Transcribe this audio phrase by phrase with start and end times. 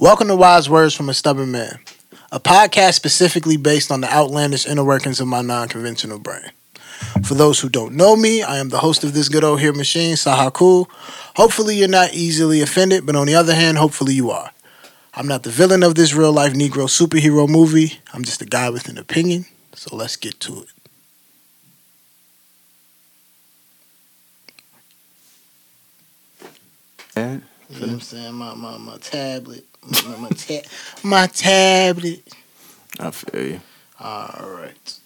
[0.00, 1.78] Welcome to Wise Words from a Stubborn Man,
[2.32, 6.52] a podcast specifically based on the outlandish inner workings of my non conventional brain.
[7.22, 9.74] For those who don't know me, I am the host of this good old here
[9.74, 10.86] machine, Sahaku.
[11.36, 14.52] Hopefully, you're not easily offended, but on the other hand, hopefully, you are.
[15.12, 18.00] I'm not the villain of this real life Negro superhero movie.
[18.14, 19.44] I'm just a guy with an opinion.
[19.74, 20.64] So let's get to
[27.14, 27.42] it.
[27.70, 28.34] You know what I'm saying?
[28.34, 29.64] My my, my tablet.
[30.04, 30.68] My, my, ta-
[31.02, 32.22] my tablet.
[32.98, 33.60] I feel you.
[33.98, 34.98] All right.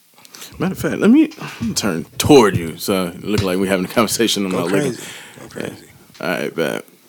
[0.58, 3.70] Matter of fact, let me, let me turn toward you so it look like we're
[3.70, 4.44] having a conversation.
[4.44, 4.88] I'm Go not crazy.
[4.90, 5.04] looking.
[5.40, 5.86] Go crazy.
[6.20, 6.84] All right, bet.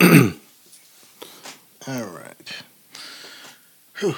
[1.88, 2.62] All right.
[3.98, 4.14] Whew.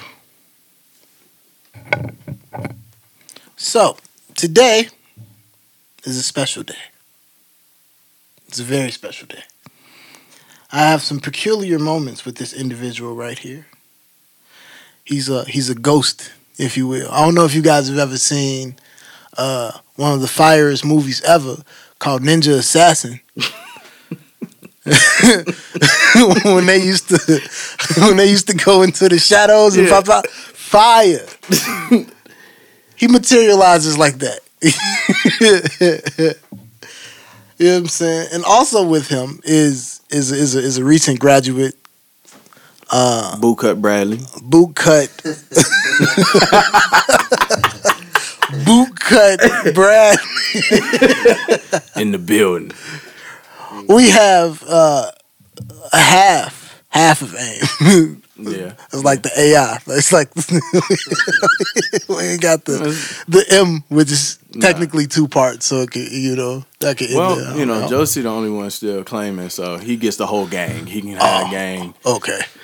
[3.57, 3.97] So,
[4.35, 4.89] today
[6.03, 6.75] is a special day.
[8.47, 9.43] It's a very special day.
[10.71, 13.65] I have some peculiar moments with this individual right here.
[15.03, 17.09] He's a he's a ghost, if you will.
[17.11, 18.75] I don't know if you guys have ever seen
[19.37, 21.57] uh, one of the firest movies ever
[21.97, 23.19] called Ninja Assassin.
[26.45, 27.41] when they used to
[28.01, 30.01] when they used to go into the shadows and Yeah.
[30.01, 31.25] pop out fire.
[32.95, 34.39] he materializes like that.
[37.57, 38.27] you know what I'm saying?
[38.33, 41.75] And also with him is is is a, is a recent graduate
[42.91, 44.19] uh Boot cut Bradley.
[44.41, 45.09] boot cut
[48.65, 49.39] boot cut
[49.75, 50.17] Brad.
[51.95, 52.71] in the building.
[53.87, 55.11] We have uh
[55.93, 58.23] a half half of aim.
[58.41, 58.73] Yeah.
[58.93, 59.79] It's like the AI.
[59.87, 60.33] It's like
[62.09, 62.95] we ain't got the
[63.27, 67.09] the M, which is technically two parts, so it could, you know that could.
[67.13, 70.85] Well, you know, Josie the only one still claiming, so he gets the whole gang.
[70.85, 71.93] He can have a gang.
[72.05, 72.39] Okay,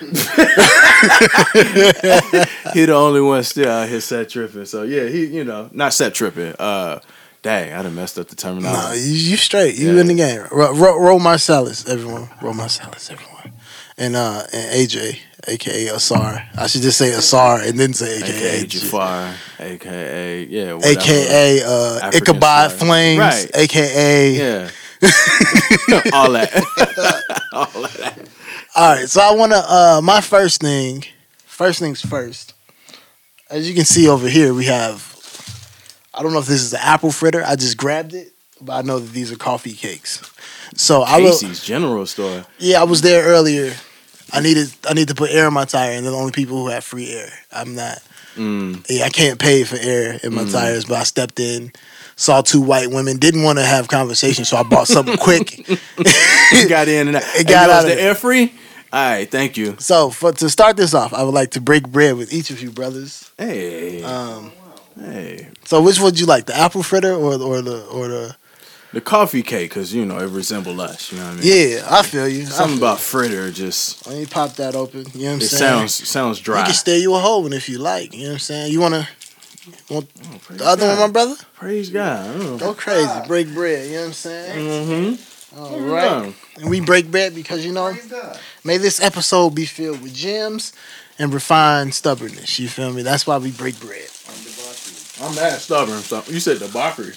[2.72, 4.64] He the only one still out here set tripping.
[4.66, 6.54] So yeah, he you know not set tripping.
[6.58, 7.00] Uh,
[7.42, 9.00] dang, I done messed up the no, terminology.
[9.00, 9.76] you, you straight.
[9.76, 10.00] You Yeah.
[10.00, 10.46] in the game.
[10.50, 12.28] Roll, Ro, Ro Marcellus, everyone.
[12.42, 13.52] Ro Marcellus, everyone.
[13.98, 16.42] And uh and AJ, aka Asar.
[16.56, 18.36] I should just say Asar and then say AKA.
[18.58, 21.00] AKA Jafar, AKA yeah, whatever.
[21.00, 22.78] AKA uh, African Ichabod slave.
[22.80, 23.50] Flames, Right.
[23.54, 24.30] AKA.
[24.36, 24.70] yeah,
[26.12, 26.50] all that,
[27.52, 28.18] all that.
[28.74, 29.58] All right, so I want to.
[29.58, 31.04] Uh, my first thing,
[31.44, 32.52] first things first.
[33.48, 35.12] As you can see over here, we have.
[36.12, 37.42] I don't know if this is an apple fritter.
[37.44, 40.20] I just grabbed it, but I know that these are coffee cakes.
[40.74, 41.30] So I will.
[41.30, 42.44] Casey's General Store.
[42.58, 43.72] Yeah, I was there earlier.
[44.32, 44.72] I needed.
[44.88, 46.84] I need to put air in my tire, and they're the only people who have
[46.84, 47.30] free air.
[47.52, 48.02] I'm not.
[48.36, 51.72] Mm, Yeah, I can't pay for air in my tires, but I stepped in,
[52.16, 55.64] saw two white women, didn't want to have conversation, so I bought something quick.
[56.68, 57.22] got in and out.
[57.34, 58.52] It got out of the air free.
[58.92, 59.76] All right, thank you.
[59.78, 62.60] So for to start this off, I would like to break bread with each of
[62.62, 63.30] you brothers.
[63.38, 64.52] Hey, Um,
[65.00, 68.36] hey, So which would you like, the apple fritter or or the or the?
[68.96, 71.12] The coffee cake, cause you know it resembles us.
[71.12, 71.42] You know what I mean?
[71.44, 72.46] Yeah, I feel you.
[72.46, 74.06] Something feel about fritter just.
[74.06, 75.04] Let me pop that open.
[75.12, 75.88] You know what I'm it saying?
[75.88, 76.60] sounds sounds dry.
[76.60, 78.14] You can stay you a hole in if you like.
[78.14, 78.72] You know what I'm saying?
[78.72, 79.06] You wanna
[79.90, 81.34] want Oh, the other one, my brother?
[81.56, 82.58] Praise God.
[82.58, 83.86] Go crazy, break bread.
[83.86, 85.18] You know what I'm saying?
[85.18, 85.60] Mm-hmm.
[85.60, 87.94] All right, and we break bread because you know,
[88.64, 90.72] may this episode be filled with gems
[91.18, 92.58] and refined stubbornness.
[92.58, 93.02] You feel me?
[93.02, 94.08] That's why we break bread.
[95.20, 95.98] I'm mad stubborn.
[96.00, 97.12] So you said debauchery.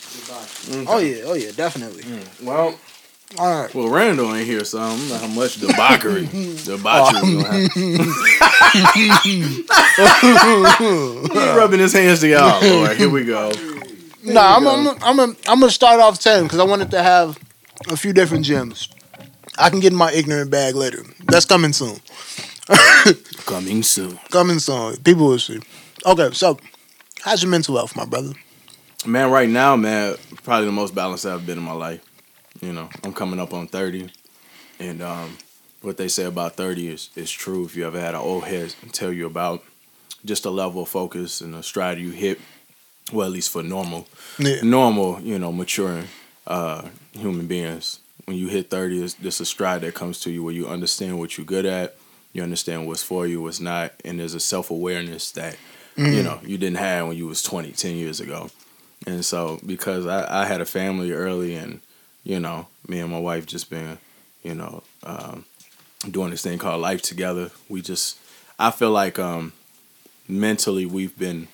[0.87, 2.03] Oh yeah, oh yeah, definitely.
[2.03, 2.79] Mm, well,
[3.37, 3.73] All right.
[3.75, 6.53] well, Randall ain't here, so I don't know how much debauchery, oh.
[6.63, 7.59] debauchery we gonna.
[11.33, 12.51] He's rubbing his hands together.
[12.61, 13.51] Oh, Lord, here we go.
[14.23, 17.38] Nah, I'm I'm I'm I'm, I'm gonna start off ten because I wanted to have
[17.89, 18.89] a few different gems.
[19.57, 21.03] I can get in my ignorant bag later.
[21.25, 21.97] That's coming soon.
[23.45, 24.17] Coming soon.
[24.29, 24.95] Coming soon.
[24.97, 25.59] People will see.
[26.05, 26.57] Okay, so
[27.22, 28.34] how's your mental health, my brother?
[29.06, 32.03] Man, right now, man, probably the most balanced I've been in my life.
[32.62, 34.09] You know, I'm coming up on 30.
[34.80, 35.38] And um,
[35.81, 37.66] what they say about 30 is, is true.
[37.66, 39.63] If you ever had an old head tell you about
[40.25, 42.39] just a level of focus and a stride you hit,
[43.13, 44.07] well, at least for normal,
[44.38, 44.62] Yeah.
[44.63, 46.07] normal, you know, maturing
[46.45, 48.00] uh, human beings.
[48.25, 51.18] When you hit 30, it's just a stride that comes to you where you understand
[51.19, 51.95] what you're good at,
[52.33, 55.56] you understand what's for you, what's not, and there's a self awareness that
[56.06, 58.50] you know you didn't have when you was 20, 10 years ago.
[59.07, 61.81] And so because I, I had a family early, and
[62.24, 63.98] you know, me and my wife just been,
[64.44, 65.46] you know, um,
[66.10, 67.51] doing this thing called life together.
[67.69, 68.18] We just,
[68.57, 69.54] I feel like um,
[70.28, 71.48] mentally we've been.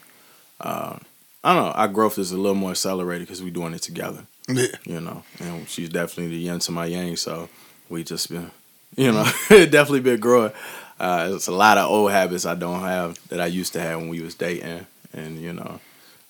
[0.59, 0.97] Uh,
[1.43, 1.71] I don't know.
[1.73, 4.25] Our growth is a little more accelerated because we're doing it together.
[4.47, 4.67] Yeah.
[4.83, 7.15] You know, and she's definitely the yin to my yang.
[7.17, 7.49] So
[7.89, 8.49] we just been,
[8.95, 10.51] you know, definitely been growing.
[10.99, 13.99] Uh, it's a lot of old habits I don't have that I used to have
[13.99, 15.79] when we was dating, and you know,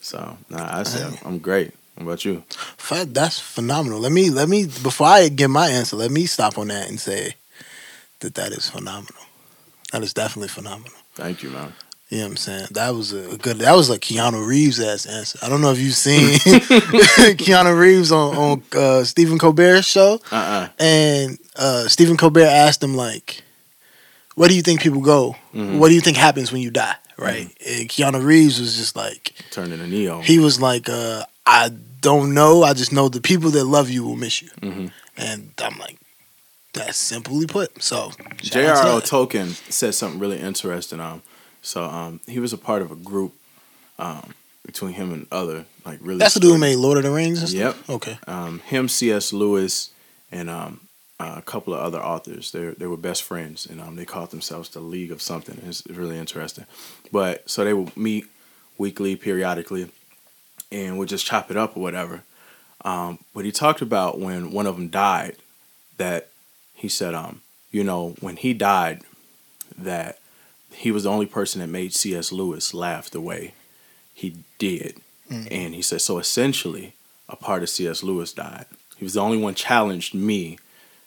[0.02, 1.74] so nah, I said I'm great.
[1.96, 2.44] What about you?
[2.90, 4.00] That's phenomenal.
[4.00, 7.00] Let me let me before I give my answer, let me stop on that and
[7.00, 7.36] say
[8.20, 9.22] that that is phenomenal.
[9.92, 10.92] That is definitely phenomenal.
[11.14, 11.74] Thank you, man.
[12.10, 12.68] You know what I'm saying?
[12.72, 13.58] That was a good.
[13.60, 15.40] That was a Keanu Reeves ass answer.
[15.42, 16.34] I don't know if you've seen
[17.38, 22.84] Keanu Reeves on on uh, Stephen Colbert's show, Uh uh and uh, Stephen Colbert asked
[22.84, 23.42] him like,
[24.36, 25.36] "Where do you think people go?
[25.54, 25.78] Mhm.
[25.80, 27.50] What do you think happens when you die?" Right?
[27.66, 30.22] And Keanu Reeves was just like, Turning a neo.
[30.22, 31.70] he was like, uh, "I
[32.02, 32.62] don't know.
[32.64, 34.92] I just know the people that love you will miss you." Mhm.
[35.18, 35.98] And I'm like,
[36.74, 37.82] that's simply put.
[37.82, 39.02] So shout out to J.R.R.
[39.02, 41.00] Tolkien said something really interesting.
[41.00, 41.22] Um,
[41.62, 43.34] so um, he was a part of a group
[43.98, 44.34] um,
[44.66, 46.20] between him and other like really.
[46.20, 47.76] That's the dude who made Lord of the Rings Yep.
[47.90, 48.20] Okay.
[48.28, 49.32] um, him, C.S.
[49.32, 49.92] Lewis,
[50.34, 50.82] and um,
[51.20, 52.52] uh, a couple of other authors.
[52.52, 55.62] They they were best friends, and um, they called themselves the League of something.
[55.66, 56.66] It's really interesting.
[57.12, 58.26] But so they would meet
[58.78, 59.90] weekly, periodically,
[60.72, 62.24] and would just chop it up or whatever.
[62.84, 65.38] Um, but he talked about when one of them died,
[65.98, 66.30] that
[66.74, 67.42] he said, um,
[67.72, 69.02] you know, when he died,
[69.78, 70.20] that
[70.72, 72.32] he was the only person that made C.S.
[72.32, 73.54] Lewis laugh the way
[74.14, 75.02] he did.
[75.32, 75.48] Mm.
[75.50, 76.94] And he said, so essentially,
[77.28, 78.04] a part of C.S.
[78.04, 78.66] Lewis died.
[78.98, 80.60] He was the only one challenged me,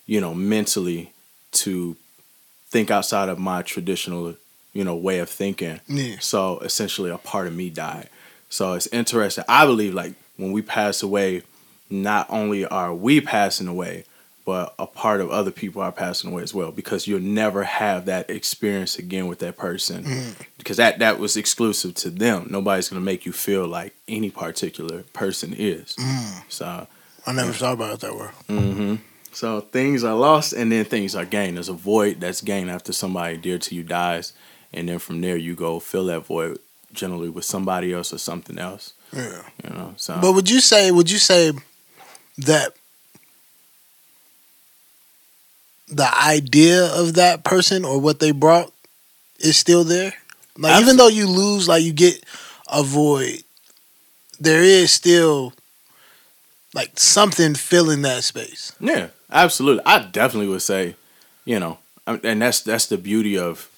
[0.09, 1.13] you know, mentally
[1.53, 1.95] to
[2.71, 4.35] think outside of my traditional,
[4.73, 5.81] you know, way of thinking.
[5.87, 6.17] Yeah.
[6.19, 8.09] So essentially, a part of me died.
[8.49, 9.45] So it's interesting.
[9.49, 11.43] I believe like when we pass away,
[11.91, 14.05] not only are we passing away,
[14.47, 18.07] but a part of other people are passing away as well because you'll never have
[18.07, 22.47] that experience again with that person because that that was exclusive to them.
[22.49, 25.95] Nobody's gonna make you feel like any particular person is.
[26.49, 26.87] So
[27.27, 28.29] I never thought about it that way.
[28.49, 28.95] hmm
[29.39, 31.59] So things are lost and then things are gained.
[31.59, 34.33] There's a void that's gained after somebody dear to you dies,
[34.73, 36.59] and then from there you go fill that void
[36.93, 38.95] generally with somebody else or something else.
[39.13, 39.43] Yeah.
[39.63, 39.95] You know.
[39.97, 41.53] So But would you say would you say
[42.39, 42.73] that
[45.87, 48.73] the idea of that person or what they brought
[49.39, 50.15] is still there?
[50.57, 52.25] Like even though you lose, like you get
[52.67, 53.45] a void,
[54.41, 55.53] there is still
[56.75, 58.73] like something filling that space.
[58.81, 59.83] yeah, absolutely.
[59.87, 60.97] I definitely would say,
[61.45, 63.71] you know, and that's that's the beauty of,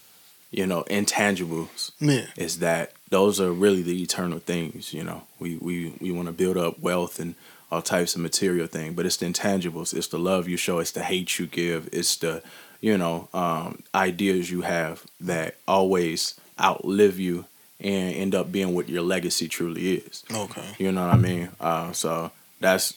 [0.51, 2.27] you know, intangibles Yeah.
[2.37, 4.93] is that those are really the eternal things.
[4.95, 7.35] You know, we we we want to build up wealth and
[7.73, 9.95] all types of material thing, but it's the intangibles.
[9.95, 10.79] It's the love you show.
[10.81, 11.89] It's the hate you give.
[11.93, 12.43] It's the
[12.81, 17.45] you know um, ideas you have that always outlive you
[17.81, 20.23] and end up being what your legacy truly is.
[20.31, 20.75] Okay.
[20.79, 21.49] You know what I mean?
[21.61, 22.31] Uh, so
[22.61, 22.95] that's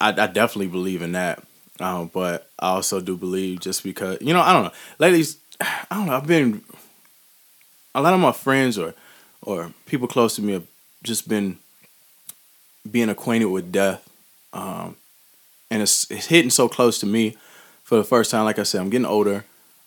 [0.00, 1.42] I, I definitely believe in that.
[1.82, 5.36] Um, but I also do believe just because you know I don't know, ladies.
[5.60, 6.16] I don't know.
[6.16, 6.62] I've been
[7.94, 8.94] a lot of my friends or
[9.42, 10.66] or people close to me have
[11.02, 11.58] just been
[12.88, 14.08] being acquainted with death,
[14.52, 14.96] um,
[15.70, 17.36] and it's it's hitting so close to me
[17.82, 18.44] for the first time.
[18.44, 19.44] Like I said, I'm getting older.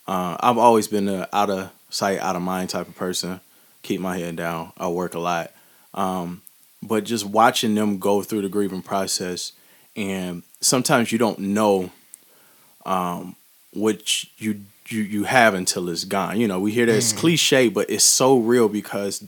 [0.07, 3.39] Uh, I've always been a out of sight, out of mind type of person.
[3.83, 4.73] Keep my head down.
[4.77, 5.51] I work a lot.
[5.93, 6.41] Um,
[6.83, 9.53] but just watching them go through the grieving process,
[9.95, 11.91] and sometimes you don't know
[12.85, 13.35] um,
[13.73, 16.39] what you you you have until it's gone.
[16.39, 19.25] You know, we hear that it's cliche, but it's so real because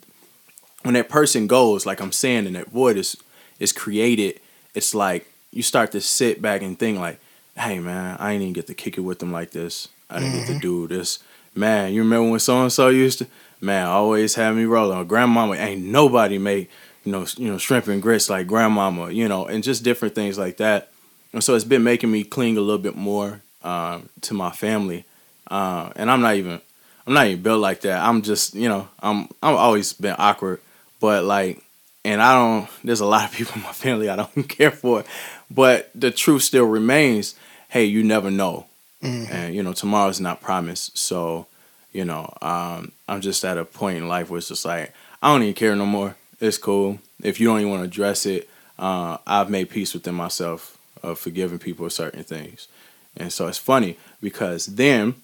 [0.83, 3.17] when that person goes, like I'm saying, and that void is
[3.59, 4.39] is created,
[4.73, 7.19] it's like you start to sit back and think like,
[7.57, 9.87] hey man, I ain't even get to kick it with them like this.
[10.09, 11.19] I didn't get to do this.
[11.55, 13.27] Man, you remember when so and so used to
[13.59, 15.07] man always had me rolling.
[15.07, 16.67] Grandmama ain't nobody made
[17.07, 20.37] you know you know shrimp and grits like grandmama, you know, and just different things
[20.37, 20.91] like that.
[21.31, 25.05] And so it's been making me cling a little bit more um, to my family.
[25.49, 26.59] Uh, and I'm not even
[27.05, 28.03] I'm not even built like that.
[28.05, 30.59] I'm just you know I'm I've always been awkward,
[30.99, 31.63] but like
[32.03, 32.69] and I don't.
[32.83, 35.05] There's a lot of people in my family I don't care for,
[35.49, 37.35] but the truth still remains.
[37.69, 38.65] Hey, you never know,
[39.01, 39.29] Mhm.
[39.31, 40.97] and you know tomorrow's not promised.
[40.97, 41.47] So,
[41.93, 45.31] you know, um, I'm just at a point in life where it's just like I
[45.31, 46.15] don't even care no more.
[46.39, 46.99] It's cool.
[47.23, 48.49] If you don't even want to address it.
[48.77, 52.67] Uh, I've made peace within myself of forgiving people certain things,
[53.15, 55.15] and so it's funny because then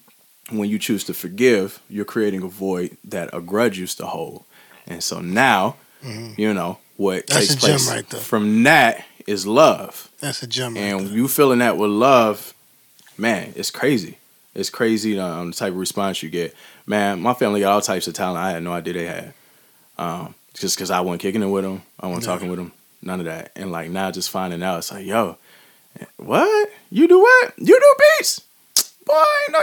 [0.50, 4.44] when you choose to forgive, you're creating a void that a grudge used to hold,
[4.88, 5.76] and so now
[6.36, 10.10] you know what That's takes place right from that is love.
[10.20, 10.76] That's a gem.
[10.76, 11.16] and there.
[11.16, 12.54] you feeling that with love
[13.16, 14.18] man it's crazy.
[14.54, 16.54] It's crazy um, the type of response you get.
[16.86, 19.34] Man my family got all types of talent i had no idea they had.
[19.96, 22.32] Um, just because i wasn't kicking it with them i wasn't Yeah.
[22.32, 25.36] talking with them none of that and like now just finding out it's like yo
[26.16, 28.40] what you do what you do beats
[29.06, 29.60] boy know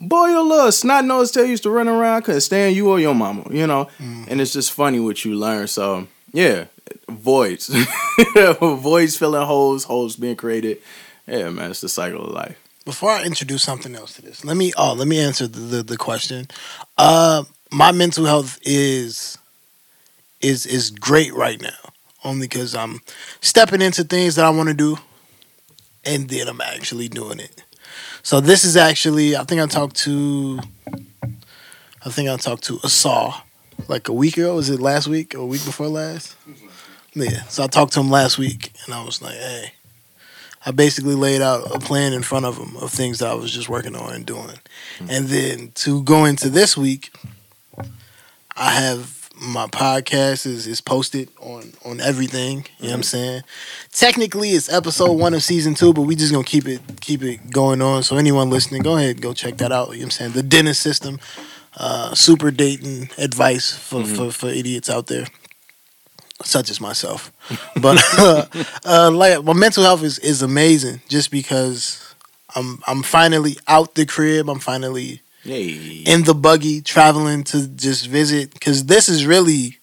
[0.00, 3.14] boy, your little snot nose tail used to run around, couldn't stand you or your
[3.14, 3.88] mama, you know?
[3.98, 4.26] Mm.
[4.28, 5.66] And it's just funny what you learn.
[5.66, 6.66] So, yeah,
[7.08, 7.68] voids.
[8.60, 10.78] voids filling holes, holes being created.
[11.26, 12.58] Yeah, man, it's the cycle of life.
[12.84, 15.82] Before I introduce something else to this, let me oh let me answer the the,
[15.82, 16.48] the question.
[16.98, 19.38] Uh, my mental health is
[20.44, 23.00] is is great right now, only because I'm
[23.40, 24.98] stepping into things that I want to do,
[26.04, 27.64] and then I'm actually doing it.
[28.22, 30.60] So this is actually I think I talked to
[32.04, 33.42] I think I talked to Asar
[33.88, 34.54] like a week ago.
[34.54, 36.36] Was it last week or a week before last?
[37.14, 37.44] Yeah.
[37.44, 39.72] So I talked to him last week, and I was like, hey.
[40.66, 43.52] I basically laid out a plan in front of him of things that I was
[43.52, 44.58] just working on and doing.
[45.10, 47.14] And then to go into this week,
[48.56, 52.66] I have my podcast is, is posted on on everything.
[52.78, 53.42] You know what I'm saying?
[53.92, 57.50] Technically it's episode one of season two, but we just gonna keep it keep it
[57.50, 58.02] going on.
[58.02, 59.90] So anyone listening, go ahead, go check that out.
[59.90, 60.32] You know what I'm saying?
[60.32, 61.18] The dentist system,
[61.76, 65.26] uh, super dating advice for, for, for idiots out there.
[66.42, 67.32] Such as myself.
[67.80, 68.46] But uh,
[68.84, 72.14] uh, like my mental health is, is amazing just because
[72.56, 74.48] I'm I'm finally out the crib.
[74.48, 76.02] I'm finally Yay.
[76.06, 79.78] in the buggy traveling to just visit because this is really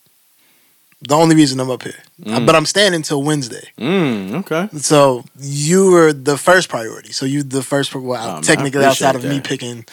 [1.01, 1.95] the only reason I'm up here.
[2.21, 2.45] Mm.
[2.45, 3.67] But I'm staying until Wednesday.
[3.79, 4.69] Mm, okay.
[4.77, 7.11] So you were the first priority.
[7.11, 9.85] So you the first well, Oh, technically outside of appreciate me picking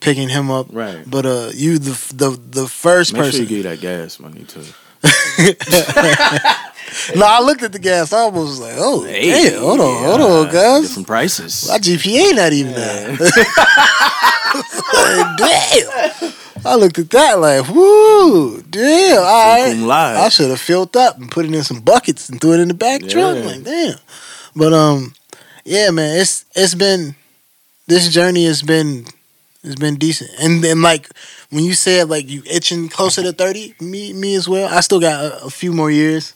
[0.00, 0.66] picking him up.
[0.70, 1.02] Right.
[1.08, 3.40] But uh you the the the first Make sure person.
[3.42, 4.64] you give that gas money too.
[7.16, 8.12] no, I looked at the gas.
[8.12, 10.82] I was like, oh Hey, damn, hold on, hold on, guys.
[10.88, 11.68] Different prices.
[11.68, 13.18] My GPA not even that.
[16.20, 16.32] damn.
[16.64, 19.18] I looked at that like, whoo, damn.
[19.18, 20.16] All right.
[20.16, 22.68] I should have filled up and put it in some buckets and threw it in
[22.68, 23.02] the back.
[23.02, 23.26] Yeah.
[23.26, 23.98] Like, damn.
[24.54, 25.14] But um,
[25.64, 27.14] yeah, man, it's it's been
[27.86, 29.06] this journey has been
[29.64, 30.30] has been decent.
[30.40, 31.08] And then like
[31.50, 34.72] when you said like you itching closer to thirty, me me as well.
[34.72, 36.34] I still got a, a few more years.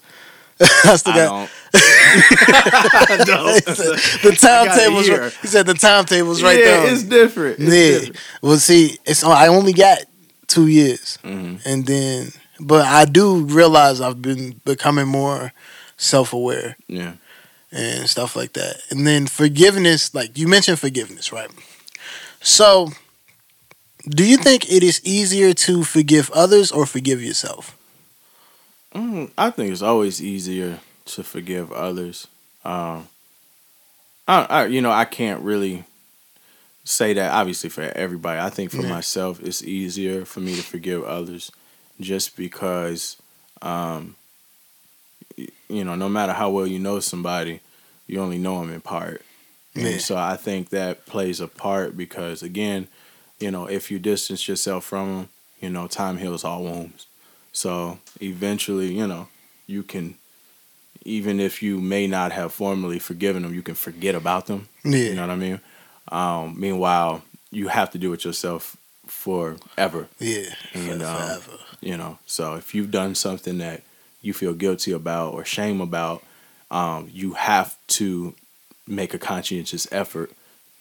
[0.61, 1.51] I still got don't.
[1.75, 3.65] I don't.
[3.65, 5.33] the timetable's right.
[5.43, 6.93] He said the timetable's right yeah, there.
[6.93, 7.59] it's different.
[7.61, 7.91] It's yeah.
[7.99, 8.17] different.
[8.43, 9.99] Well, see, it's I only got
[10.47, 11.61] two years, Mhm.
[11.67, 15.53] and then but I do realize I've been becoming more
[15.99, 17.13] self aware Yeah.
[17.71, 18.81] and stuff like that.
[18.91, 21.51] And then forgiveness, like you mentioned forgiveness, right?
[22.41, 22.93] So,
[24.09, 27.76] do you think it is easier to forgive others or forgive yourself?
[28.97, 32.27] Mm, I think it's always easier to forgive others.
[32.65, 33.09] Um,
[34.27, 35.85] I, I, you know, I can't really
[36.85, 38.41] say that obviously for everybody.
[38.41, 38.89] I think for Yeah.
[38.89, 41.51] myself, it's easier for me to forgive others,
[42.01, 43.17] just because,
[43.63, 44.17] um,
[45.69, 47.61] you know, no matter how well you know somebody,
[48.07, 49.23] you only know them in part.
[49.75, 49.87] Yeah.
[49.89, 52.89] And so I think that plays a part because again,
[53.39, 55.29] you know, if you distance yourself from them,
[55.61, 57.07] you know, time heals all wounds.
[57.57, 59.29] So eventually, you know,
[59.67, 60.17] you can,
[61.07, 64.69] even if you may not have formally forgiven them, you can forget about them.
[64.85, 64.99] Yeah.
[64.99, 65.61] You know what I mean?
[66.13, 70.07] Um, meanwhile, you have to do it yourself forever.
[70.19, 70.51] Yeah.
[70.75, 71.59] And, um, forever.
[71.81, 73.81] You know, so if you've done something that
[74.21, 76.23] you feel guilty about or shame about,
[76.71, 78.35] um, you have to
[78.87, 80.31] make a conscientious effort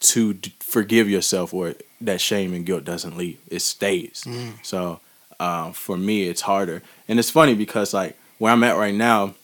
[0.01, 4.24] to d- forgive yourself, or that shame and guilt doesn't leave; it stays.
[4.25, 4.53] Mm.
[4.63, 5.00] So
[5.39, 9.36] um, for me, it's harder, and it's funny because like where I'm at right now,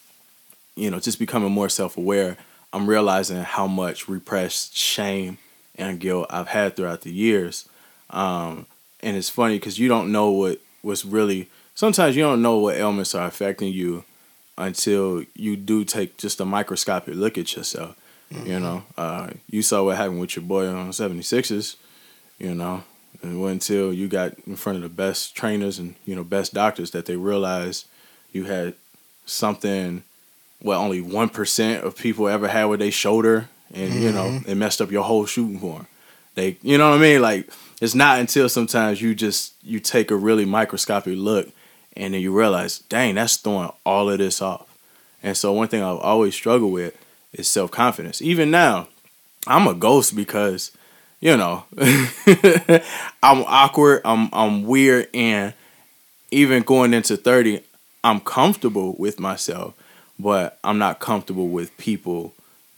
[0.75, 2.37] you know, just becoming more self aware,
[2.73, 5.37] I'm realizing how much repressed shame
[5.75, 7.67] and guilt I've had throughout the years.
[8.09, 8.65] Um,
[9.01, 11.49] and it's funny because you don't know what was really.
[11.73, 14.03] Sometimes you don't know what ailments are affecting you
[14.57, 17.95] until you do take just a microscopic look at yourself.
[18.45, 21.75] You know, uh, you saw what happened with your boy on 76s.
[22.39, 22.83] You know,
[23.21, 26.23] and it wasn't until you got in front of the best trainers and you know
[26.23, 27.85] best doctors that they realized
[28.31, 28.75] you had
[29.25, 30.03] something.
[30.63, 34.49] Well, only one percent of people ever had with their shoulder, and you know mm-hmm.
[34.49, 35.87] it messed up your whole shooting form.
[36.35, 37.21] They, you know what I mean?
[37.21, 37.51] Like
[37.81, 41.49] it's not until sometimes you just you take a really microscopic look,
[41.95, 44.67] and then you realize, dang, that's throwing all of this off.
[45.23, 46.95] And so one thing I've always struggled with
[47.33, 48.21] is self confidence.
[48.21, 48.87] Even now,
[49.47, 50.71] I'm a ghost because,
[51.21, 51.63] you know,
[53.23, 55.53] I'm awkward, I'm I'm weird, and
[56.31, 57.61] even going into thirty,
[58.03, 59.73] I'm comfortable with myself,
[60.19, 62.33] but I'm not comfortable with people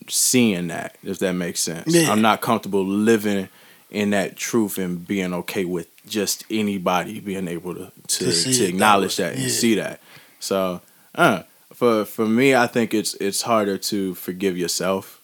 [0.07, 0.97] seeing that.
[1.03, 2.11] If that makes sense, Yeah.
[2.11, 3.47] I'm not comfortable living
[3.89, 8.49] in that truth and being okay with just anybody being able to to, To to
[8.49, 9.49] it that acknowledge that and Yeah.
[9.49, 10.01] see that.
[10.39, 10.81] So,
[11.15, 15.21] uh, for for me, I think it's it's harder to forgive yourself,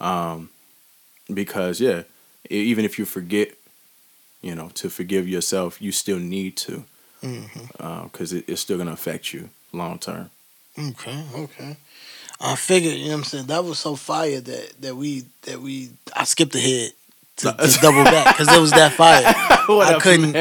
[0.00, 0.48] um,
[1.32, 2.02] because yeah,
[2.50, 3.52] even if you forget
[4.42, 6.84] you know, to forgive yourself, you still need to,
[7.22, 8.04] Mm-hmm.
[8.06, 10.28] because it, it's still gonna affect you long term.
[10.78, 11.76] Okay, okay.
[12.38, 15.58] I figured, you know what I'm saying, that was so fire that that we that
[15.60, 16.92] we I skipped ahead
[17.36, 19.22] to, to double back because it was that fire.
[19.26, 20.36] I couldn't.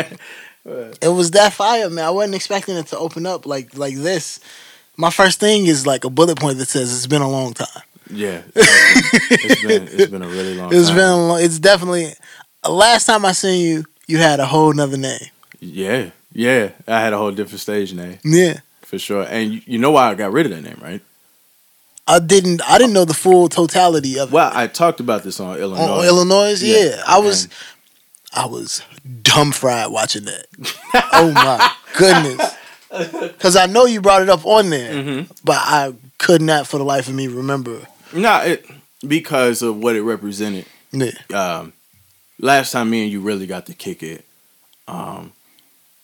[1.02, 2.04] It was that fire, man.
[2.06, 4.42] I wasn't expecting it to open up like like this.
[4.98, 7.84] My first thing is like a bullet point that says it's been a long time.
[8.10, 10.74] Yeah, it's been it's been a really long.
[10.74, 10.98] It's time.
[10.98, 12.14] been a long, it's definitely
[12.68, 15.20] last time I seen you, you had a whole nother name.
[15.60, 16.72] Yeah, yeah.
[16.88, 18.60] I had a whole different stage name Yeah.
[18.82, 21.02] for sure, and you, you know why I got rid of that name, right?
[22.06, 24.34] I didn't I didn't know the full totality of it.
[24.34, 26.00] Well, I talked about this on Illinois.
[26.00, 26.78] on Illinois, yeah.
[26.98, 27.04] Yeah.
[27.08, 27.54] I was And-
[28.36, 28.82] I was
[29.22, 30.48] dumb fried watching that.
[31.14, 32.56] oh my goodness.
[33.40, 35.30] Cause I know you brought it up on there, Mhm.
[35.44, 37.80] but I could not for the life of me remember.
[38.14, 38.66] Nah, it
[39.06, 40.66] because of what it represented.
[40.92, 41.12] Yeah.
[41.34, 41.74] Um,
[42.40, 44.26] last time me and you really got to kick it,
[44.88, 45.34] um,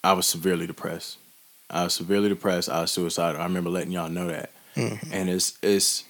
[0.03, 1.17] I was severely depressed.
[1.69, 2.69] I was severely depressed.
[2.69, 3.39] I was suicidal.
[3.39, 5.09] I remember letting y'all know that, Mhm.
[5.11, 6.03] and it's it's.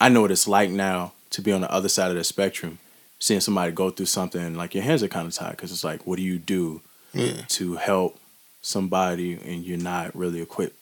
[0.00, 2.78] I know what it's like now to be on the other side of the spectrum,
[3.18, 6.06] seeing somebody go through something like your hands are kind of tied because it's like,
[6.06, 6.80] what do you do
[7.12, 7.42] Yeah.
[7.48, 8.18] to help
[8.62, 10.76] somebody and you're not really equipped,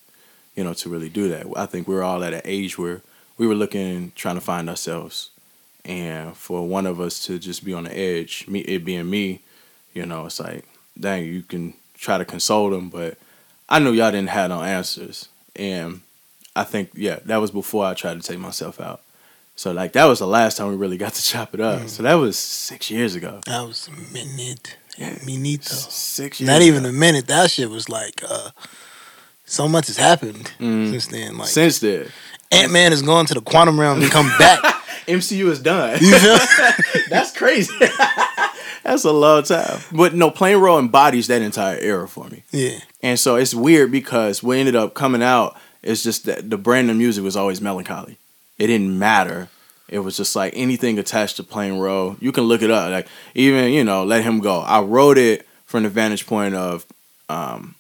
[0.55, 1.47] you know, to really do that.
[1.57, 3.03] I think we're all at an age where
[3.38, 5.31] we were looking, trying to find ourselves,
[5.85, 9.40] and for one of us to just be on the edge, me it being me,
[9.95, 10.64] you know, it's like,
[10.99, 13.16] dang, you can try to console them, but
[13.69, 16.00] I knew y'all didn't have no answers, and
[16.55, 19.00] I think yeah, that was before I tried to take myself out.
[19.59, 21.88] So like that was the last time we really got to chop it up.
[21.88, 23.40] So that was six years ago.
[23.47, 24.76] That was a minute.
[24.99, 25.16] Yeah.
[25.25, 25.75] Minito.
[25.75, 26.47] Six years.
[26.49, 26.90] Not even ago.
[26.90, 27.26] a minute.
[27.26, 28.50] That shit was like uh
[29.47, 30.90] so much has happened Mm.
[30.90, 31.38] since then.
[31.38, 32.09] Like Since then,
[32.53, 34.61] Ant Man is going to the quantum realm and come back.
[35.07, 35.99] MCU is done.
[36.00, 36.38] You feel?
[37.11, 37.73] That's crazy.
[38.83, 39.81] That's a long time.
[39.93, 42.43] But no, Plain Roll embodies that entire era for me.
[42.53, 42.79] yeah.
[43.03, 46.90] And so it's weird because what ended up coming out is just that the brand
[46.90, 48.18] of music was always melancholy.
[48.59, 49.49] It didn't matter.
[49.88, 52.16] It was just like anything attached to Plain Roll.
[52.20, 52.90] You can look it up.
[52.90, 54.61] Like even, you know, let him go.
[54.61, 56.85] I wrote it from the vantage point of
[57.29, 57.75] um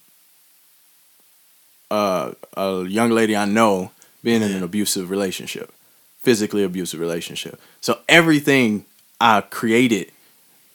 [1.90, 3.90] uh, a young lady I know
[4.26, 5.72] being in an abusive relationship,
[6.18, 7.60] physically abusive relationship.
[7.80, 8.84] So everything
[9.20, 10.10] I created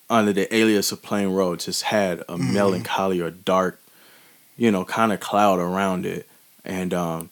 [0.10, 3.78] under the alias of Plain Road just had a melancholy or dark,
[4.56, 6.30] you know, kind of cloud around it.
[6.64, 7.30] And um,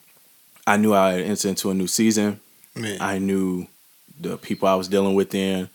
[0.67, 2.41] I knew I had entered into a new season.
[2.99, 3.67] I knew
[4.19, 5.69] the people I was dealing with then,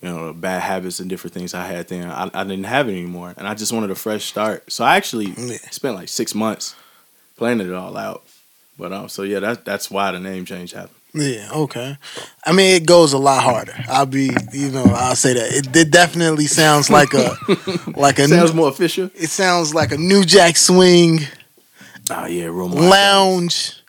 [0.00, 2.08] you know, the bad habits and different things I had then.
[2.08, 3.34] I, I didn't have it anymore.
[3.36, 4.70] And I just wanted a fresh start.
[4.70, 5.34] So I actually
[5.72, 6.76] spent like six months
[7.36, 8.22] planning it all out.
[8.78, 10.94] But um, so yeah, that's that's why the name change happened.
[11.14, 11.96] Yeah, okay.
[12.44, 13.74] I mean, it goes a lot harder.
[13.88, 15.50] I'll be, you know, I'll say that.
[15.52, 17.34] It, it definitely sounds like a,
[17.96, 19.10] like a, Sounds new, more official.
[19.14, 21.20] it sounds like a New Jack Swing
[22.10, 23.82] Oh yeah, more lounge,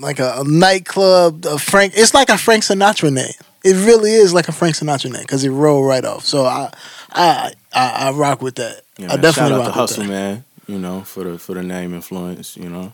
[0.00, 1.44] like a, a nightclub.
[1.46, 3.32] A Frank, it's like a Frank Sinatra name.
[3.64, 6.24] It really is like a Frank Sinatra name because it rolled right off.
[6.24, 6.72] So I,
[7.10, 8.82] I, I, I rock with that.
[8.96, 10.08] Yeah, I man, definitely shout out rock to Hustle that.
[10.08, 12.92] Man, you know, for the for the name influence, you know.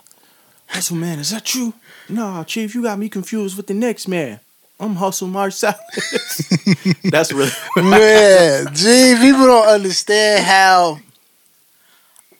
[0.74, 1.72] Hustle Man, is that you?
[2.08, 4.40] No, Chief, you got me confused with the next man.
[4.80, 7.00] I'm Hustle Marsalis.
[7.12, 8.74] That's really man.
[8.74, 10.98] gee, people don't understand how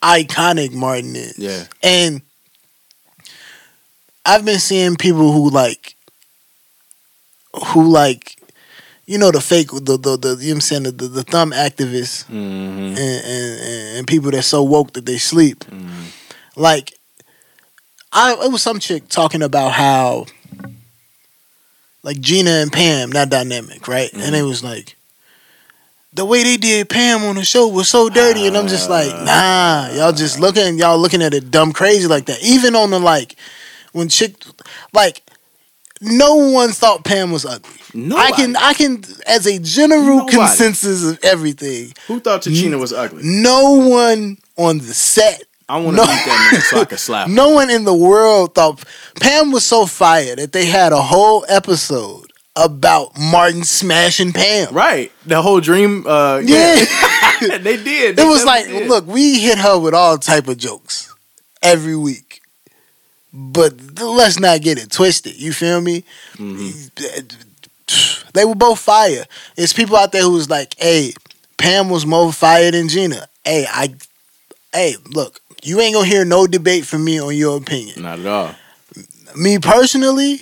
[0.01, 1.39] iconic Martin is.
[1.39, 1.63] Yeah.
[1.81, 2.21] And
[4.25, 5.95] I've been seeing people who like
[7.67, 8.37] who like
[9.05, 11.23] you know the fake the the, the you know what I'm saying the, the, the
[11.23, 15.59] thumb activists hmm and, and, and, and people that's so woke that they sleep.
[15.59, 16.07] Mm-hmm.
[16.57, 16.99] Like
[18.15, 20.25] I it was some chick talking about how
[22.01, 24.11] like Gina and Pam, that dynamic, right?
[24.13, 24.35] And Mm-hmm.
[24.35, 24.95] it was like
[26.13, 29.11] the way they did Pam on the show was so dirty, and I'm just like,
[29.25, 32.41] nah, y'all just looking, y'all looking at it dumb crazy like that.
[32.41, 33.35] Even on the like,
[33.91, 34.33] when chick,
[34.93, 35.23] like,
[35.99, 37.73] no one thought Pam was ugly.
[38.15, 40.37] I can, I can, as a general Nobody.
[40.37, 43.21] consensus of everything, Who thought Tichina was ugly?
[43.25, 46.07] no one on the set, I want to No.
[46.11, 47.27] meet that man so I can slap.
[47.29, 47.35] him.
[47.35, 48.83] no one in the world thought
[49.19, 54.73] Pam was so fired that they had a whole episode about Martin smashing Pam.
[54.73, 56.05] Right, the whole dream.
[56.07, 56.85] Uh, Yeah.
[57.41, 58.17] yeah, they did.
[58.19, 58.87] It was like, did.
[58.87, 61.13] look, we hit her with all type of jokes
[61.61, 62.41] every week,
[63.33, 65.35] but let's not get it twisted.
[65.41, 66.03] You feel me?
[66.35, 67.27] Mm-hmm.
[68.33, 69.25] They were both fire.
[69.57, 71.13] It's people out there who was like, "Hey,
[71.57, 73.93] Pam was more fire than Gina." Hey, I,
[74.73, 78.01] hey, look, you ain't gonna hear no debate from me on your opinion.
[78.01, 78.55] not at all.
[79.35, 80.41] Me personally,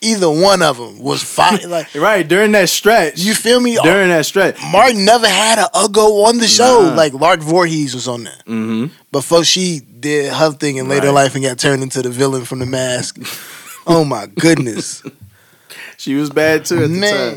[0.00, 1.58] either one of them was fine.
[1.68, 3.18] Like right during that stretch.
[3.20, 3.76] you feel me?
[3.82, 4.58] during that stretch.
[4.72, 6.82] Martin never had a Uggo on the show.
[6.88, 6.94] Nah.
[6.94, 8.40] Like Lark Voorhees was on there.
[8.46, 8.86] Mm-hmm.
[9.12, 11.14] Before she did her thing in later Right.
[11.24, 13.18] life and got turned into the villain from the mask.
[13.86, 15.02] oh my goodness.
[16.00, 17.34] She was bad too at the Man.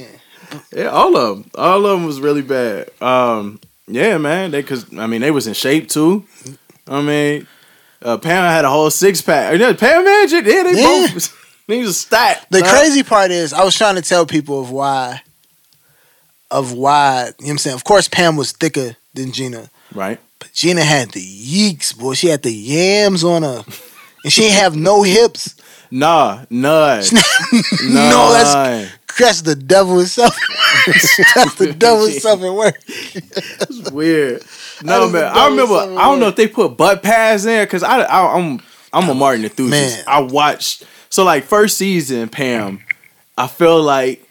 [0.51, 0.59] time.
[0.75, 1.51] Yeah, all of them.
[1.55, 2.91] All of them was really bad.
[3.01, 4.51] Um, yeah, man.
[4.51, 6.25] They cause I mean they was in shape too.
[6.87, 7.47] I mean,
[8.01, 9.51] uh, Pam had a whole six pack.
[9.77, 11.07] Pam Magic, yeah, they Yeah.
[11.13, 11.37] both.
[11.67, 12.51] They was stacked.
[12.51, 12.69] The dog.
[12.69, 15.21] crazy part is I was trying to tell people of why
[16.49, 17.75] of why, you know what I'm saying?
[17.75, 20.19] Of course Pam was thicker than Gina, right?
[20.39, 22.15] but Gina had the yeeks, boy.
[22.15, 23.63] She had the yams on her.
[24.25, 25.55] And she ain't have no hips.
[25.89, 27.03] Nah, none.
[27.83, 28.87] No, that's None.
[29.17, 30.35] that's the devil itself.
[31.35, 32.79] that's the devil itself at work.
[32.87, 34.43] It's weird.
[34.83, 35.75] No man, I remember.
[35.75, 38.61] I don't know if they put butt pads in because I, I I'm
[38.93, 39.97] I'm a Martin enthusiast.
[39.97, 40.05] Man.
[40.07, 42.81] I watched so like first season Pam.
[43.37, 44.27] I feel like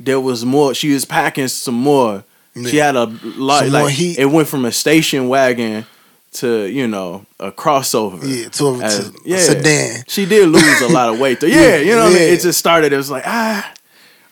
[0.00, 0.74] there was more.
[0.74, 2.24] She was packing some more.
[2.66, 3.64] She had a lot.
[3.64, 5.86] Some Like it went from a station wagon
[6.32, 8.20] to you know a crossover.
[8.22, 9.38] Yeah, to, a- As- to yeah.
[9.38, 10.04] sedan.
[10.08, 11.46] She did lose a lot of weight though.
[11.58, 12.32] Yeah, you know what I mean.
[12.34, 12.92] It just started.
[12.92, 13.72] It was like ah.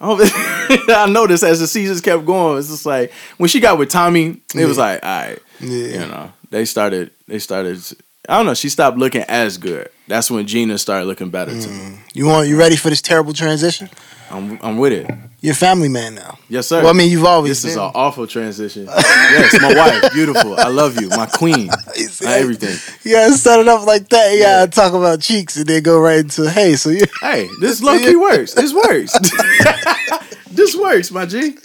[0.00, 0.18] oh,
[0.88, 4.40] I noticed as the seasons kept going, it's just like when she got with Tommy,
[4.55, 5.69] it was like, all right, Yeah.
[5.69, 7.81] you know, they started, they started.
[8.29, 8.55] I don't know.
[8.55, 9.88] She stopped looking as good.
[10.09, 11.90] That's when Gina started looking better to Mm.
[11.92, 11.99] me.
[12.12, 13.88] You want you ready for this terrible transition?
[14.31, 15.09] I'm, I'm with it.
[15.40, 16.37] You're a family man now.
[16.49, 16.81] Yes, sir.
[16.81, 18.87] Well, I mean, you've always this is an awful transition.
[18.87, 20.59] yes, my wife, beautiful.
[20.59, 21.69] I love you, my queen,
[22.23, 22.77] my everything.
[23.05, 24.33] You gotta set it up like that.
[24.33, 26.75] You gotta talk about cheeks and then go right into hey.
[26.75, 28.55] So you Hey, this low key works.
[28.55, 29.16] This works.
[30.51, 31.57] this works, my G.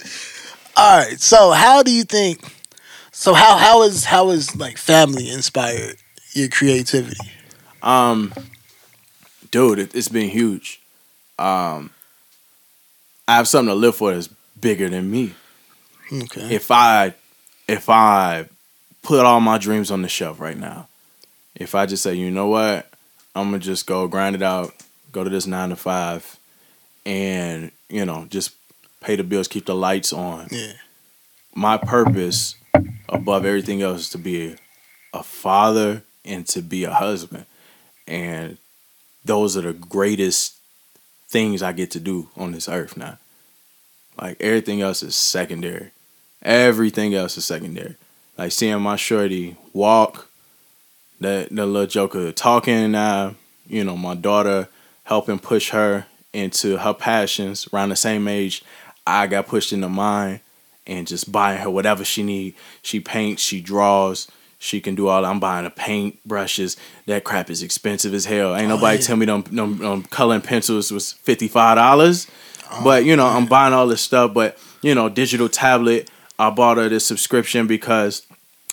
[0.76, 1.18] all right.
[1.20, 2.40] So how do you think?
[3.12, 5.96] So how how is how is like family inspired
[6.32, 7.16] your creativity?
[7.82, 8.32] Um,
[9.50, 10.80] dude, it, it's been huge.
[11.38, 11.90] Um,
[13.28, 14.28] I have something to live for that's
[14.60, 15.34] bigger than me.
[16.12, 16.54] Okay.
[16.54, 17.14] If I,
[17.68, 18.46] if I
[19.02, 20.88] put all my dreams on the shelf right now,
[21.54, 22.90] if I just say, you know what,
[23.34, 24.74] I'm gonna just go grind it out,
[25.10, 26.38] go to this nine to five,
[27.04, 28.52] and you know just
[29.00, 30.48] pay the bills, keep the lights on.
[30.50, 30.72] Yeah.
[31.54, 32.54] My purpose
[33.08, 34.56] above everything else to be
[35.12, 37.46] a father and to be a husband.
[38.06, 38.58] And
[39.24, 40.56] those are the greatest
[41.28, 43.18] things I get to do on this earth now.
[44.20, 45.90] Like everything else is secondary.
[46.42, 47.96] Everything else is secondary.
[48.36, 50.28] Like seeing my shorty walk,
[51.20, 54.68] that the little joker talking now, you know, my daughter
[55.04, 58.64] helping push her into her passions around the same age
[59.06, 60.40] I got pushed into mine
[60.86, 62.54] and just buying her whatever she need.
[62.82, 65.24] She paints, she draws, she can do all.
[65.24, 66.76] I'm buying her paint brushes.
[67.06, 68.54] That crap is expensive as hell.
[68.54, 69.04] Ain't Oh, nobody yeah.
[69.04, 72.26] tell me them, them, them coloring pencils was fifty five dollars.
[72.70, 74.32] Oh, but you know, I'm buying all this stuff.
[74.34, 76.10] But you know, digital tablet.
[76.38, 78.26] I bought her this subscription because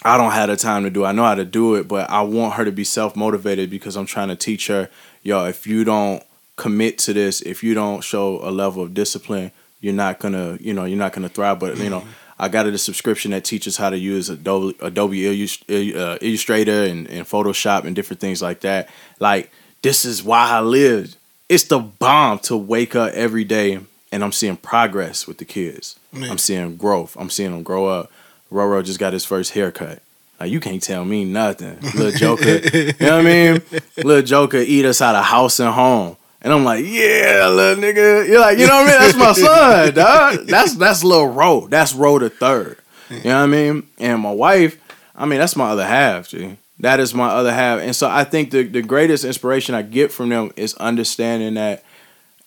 [0.04, 1.04] I don't have the time to do.
[1.04, 1.08] it.
[1.10, 3.96] I know how to do it, but I want her to be self motivated because
[3.96, 4.90] I'm trying to teach her,
[5.24, 6.24] yo, if you don't
[6.56, 10.74] commit to this, if you don't show a level of discipline, you're not gonna, you
[10.74, 11.60] know, you're not gonna thrive.
[11.60, 12.04] But you know,
[12.38, 17.26] I got a subscription that teaches how to use Adobe, Adobe uh, Illustrator and, and
[17.26, 18.90] Photoshop and different things like that.
[19.20, 21.18] Like this is why I lived.
[21.48, 23.80] It's the bomb to wake up every day
[24.12, 26.00] and I'm seeing progress with the kids.
[26.14, 27.16] I'm seeing growth.
[27.20, 28.12] I'm seeing them grow up.
[28.52, 30.02] Roro just got his first haircut.
[30.40, 31.80] Like you can't tell me nothing.
[31.82, 33.62] Little Joker, you know what I mean?
[33.98, 36.16] Little Joker eat us out of house and home.
[36.42, 38.28] And I'm like, yeah, little nigga.
[38.28, 39.02] You're like, you know what I mean?
[39.02, 40.48] That's my son, dog.
[40.48, 41.68] That's that's little Ro.
[41.68, 42.78] That's Ro the third.
[43.10, 43.88] You know what I mean?
[43.98, 44.80] And my wife,
[45.16, 46.58] I mean, that's my other half, G.
[46.80, 47.80] That is my other half.
[47.80, 51.84] And so I think the, the greatest inspiration I get from them is understanding that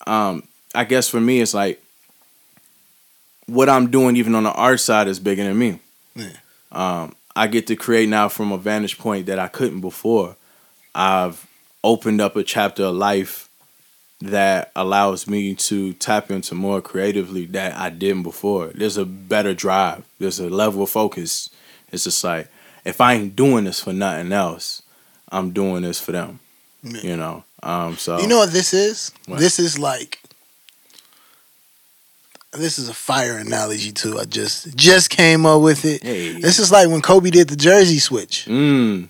[0.07, 1.83] um, I guess for me it's like
[3.47, 5.81] what I'm doing even on the art side is bigger than me.
[6.15, 6.31] Yeah.
[6.71, 10.37] Um, I get to create now from a vantage point that I couldn't before.
[10.95, 11.47] I've
[11.85, 13.42] opened up a chapter of life
[14.23, 18.69] that allows me to tap into more creatively that I didn't before.
[18.69, 20.05] There's a better drive.
[20.19, 21.51] There's a level of focus.
[21.91, 22.49] It's just like
[22.85, 24.83] if I ain't doing this for nothing else,
[25.31, 26.41] I'm doing this for them.
[26.83, 27.01] Yeah.
[27.03, 27.45] You know.
[27.63, 27.97] Um.
[27.97, 29.13] So You know what this is?
[29.27, 29.39] What?
[29.39, 30.21] This is like
[32.53, 34.19] this is a fire analogy too.
[34.19, 36.03] I just just came up with it.
[36.03, 36.41] Hey.
[36.41, 38.47] This is like when Kobe did the jersey switch.
[38.47, 39.09] Mm.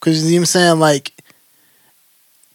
[0.00, 0.78] Cause you know what I'm saying?
[0.80, 1.12] Like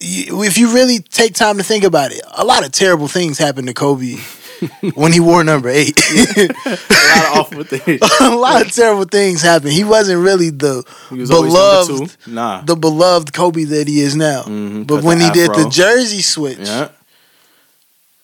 [0.00, 3.68] if you really take time to think about it, a lot of terrible things happened
[3.68, 4.16] to Kobe
[4.94, 5.98] when he wore number eight.
[6.36, 8.00] a lot of awful things.
[8.20, 9.72] a lot of terrible things happened.
[9.72, 12.16] He wasn't really the beloved.
[12.26, 12.62] Nah.
[12.62, 14.42] the beloved Kobe that he is now.
[14.42, 16.88] Mhm, But when he did the jersey switch, yeah.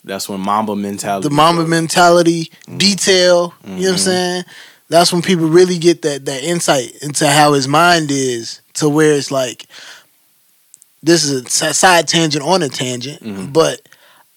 [0.03, 1.29] That's when Mamba mentality.
[1.29, 1.69] the Mamba showed.
[1.69, 3.53] mentality, detail.
[3.65, 3.99] You know what I'm Mhm.
[3.99, 4.45] saying?
[4.89, 9.13] That's when people really get that that insight into how his mind is, to where
[9.13, 9.67] it's like,
[11.03, 13.53] this is a side tangent on a tangent, Mhm.
[13.53, 13.81] but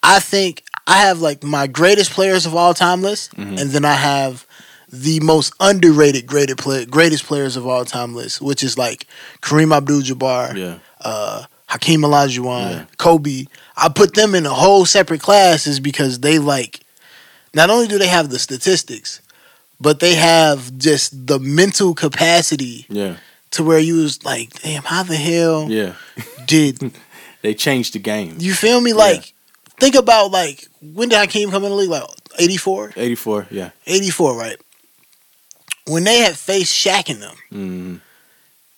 [0.01, 3.59] I think I have like my greatest players of all time list, Mhm.
[3.59, 4.45] and then I have
[4.91, 9.07] the most underrated greatest play, greatest players of all time list, which is like
[9.41, 10.73] Kareem Abdul-Jabbar, Yeah.
[11.01, 12.83] uh, Hakeem Olajuwon, Yeah.
[12.97, 13.45] Kobe.
[13.75, 16.81] I put them in a whole separate class is because they like
[17.55, 19.19] not only do they have the statistics,
[19.81, 23.15] but they have just the mental capacity Yeah.
[23.53, 25.93] To where you was like, damn, how the hell Yeah.
[26.45, 26.91] did
[27.41, 28.35] They changed the game.
[28.39, 28.93] you feel me?
[28.93, 29.33] Like,
[29.79, 31.89] think about like when did Hakeem come in the league?
[31.89, 32.03] Like
[32.39, 32.93] 84?
[32.95, 33.47] 84.
[33.51, 33.69] Yeah.
[33.85, 34.57] 84, right?
[35.87, 37.99] When they had faced Shaq in them, Mm.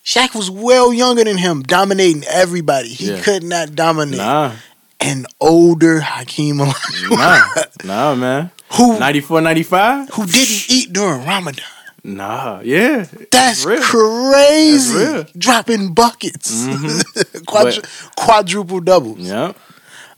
[0.03, 2.89] Shaq was well younger than him, dominating everybody.
[2.89, 3.21] He Yeah.
[3.21, 4.51] could not dominate Nah.
[4.99, 7.63] an older Hakeem Olajuwon Nah.
[7.83, 8.51] nah, man.
[8.73, 10.09] who 94, 95?
[10.09, 11.65] who didn't eat during Ramadan.
[12.07, 12.61] Nah.
[12.63, 13.05] Yeah.
[13.31, 13.81] That's real.
[13.81, 14.93] crazy.
[14.93, 15.31] That's.
[15.33, 17.01] Dropping buckets, Mhm.
[17.45, 19.17] Quadru- quadruple doubles.
[19.19, 19.53] Yeah.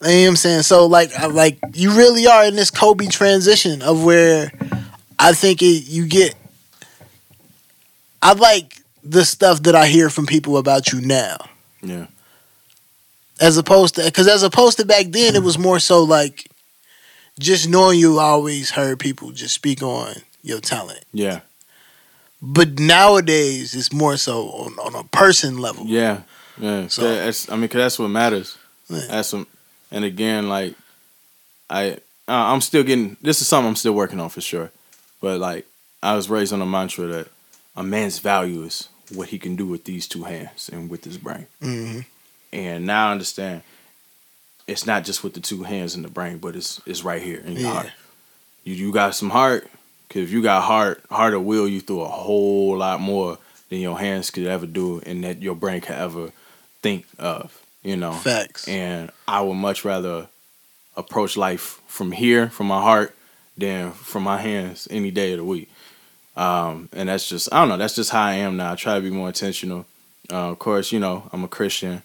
[0.01, 0.61] You know what I'm saying?
[0.63, 4.51] So like, I- like you really are in this Kobe transition of where
[5.17, 6.35] I think it, you get.
[8.21, 11.37] I like the stuff that I hear from people about you now,
[11.81, 12.07] Yeah.
[13.39, 16.49] as opposed to because as opposed to back then, it was more so like
[17.39, 18.19] just knowing you.
[18.19, 21.39] I always heard people just speak on your talent, Yeah.
[22.41, 25.85] But nowadays it's more so on, on a person level.
[25.85, 26.21] Yeah.
[26.57, 26.87] Yeah.
[26.87, 28.57] So- that's, I mean, cause that's what matters.
[28.89, 29.01] Yeah.
[29.09, 29.47] That's some,
[29.91, 30.75] and again, like,
[31.69, 31.91] I,
[32.27, 33.17] uh, I'm still getting.
[33.21, 34.71] This is something I'm still working on for sure.
[35.21, 35.65] But like,
[36.03, 37.27] I was raised on a mantra that
[37.75, 41.17] a man's value is what he can do with these two hands and with his
[41.17, 41.47] brain.
[41.61, 41.99] hmm
[42.53, 43.63] And now I understand.
[44.67, 47.39] It's not just with the two hands and the brain, but it's it's right here
[47.39, 47.73] in your Yeah.
[47.73, 47.91] heart.
[48.65, 49.69] You you got some heart.
[50.09, 53.37] Cause if you got heart, heart of will, you through a whole lot more
[53.69, 56.31] than your hands could ever do, and that your brain could ever
[56.81, 57.61] think of.
[57.83, 58.13] You know.
[58.13, 58.67] Facts.
[58.67, 60.27] And I would much rather
[60.95, 63.15] approach life from here, from my heart,
[63.57, 65.69] than from my hands any day of the week.
[66.35, 67.77] Um, and that's just I don't know.
[67.77, 68.73] That's just how I am now.
[68.73, 69.85] I try to be more intentional.
[70.31, 72.03] Uh, of course, you know I'm a Christian.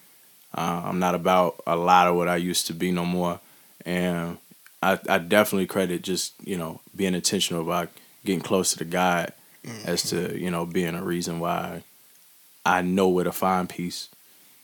[0.54, 3.40] Uh, I'm not about a lot of what I used to be no more,
[3.84, 4.38] and
[4.82, 7.88] I, I definitely credit just you know being intentional about
[8.24, 9.32] getting closer to God
[9.84, 10.38] as to mm-hmm.
[10.38, 11.82] you know being a reason why
[12.64, 14.08] I know where to find peace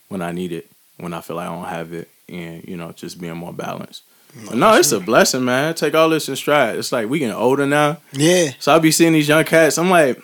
[0.09, 2.93] when I need it, when I feel like I don't have it, and you know
[2.93, 4.03] just being more balanced.
[4.47, 5.75] But no, it's a blessing, man.
[5.75, 6.77] Take all this in stride.
[6.77, 7.99] It's like we getting older now.
[8.13, 8.51] Yeah.
[8.59, 9.79] So I be seeing these young cats.
[9.79, 10.21] I'm like,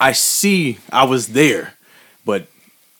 [0.00, 1.74] I see I was there,
[2.24, 2.48] but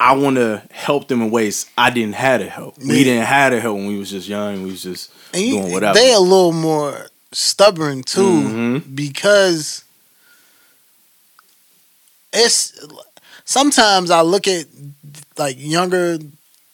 [0.02, 2.76] I want to help them in ways I didn't have to help.
[2.76, 4.64] We didn't have to help when we was just young.
[4.64, 5.96] We was just And you- doing whatever.
[5.96, 8.20] They a little more stubborn too
[8.82, 8.94] Mhm.
[8.96, 9.84] because
[12.32, 12.72] it's
[13.44, 14.66] sometimes I look at
[15.38, 16.18] like younger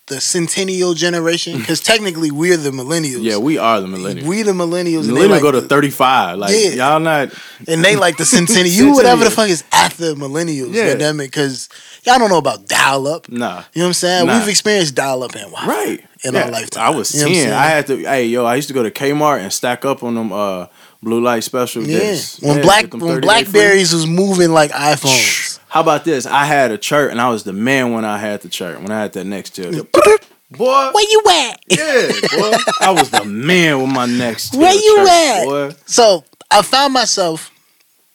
[0.08, 3.22] the centennial generation because technically we're the millennials.
[3.22, 4.22] yeah, we are the millennials.
[4.24, 5.08] we the millennials.
[5.08, 6.38] and they like go to 35.
[6.38, 6.70] Like Yeah.
[6.90, 7.32] y'all not.
[7.66, 8.66] and they like the centennial.
[8.74, 10.72] you whatever the fuck is after millennials.
[10.74, 11.12] Yeah.
[11.12, 11.68] Because
[12.04, 13.28] y'all don't know about dial up.
[13.28, 14.26] Nah, you know what I'm saying?
[14.26, 14.38] Nah.
[14.38, 16.04] We've experienced dial up and Wi-Fi Right.
[16.24, 16.82] in Yeah, our lifetime.
[16.86, 17.52] I was You know 10.
[17.52, 17.96] I had to.
[17.98, 20.66] Hey, yo, I used to go to Kmart and stack up on them uh,
[21.02, 21.98] blue light special yeah.
[21.98, 22.40] discs.
[22.40, 23.20] When Yeah, black when 30 free.
[23.20, 25.47] Blackberries was moving like iPhones.
[25.68, 26.26] How about this?
[26.26, 28.80] I had a chart and I was the man when I had the chart.
[28.80, 29.86] When I had that next to
[30.50, 30.90] Boy.
[30.92, 31.60] Where you at?
[31.68, 32.56] Yeah, boy.
[32.80, 34.60] I was the man with my next chair.
[34.62, 35.44] Where you church, at?
[35.44, 35.70] Boy.
[35.84, 37.50] So I found myself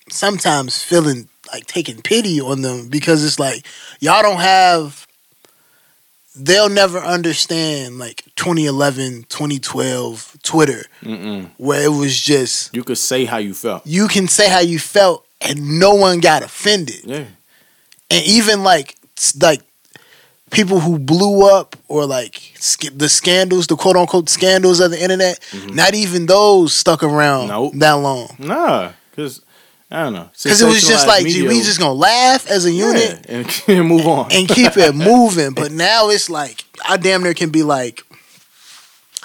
[0.10, 3.64] sometimes feeling like taking pity on them because it's like
[4.00, 5.06] y'all don't have
[6.36, 11.50] they'll never understand like 2011 2012 twitter Mm-mm.
[11.58, 13.86] where it was just You could say how you felt.
[13.86, 17.26] you can say how you felt and no one got offended Yeah.
[18.14, 18.96] And even like
[19.42, 19.62] like
[20.52, 22.54] people who blew up or like
[22.94, 25.76] the scandals the quote unquote scandals of the internet mm-hmm.
[25.76, 27.74] not even those stuck around Nope.
[27.78, 29.42] that long Nah, because,
[29.90, 30.30] I don't know.
[30.44, 33.64] Because it was just like, media we just gonna laugh as a yeah, unit and,
[33.68, 34.32] and move on.
[34.32, 35.54] and keep it moving.
[35.54, 38.04] But now it's like, I damn near can be like,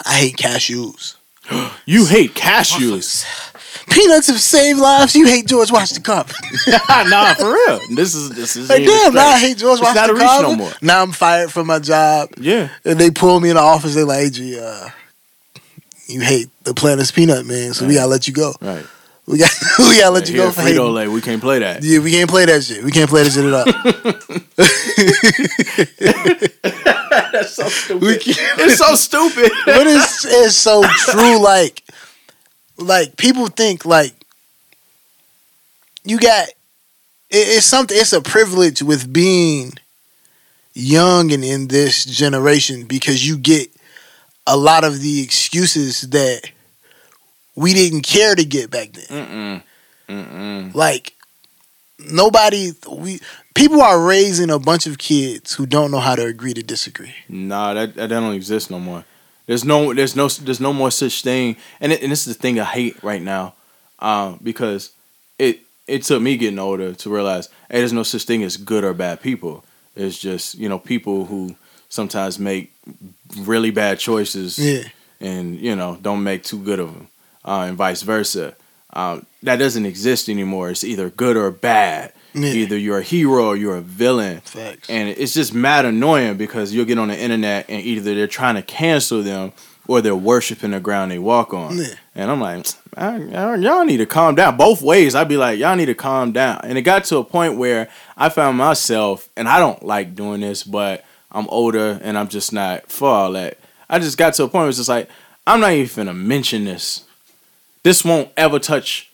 [0.04, 1.16] I hate cashews.
[1.86, 3.24] you hate cashews.
[3.90, 5.14] Peanuts have saved lives.
[5.16, 6.34] You hate George Washington Carver.
[7.08, 7.80] nah, for real.
[7.94, 10.22] This is this is like, damn, now I hate George It's not Washington a reach
[10.28, 10.48] Carver.
[10.48, 10.72] no more.
[10.82, 12.30] Now I'm fired from my job.
[12.38, 12.68] Yeah.
[12.84, 13.94] And they pull me in the office.
[13.94, 14.88] They like, hey, G, uh,
[16.06, 18.54] You hate the Planters Peanut Man, so we gotta let you go.
[18.60, 18.84] Right.
[19.26, 20.92] We got we gotta let you Here go for Frito.
[20.92, 21.82] Lay, we can't play that.
[21.82, 22.82] Yeah, we can't play that shit.
[22.82, 23.64] We can't play that shit at all.
[27.32, 28.02] That's so stupid.
[28.02, 29.50] We can't- it's so stupid.
[29.66, 31.42] but it's it's so true.
[31.42, 31.82] Like,
[32.78, 34.14] like people think like
[36.04, 36.54] you got it,
[37.30, 37.96] it's something.
[37.98, 39.72] It's a privilege with being
[40.72, 43.68] young and in this generation because you get
[44.46, 46.50] a lot of the excuses that
[47.54, 49.04] we didn't care to get back then.
[49.26, 49.62] Mm-mm.
[50.08, 50.74] Mm-mm.
[50.74, 51.14] Like
[51.98, 53.20] nobody we
[53.54, 57.14] people are raising a bunch of kids who don't know how to agree to disagree.
[57.28, 59.04] Nah, that, that don't exist no more.
[59.48, 61.56] There's no there's no there's no more such thing.
[61.80, 63.54] And it, and this is the thing I hate right now,
[63.98, 64.92] um, because
[65.40, 68.84] it it took me getting older to realize hey, there's no such thing as good
[68.84, 69.64] or bad people.
[69.96, 71.56] It's just you know people who
[71.88, 72.72] sometimes make
[73.38, 74.84] really bad choices Yeah.
[75.20, 77.08] and you know don't make too good of them,
[77.44, 78.54] uh, and vice versa.
[78.92, 80.70] Um, that doesn't exist anymore.
[80.70, 82.12] It's either good or bad.
[82.34, 82.50] Yeah.
[82.50, 84.40] Either you're a hero or you're a villain.
[84.42, 84.88] Facts.
[84.90, 88.54] And it's just mad annoying because you'll get on the internet and either they're trying
[88.56, 89.52] to cancel them
[89.86, 91.78] or they're worshiping the ground they walk on.
[91.78, 91.94] Yeah.
[92.14, 94.56] And I'm like, I, I- y'all need to calm down.
[94.56, 96.60] Both ways, I'd be like, y'all need to calm down.
[96.64, 100.40] And it got to a point where I found myself, and I don't like doing
[100.42, 103.58] this, but I'm older and I'm just not for all that.
[103.88, 105.08] I just got to a point where it's just like,
[105.46, 107.04] I'm not even gonna mention this.
[107.82, 109.07] This won't ever touch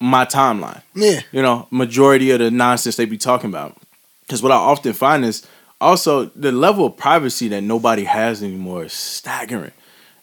[0.00, 1.20] my timeline yeah.
[1.30, 3.76] you know, majority of the nonsense they be talking about.
[4.22, 5.46] Because what I often find is
[5.80, 9.72] also the level of privacy that nobody has anymore is staggering.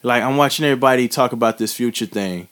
[0.02, 2.48] Like I'm watching everybody talk about this future thing,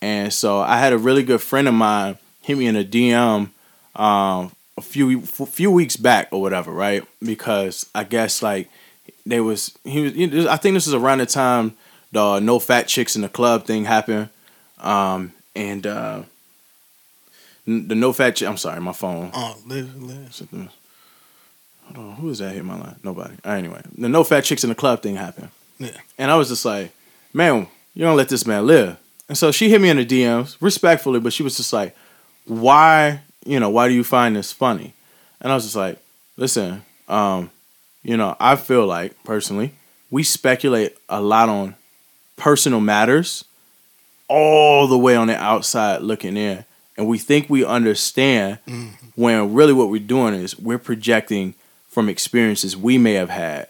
[0.00, 3.50] and so I had a really good friend of mine hit me in a DM
[3.96, 7.04] um, a few few weeks back or whatever, right?
[7.22, 8.70] Because I guess like
[9.26, 10.14] they was he was.
[10.14, 11.76] You know, I think this is around the time
[12.12, 14.30] the no fat chicks in the club thing happened,
[14.78, 15.86] um, and.
[15.86, 16.22] Uh,
[17.66, 18.48] the no fat chick.
[18.48, 19.30] I'm sorry, my phone.
[19.34, 20.34] Oh, live, live.
[20.34, 20.68] Something-
[21.94, 22.96] Hold on, who is that hit my line?
[23.04, 23.34] Nobody.
[23.44, 25.50] Right, anyway, the no fat chicks in the club thing happened.
[25.78, 25.90] Yeah.
[26.16, 26.92] And I was just like,
[27.34, 28.96] man, you don't let this man live.
[29.28, 31.94] And so she hit me in the DMs respectfully, but she was just like,
[32.46, 34.94] why, you know, why do you find this funny?
[35.42, 35.98] And I was just like,
[36.38, 37.50] listen, um,
[38.02, 39.74] you know, I feel like personally,
[40.10, 41.74] we speculate a lot on
[42.36, 43.44] personal matters
[44.28, 46.64] all the way on the outside looking in.
[46.96, 48.90] And we think we understand mm-hmm.
[49.14, 51.54] when really what we're doing is we're projecting
[51.88, 53.68] from experiences we may have had.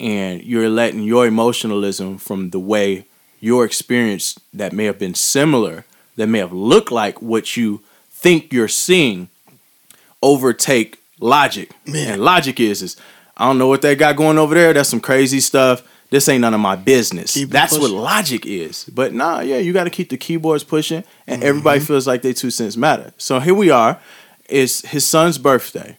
[0.00, 3.06] And you're letting your emotionalism from the way
[3.40, 5.84] your experience that may have been similar,
[6.16, 9.28] that may have looked like what you think you're seeing,
[10.22, 11.72] overtake logic.
[11.86, 12.14] Man.
[12.14, 12.96] And logic is is
[13.36, 14.72] I don't know what they got going over there.
[14.72, 15.82] That's some crazy stuff.
[16.10, 17.34] This ain't none of my business.
[17.34, 18.84] Keep That's what logic is.
[18.84, 21.48] But nah, yeah, you got to keep the keyboards pushing, and Mm-hmm.
[21.48, 23.12] everybody feels like they two cents matter.
[23.18, 23.98] So here we are.
[24.48, 25.98] It's his son's birthday,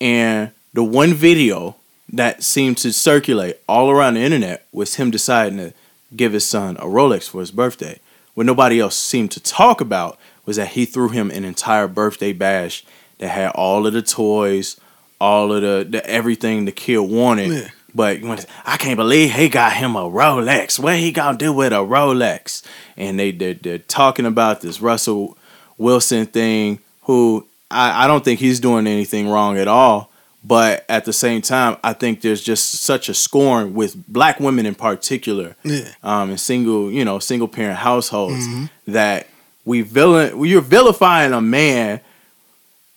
[0.00, 1.76] and the one video
[2.12, 5.72] that seemed to circulate all around the internet was him deciding to
[6.14, 7.98] give his son a Rolex for his birthday.
[8.34, 12.32] What nobody else seemed to talk about was that he threw him an entire birthday
[12.32, 12.84] bash
[13.18, 14.78] that had all of the toys,
[15.20, 17.50] all of the, the everything the kid wanted.
[17.50, 17.68] Yeah.
[17.96, 20.78] But you want to- I can't believe he got him a Rolex.
[20.78, 22.62] What he gonna do with a Rolex?
[22.96, 25.36] And they they're, they're talking about this Russell
[25.78, 26.78] Wilson thing.
[27.04, 30.10] Who I, I don't think he's doing anything wrong at all.
[30.44, 34.64] But at the same time, I think there's just such a scorn with black women
[34.66, 35.88] in particular, Yeah.
[36.04, 38.46] um, in single you know single parent households
[38.86, 39.26] that
[39.64, 42.00] we villain you're vilifying a man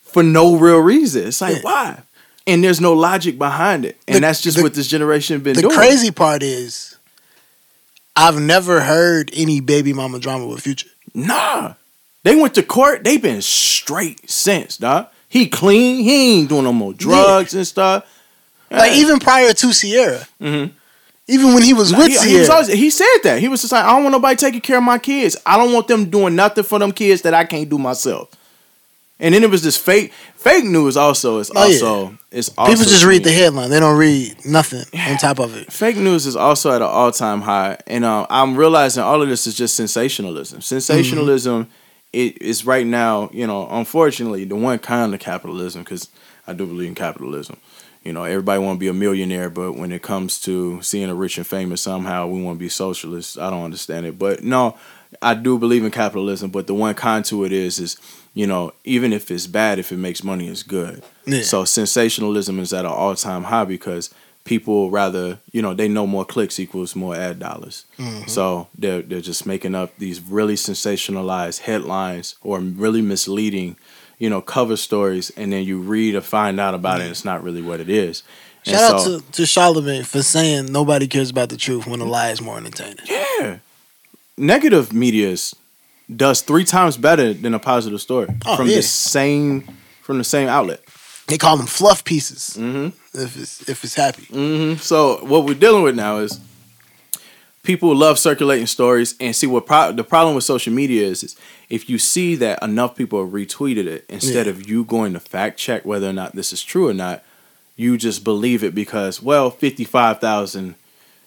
[0.04, 1.26] for no real reason.
[1.28, 1.62] It's like Yeah.
[1.62, 1.98] why?
[2.50, 5.54] And there's no logic behind it, and The- that's just the- what this generation been
[5.54, 5.70] The doing.
[5.72, 6.96] The crazy part is,
[8.16, 10.88] I've never heard any baby mama drama with Future.
[11.14, 11.74] Nah,
[12.24, 13.04] they went to court.
[13.04, 15.06] They been straight since, dog.
[15.28, 16.02] He clean.
[16.02, 18.04] He ain't doing no more drugs and stuff.
[18.70, 20.70] Like even prior to Ciara, Mhm.
[21.28, 23.60] even when he was with he, Ciara, he was always, he said that he was
[23.60, 25.36] just like, I don't want nobody taking care of my kids.
[25.46, 28.28] I don't want them doing nothing for them kids that I can't do myself.
[29.20, 30.96] And then it was this fake fake news.
[30.96, 31.74] Also, is Oh, yeah.
[31.74, 35.54] also it's also people just read the headline; they don't read nothing on top of
[35.56, 35.72] it.
[35.72, 39.28] fake news is also at an all time high, and uh, I'm realizing all of
[39.28, 40.60] this is just sensationalism.
[40.62, 41.68] Sensationalism
[42.12, 46.08] it is right now, you know, unfortunately, the one kind of capitalism because
[46.46, 47.56] I do believe in capitalism.
[48.02, 51.14] You know, everybody want to be a millionaire, but when it comes to seeing a
[51.14, 53.36] rich and famous, somehow we want to be socialists.
[53.36, 54.76] I don't understand it, but no,
[55.20, 56.50] I do believe in capitalism.
[56.50, 57.96] But the one con to it is, is
[58.34, 61.02] you know, even if it's bad, if it makes money, it's good.
[61.26, 61.42] Yeah.
[61.42, 64.10] So sensationalism is at an all time high because
[64.44, 67.84] people rather you know they know more clicks equals more ad dollars.
[67.98, 68.28] Mm-hmm.
[68.28, 73.76] So they're they're just making up these really sensationalized headlines or really misleading,
[74.18, 77.24] you know, cover stories, and then you read or find out about it, and it's
[77.24, 78.22] not really what it is.
[78.62, 82.30] Shout out to, to Charlemagne for saying nobody cares about the truth when a lie
[82.30, 82.98] is more entertaining.
[83.06, 83.58] Yeah.
[84.36, 85.56] Negative media is,
[86.16, 88.76] does three times better than a positive story Oh, from yeah.
[88.76, 89.62] the same
[90.02, 90.80] from the same outlet.
[91.28, 92.86] They call them fluff pieces Mm-hmm.
[93.18, 94.24] if it's if it's happy.
[94.24, 96.40] hmm So what we're dealing with now is
[97.62, 101.36] people love circulating stories and see what pro- the problem with social media is, is
[101.68, 104.50] if you see that enough people have retweeted it instead Yeah.
[104.52, 107.22] of you going to fact check whether or not this is true or not,
[107.76, 110.74] you just believe it because well, fifty five thousand,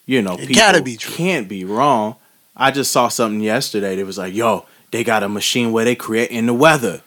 [0.05, 1.13] you know, It people gotta be true.
[1.15, 2.15] can't be wrong.
[2.55, 5.95] I just saw something yesterday that was like, yo, they got a machine where they
[5.95, 7.01] create in the weather,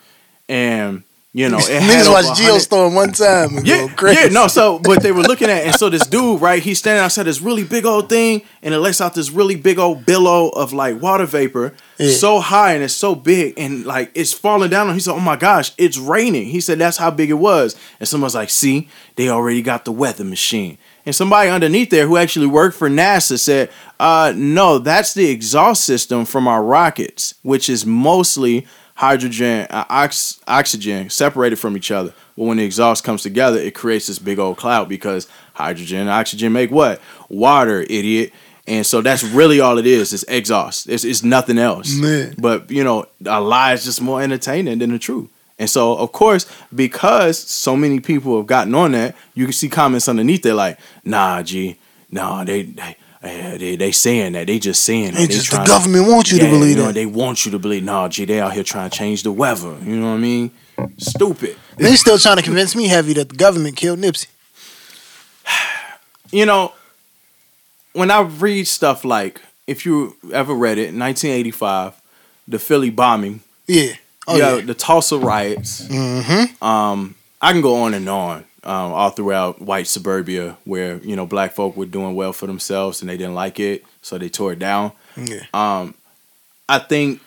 [0.49, 4.21] and you know, it Niggas over watch 100 Geostorm one time and yeah, go crazy.
[4.23, 4.47] yeah, no.
[4.49, 6.63] So, but they were looking at, and so this dude, right?
[6.63, 9.79] He's standing outside this really big old thing, and it lets out this really big
[9.79, 12.11] old billow of like water vapor, Yeah.
[12.13, 14.87] so high and it's so big, and like it's falling down.
[14.87, 14.95] on him.
[14.95, 18.09] He said, "Oh my gosh, it's raining." He said, "That's how big it was." And
[18.09, 22.49] someone's like, "See, they already got the weather machine." And somebody underneath there who actually
[22.49, 27.87] worked for NASA said, uh, "No, that's the exhaust system from our rockets, which is
[27.87, 32.13] mostly." hydrogen uh, ox- oxygen separated from each other.
[32.37, 36.11] But when the exhaust comes together, it creates this big old cloud because hydrogen and
[36.11, 37.01] oxygen make what?
[37.29, 38.33] Water, idiot.
[38.67, 40.13] And so that's really all it is.
[40.13, 40.89] It's exhaust.
[40.89, 41.95] It's, it's nothing else.
[41.95, 42.35] Man.
[42.39, 45.29] But you know, a lie is just more entertaining than the truth.
[45.59, 49.69] And so, of course, because so many people have gotten on that, you can see
[49.69, 51.79] comments underneath there like, "Nah, G,
[52.11, 54.47] nah, they they they, they saying that.
[54.47, 55.19] They just saying that.
[55.19, 56.95] They They just the government wants you to believe you know, that.
[56.95, 57.85] They want you to believe.
[57.85, 59.77] Nah, G, they out here trying to change the weather.
[59.83, 60.51] You know what I mean?
[60.99, 61.57] Stupid.
[61.77, 64.29] They still trying to convince me heavy that the government killed Nipsey.
[66.33, 66.73] You know,
[67.93, 71.95] when I read stuff like, if you ever read it, 1985,
[72.49, 73.93] the Philly bombing, Yeah.
[74.29, 74.61] Oh yeah, yeah.
[74.65, 75.83] the Tulsa riots.
[75.87, 76.63] Mm-hmm.
[76.65, 78.45] Um, I can go on and on.
[78.65, 83.01] Um, all throughout white suburbia, where you know black folk were doing well for themselves
[83.01, 84.91] and they didn't like it, so they tore it down.
[85.17, 85.45] Yeah.
[85.55, 85.95] Um,
[86.69, 87.21] I think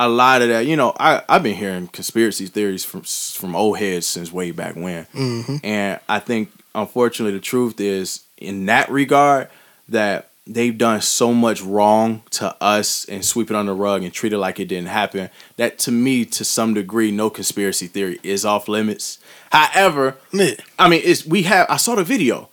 [0.00, 3.78] a lot of that, you know, I I've been hearing conspiracy theories from from old
[3.78, 5.56] heads since way back when, Mm-hmm.
[5.64, 9.48] and I think unfortunately the truth is in that regard
[9.90, 14.12] that they've done so much wrong to us and sweep it on the rug and
[14.12, 18.18] treat it like it didn't happen that to me to some degree no conspiracy theory
[18.22, 19.18] is off limits.
[19.52, 20.54] However Yeah.
[20.78, 22.48] i mean it's we have i saw the video.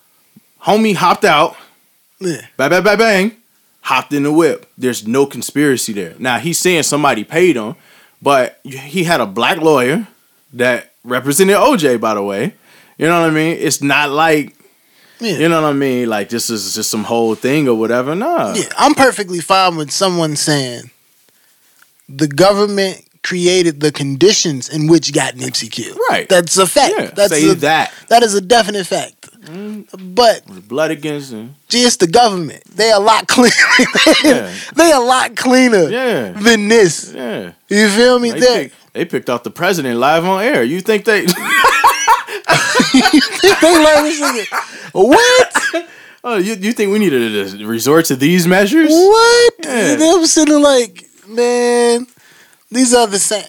[0.63, 1.55] Homie hopped out.
[2.19, 2.41] Yeah.
[2.57, 3.37] bang bang bang bang.
[3.81, 4.65] Hopped in the whip.
[4.77, 6.15] There's no conspiracy there.
[6.19, 7.75] Now he's saying somebody paid him
[8.21, 10.07] but he had a black lawyer
[10.53, 12.55] that represented oj by the way.
[12.97, 13.57] You know what i mean?
[13.59, 14.54] It's not like
[15.25, 15.37] Yeah.
[15.37, 16.09] you know what I mean?
[16.09, 18.15] Like this is just some whole thing or whatever.
[18.15, 18.53] Nah.
[18.53, 20.91] Yeah, I'm perfectly fine with someone saying
[22.07, 25.97] the government created the conditions in which got Nipsey killed.
[26.11, 26.29] Right.
[26.29, 26.93] That's a fact.
[26.95, 27.05] Yeah.
[27.07, 27.91] That's Say a, that.
[28.09, 29.31] That is a definite fact.
[29.45, 30.13] Mm-hmm.
[30.13, 31.55] But blood against him.
[31.67, 33.51] just the government, they a lot cleaner.
[34.23, 34.53] Yeah.
[34.75, 36.31] they a lot cleaner Yeah.
[36.33, 37.11] than this.
[37.13, 37.53] Yeah.
[37.67, 38.31] You feel me?
[38.31, 40.63] They, they picked off the president live on air.
[40.63, 41.25] You think they
[43.61, 44.91] they like this nigga.
[44.93, 45.85] What?
[46.27, 48.89] Oh, you, you think we needed to resort to these measures?
[48.89, 49.53] What?
[49.63, 49.93] Yeah.
[49.95, 52.07] They was sitting like, man,
[52.71, 53.43] these are the same.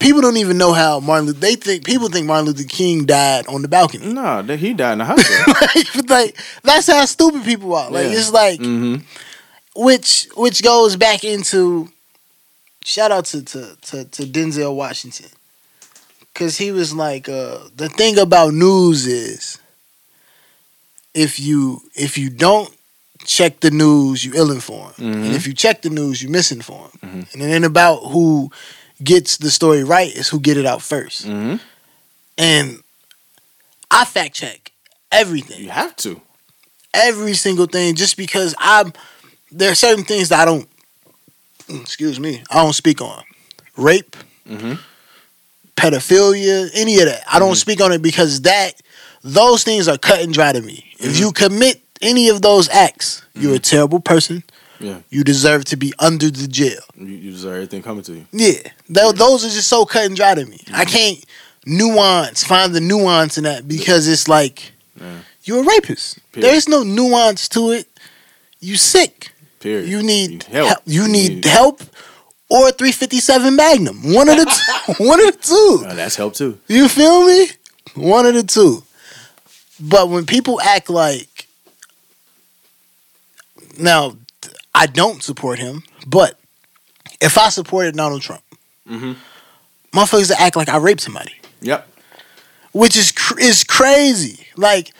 [0.00, 1.40] People don't even know how Martin Luther.
[1.40, 4.10] They think people think Martin Luther King died on the balcony.
[4.10, 5.54] No, he died in the hospital.
[5.60, 7.90] like, like, that's how stupid people are.
[7.90, 8.12] Like Yeah.
[8.12, 8.96] it's like hmm
[9.76, 11.90] which which goes back into
[12.84, 15.28] shout out to to to, to Denzel Washington
[16.38, 19.58] because he was like uh, the thing about news is
[21.12, 22.72] if you if you don't
[23.24, 25.34] check the news you ill informed and Mhm.
[25.34, 27.32] if you check the news you misinformed Mhm.
[27.32, 28.52] and it ain't about who
[29.02, 31.56] gets the story right it's who get it out first hmm
[32.36, 32.82] and
[33.90, 34.70] I fact check
[35.10, 36.20] everything You have to.
[36.94, 38.92] every single thing just because I'm
[39.50, 40.68] there are certain things that I don't
[41.68, 43.24] excuse me, I don't speak on.
[43.76, 44.16] Rape,
[44.46, 44.74] hmm
[45.78, 47.22] pedophilia, any of that.
[47.30, 47.56] I don't mm-hmm.
[47.56, 48.72] speak on it because that
[49.22, 50.84] those things are cut and dry to me.
[50.98, 51.22] If mm-hmm.
[51.22, 53.62] you commit any of those acts, you're a mm-hmm.
[53.62, 54.42] terrible person.
[54.80, 55.00] Yeah.
[55.10, 56.80] You deserve to be under the jail.
[56.96, 58.26] You, you deserve everything coming to you.
[58.32, 58.60] Yeah.
[58.88, 60.60] Tho- those are just so cut and dry to me.
[60.72, 61.24] I can't
[61.66, 65.18] nuance, find the nuance in that because it's like Yeah.
[65.44, 66.18] you're a rapist.
[66.32, 66.48] Period.
[66.48, 67.88] There is no nuance to it.
[68.60, 69.32] You sick.
[69.60, 69.88] Period.
[69.88, 70.68] You need help.
[70.68, 70.82] help.
[70.86, 71.82] You need help
[72.50, 74.12] or a 357 Magnum.
[74.12, 75.04] One of the two.
[75.04, 75.84] One of the two.
[75.86, 76.58] Uh, that's help too.
[76.68, 77.48] You feel me?
[77.94, 78.82] One of the two.
[79.80, 81.46] But when people act like
[83.78, 84.16] now,
[84.74, 86.38] I don't support him, but
[87.20, 88.42] if I supported Donald Trump,
[88.88, 89.16] Mhm.
[89.92, 91.88] motherfuckers act like I raped somebody, Yep.
[92.72, 94.46] which is cr- is crazy.
[94.56, 94.92] Like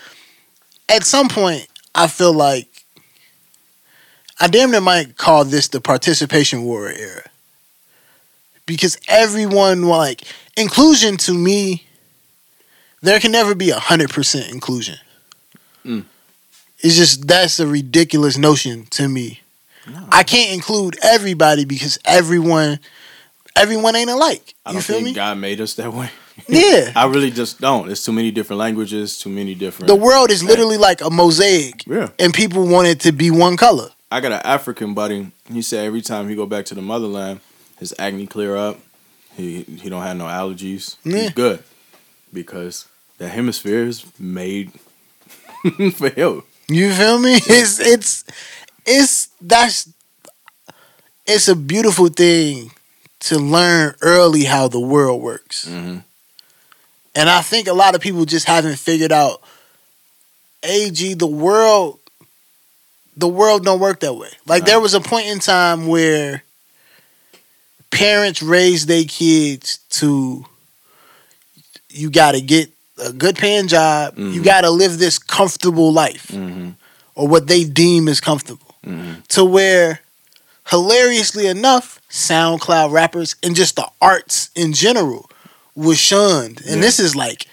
[0.89, 2.67] at some point, I feel like
[4.41, 7.25] I damn near might call this the participation war era
[8.69, 10.23] because everyone like
[10.57, 11.85] inclusion to me.
[13.01, 14.97] There can never be a hundred percent inclusion.
[15.85, 16.05] Mm.
[16.81, 19.41] It's just that's a ridiculous notion to me.
[19.89, 20.05] No.
[20.11, 22.79] I can't include everybody because everyone
[23.57, 24.55] everyone ain't alike.
[24.67, 25.13] I You don't feel think me?
[25.15, 26.11] God made us that way.
[26.49, 26.93] Yeah.
[26.97, 27.87] I really just don't.
[27.87, 29.89] There's too many different languages, too many different.
[29.89, 32.11] The world is literally like a mosaic Yeah.
[32.21, 33.89] and people want it to be one color.
[34.13, 35.33] I got an African buddy.
[35.53, 37.41] He said every time he go back to the motherland,
[37.79, 38.79] his acne clear up.
[39.37, 40.97] He he don't have no allergies.
[41.05, 41.19] Yeah.
[41.23, 41.63] He's good
[42.33, 42.87] because
[43.19, 44.73] the hemisphere is made
[45.95, 46.43] for him.
[46.69, 47.35] You feel me?
[47.47, 48.25] It's it's
[48.85, 49.89] it's that's
[51.27, 52.73] it's a beautiful thing
[53.21, 55.67] to learn early how the world works.
[55.69, 56.03] Mhm.
[57.15, 59.41] And I think a lot of people just haven't figured out
[60.63, 61.99] AG the world
[63.17, 64.31] the world don't work that way.
[64.47, 64.67] Like No.
[64.67, 66.45] there was a point in time where
[67.91, 70.45] parents raise their kids to
[71.91, 72.71] you got to get
[73.05, 74.19] a good paying job.
[74.19, 74.45] You Mhm.
[74.45, 76.71] got to live this comfortable life Mm-hmm.
[77.15, 78.75] or what they deem is comfortable.
[78.87, 79.21] Mm-hmm.
[79.31, 80.01] To where
[80.71, 85.31] hilariously enough, SoundCloud rappers and just the arts in general
[85.75, 86.61] was shunned.
[86.67, 86.83] And Yeah.
[86.83, 87.47] this is like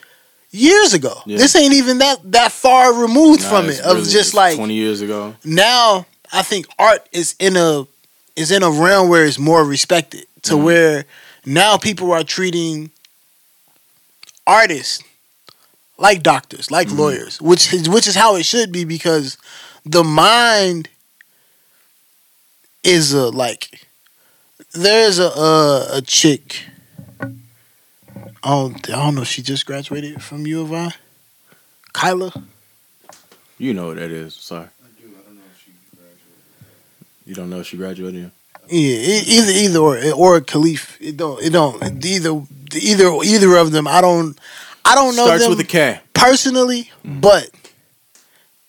[0.52, 1.22] years ago.
[1.26, 1.38] Yeah.
[1.38, 3.80] This ain't even that that far removed from it.
[3.82, 5.36] Of just like twenty years ago.
[5.44, 7.86] now I think art is in a
[8.36, 10.64] is in a realm where it's more respected to Mhm.
[10.64, 11.06] where
[11.46, 12.92] now people are treating
[14.46, 15.02] artists
[15.98, 16.98] like doctors, like Mhm.
[16.98, 19.38] lawyers, which is which is how it should be because
[19.86, 20.90] the mind
[22.84, 23.82] is a like
[24.74, 26.64] there's a a, a chick.
[28.44, 30.94] I don't, I don't know if she just graduated from U of I.
[31.94, 32.32] Kyla.
[33.58, 34.36] You know what that is.
[34.36, 34.68] Sorry.
[37.26, 38.32] You don't know if she graduated.
[38.68, 40.98] Yeah, e- either either or or Khalif.
[41.00, 42.42] It don't it don't either
[42.74, 43.88] either either of them.
[43.88, 44.38] I don't
[44.84, 46.00] I don't know Starts them with a K.
[46.14, 47.20] personally, Mm-hmm.
[47.22, 47.50] but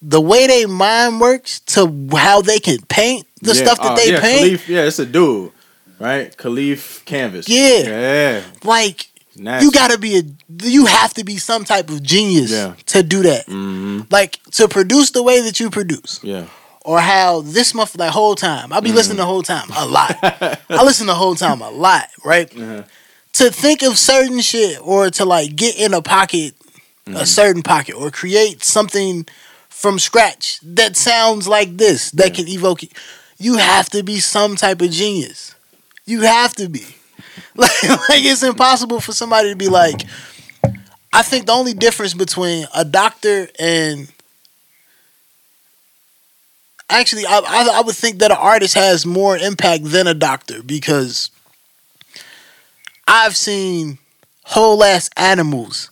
[0.03, 3.97] the way they mind works to how they can paint the Yeah, stuff that oh,
[3.97, 5.53] they yeah, paint, Khalif, yeah, it's a dude,
[5.99, 6.35] right?
[6.37, 7.49] Khalif Canvas.
[7.49, 7.79] Yeah.
[7.89, 8.43] Yeah.
[8.65, 9.65] like Nasty.
[9.67, 10.23] you gotta be a
[10.67, 12.75] you have to be some type of genius Yeah.
[12.87, 13.47] to do that.
[13.47, 16.45] hmm Like to produce the way that you produce, Yeah.
[16.87, 18.97] Or how this month the whole time I'll be Mm-hmm.
[18.97, 20.17] listening the whole time a lot.
[20.23, 22.51] I listen the whole time a lot, right?
[22.57, 22.83] Uh-huh.
[23.35, 26.55] to think of certain shit or to like get in a pocket,
[27.07, 27.17] Mm-hmm.
[27.19, 29.27] a certain pocket, or create something
[29.69, 32.35] from scratch that sounds like this that Yeah.
[32.45, 32.93] can evoke it.
[33.39, 35.55] You have to be some type of genius.
[36.07, 36.85] You have to be.
[37.55, 40.03] Like, like it's impossible for somebody to be like.
[41.13, 44.09] I think the only difference between a doctor and
[46.91, 50.63] actually, I, I I would think that an artist has more impact than a doctor
[50.63, 51.31] because
[53.09, 53.99] I've seen
[54.45, 55.91] whole ass animals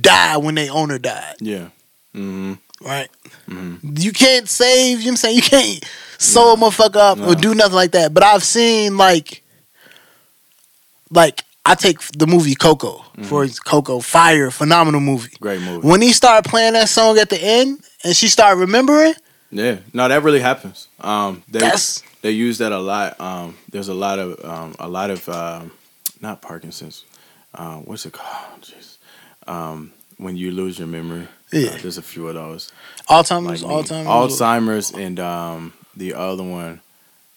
[0.00, 1.36] die when their owner died.
[1.40, 1.68] Yeah.
[2.12, 3.08] hmm Right?
[3.46, 4.98] hmm You can't save.
[5.00, 5.84] You know what I'm saying you can't
[6.18, 8.12] sew a motherfucker up or do nothing like that.
[8.14, 9.42] But I've seen like,
[11.10, 15.32] like I take the movie Coco for Coco, fire, phenomenal movie.
[15.40, 15.86] Great movie.
[15.86, 19.14] When he started playing that song at the end and she started remembering,
[19.52, 19.78] Yeah.
[19.92, 20.88] No, that really happens.
[21.00, 23.20] Um, they that's they use that a lot.
[23.20, 25.70] Um, there's a lot of um, a lot of um,
[26.20, 27.04] not Parkinson's.
[27.54, 28.62] Uh, what's it called?
[28.62, 28.96] Jeez.
[29.46, 31.28] Um, when you lose your memory.
[31.52, 31.70] Yeah.
[31.70, 32.72] Uh, there's a few of those.
[33.10, 33.96] Alzheimer's, like me.
[34.06, 36.80] Alzheimer's, Alzheimer's, and um, the other one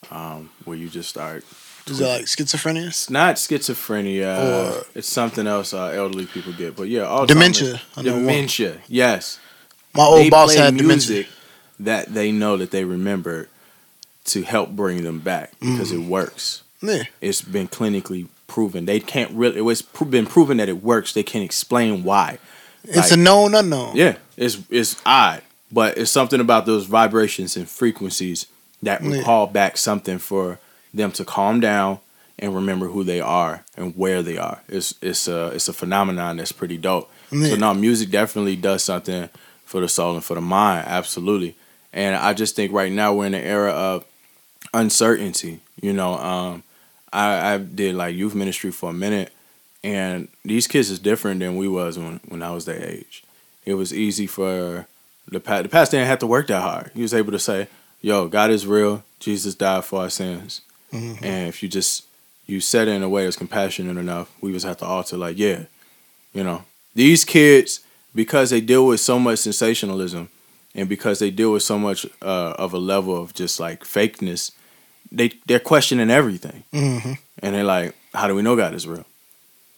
[0.09, 1.43] um, where you just start.
[1.87, 2.87] Is it like schizophrenia?
[2.87, 4.79] It's not schizophrenia.
[4.79, 6.75] Or- it's something else uh, elderly people get.
[6.77, 7.27] But yeah, Alzheimer's.
[7.27, 7.81] Dementia.
[7.97, 8.21] I know one.
[8.21, 8.81] Dementia.
[8.87, 9.39] Yes.
[9.93, 11.25] My old they boss had music dementia.
[11.79, 13.47] That they know that they remember
[14.25, 15.95] to help bring them back because Mm.
[16.03, 16.63] it works.
[16.81, 17.03] Yeah.
[17.21, 18.85] It's been clinically proven.
[18.85, 19.59] They can't really.
[19.71, 21.13] It's been proven that it works.
[21.13, 22.37] They can't explain why.
[22.83, 23.95] It's Like- a known unknown.
[23.95, 28.45] Yeah, it's it's odd, but it's something about those vibrations and frequencies
[28.83, 29.17] that Yeah.
[29.17, 30.59] recall back something for
[30.93, 31.99] them to calm down
[32.37, 34.61] and remember who they are and where they are.
[34.69, 37.09] It's it's a it's a phenomenon that's pretty dope.
[37.31, 37.49] Yeah.
[37.49, 39.29] So now music definitely does something
[39.65, 41.55] for the soul and for the mind, absolutely.
[41.95, 44.05] And I just think right now we're in an era of
[44.73, 45.61] uncertainty.
[45.81, 46.63] You know, um,
[47.11, 49.31] I, I did like youth ministry for a minute,
[49.83, 53.23] and these kids is different than we was when when I was their age.
[53.65, 54.87] it was easy for
[55.31, 55.63] the past.
[55.63, 56.91] the pastor didn't have to work that hard.
[56.93, 57.67] He was able to say,
[58.01, 59.03] "Yo, God is real.
[59.19, 61.23] Jesus died for our sins." Mm-hmm.
[61.23, 62.03] And if you just
[62.45, 65.37] you said it in a way that's compassionate enough, we was at the altar like,
[65.37, 65.63] yeah,
[66.33, 67.79] you know, these kids
[68.13, 70.29] because they deal with so much sensationalism
[70.75, 74.51] and because they deal with so much uh, of a level of just like fakeness,
[75.11, 77.13] they they're questioning everything, Mm-hmm.
[77.41, 79.05] and they're like, how do we know God is real?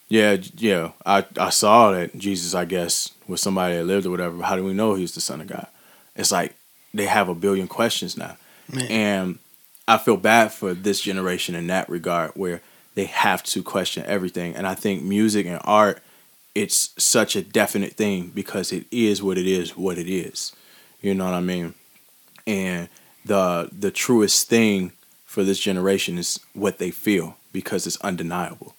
[0.09, 4.41] Yeah, yeah, I I saw that Jesus, I guess, was somebody that lived or whatever.
[4.43, 5.67] How do we know he's the son of God?
[6.15, 6.55] It's like
[6.93, 8.37] they have a billion questions now.
[8.71, 8.87] Man.
[8.89, 9.39] And
[9.87, 12.61] I feel bad for this generation in that regard where
[12.95, 14.55] they have to question everything.
[14.55, 16.01] And I think music and art,
[16.55, 20.53] it's such a definite thing because it is what it is, what it is.
[21.01, 21.73] You know what I mean?
[22.45, 22.89] And
[23.25, 24.91] the the truest thing
[25.25, 28.75] for this generation is what they feel because it's undeniable.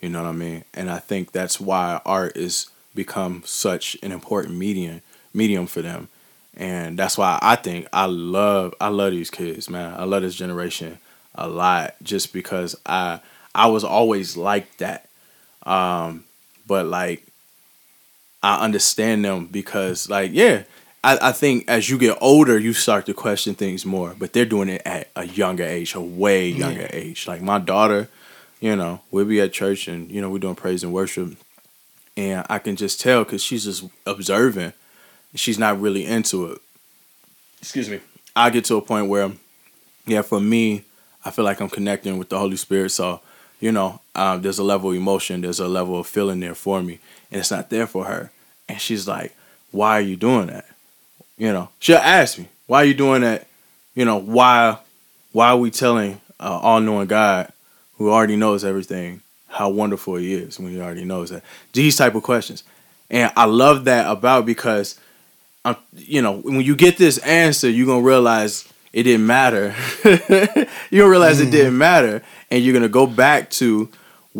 [0.00, 0.64] You know what I mean?
[0.74, 6.08] And I think that's why art is become such an important medium medium for them.
[6.56, 9.94] And that's why I think I love I love these kids, man.
[9.98, 10.98] I love this generation
[11.34, 13.20] a lot just because I
[13.54, 15.08] I was always like that.
[15.64, 16.24] Um
[16.66, 17.24] but like
[18.42, 20.64] I understand them because like yeah,
[21.04, 24.14] I, I think as you get older you start to question things more.
[24.18, 27.26] But they're doing it at a younger age, a way younger age.
[27.26, 28.08] Like my daughter,
[28.60, 31.36] you know, we'll be at church and you know we're doing praise and worship,
[32.16, 34.72] and I can just tell because she's just observing.
[35.34, 36.58] She's not really into it.
[37.60, 38.00] Excuse me.
[38.34, 39.32] I get to a point where,
[40.06, 40.84] yeah, for me,
[41.24, 42.90] I feel like I'm connecting with the Holy Spirit.
[42.90, 43.20] So,
[43.60, 46.82] you know, um, there's a level of emotion, there's a level of feeling there for
[46.82, 46.98] me,
[47.30, 48.30] and it's not there for her.
[48.68, 49.36] And she's like,
[49.70, 50.67] "Why are you doing that?"
[51.38, 53.46] You know, she'll ask me, "Why are you doing that?"
[53.94, 54.78] You know, why,
[55.32, 57.52] why are we telling uh, all-knowing God,
[57.96, 61.42] who already knows everything, how wonderful He is when He already knows that?
[61.72, 62.64] These type of questions,
[63.10, 64.98] and I love that about because,
[65.64, 69.74] um, you know, when you get this answer, you're gonna realize it didn't matter.
[70.04, 73.88] you're gonna realize it didn't matter, and you're gonna go back to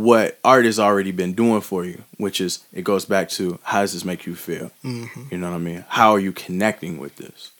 [0.04, 3.80] what art has already been doing for you, which is it goes back to how
[3.80, 4.70] does this make you feel?
[4.84, 5.22] Mm-hmm.
[5.30, 5.84] You know what I mean?
[5.88, 7.50] How are you connecting with this?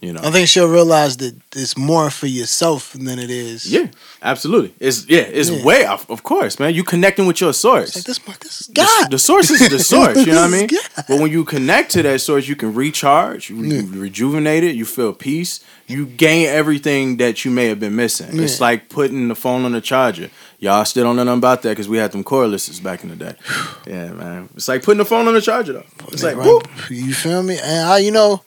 [0.00, 0.20] You know?
[0.22, 3.64] I think she'll realize that it's more for yourself than it is.
[3.72, 3.86] Yeah,
[4.22, 4.74] absolutely.
[4.78, 5.64] It's yeah, it's Yeah.
[5.64, 6.10] way off.
[6.10, 6.74] Of course, man.
[6.74, 7.96] You connecting with your source.
[7.96, 9.10] Like this, this is The- God.
[9.10, 10.18] The, source is the source.
[10.26, 10.66] You know what I mean?
[10.66, 11.04] God.
[11.08, 14.84] But when you connect to that source, you can recharge, you, you rejuvenate it, you
[14.84, 18.38] feel peace, you gain everything that you may have been missing.
[18.42, 20.28] It's like putting the phone on the charger.
[20.64, 23.16] Y'all still don't know nothing about that because we had them cordlesses back in the
[23.16, 23.34] day.
[23.86, 24.48] Yeah, man.
[24.56, 25.84] It's like putting the phone on the charger though.
[26.10, 26.46] It's like Right.
[26.46, 26.66] whoop.
[26.88, 27.58] You feel me?
[27.62, 28.42] And I, you know,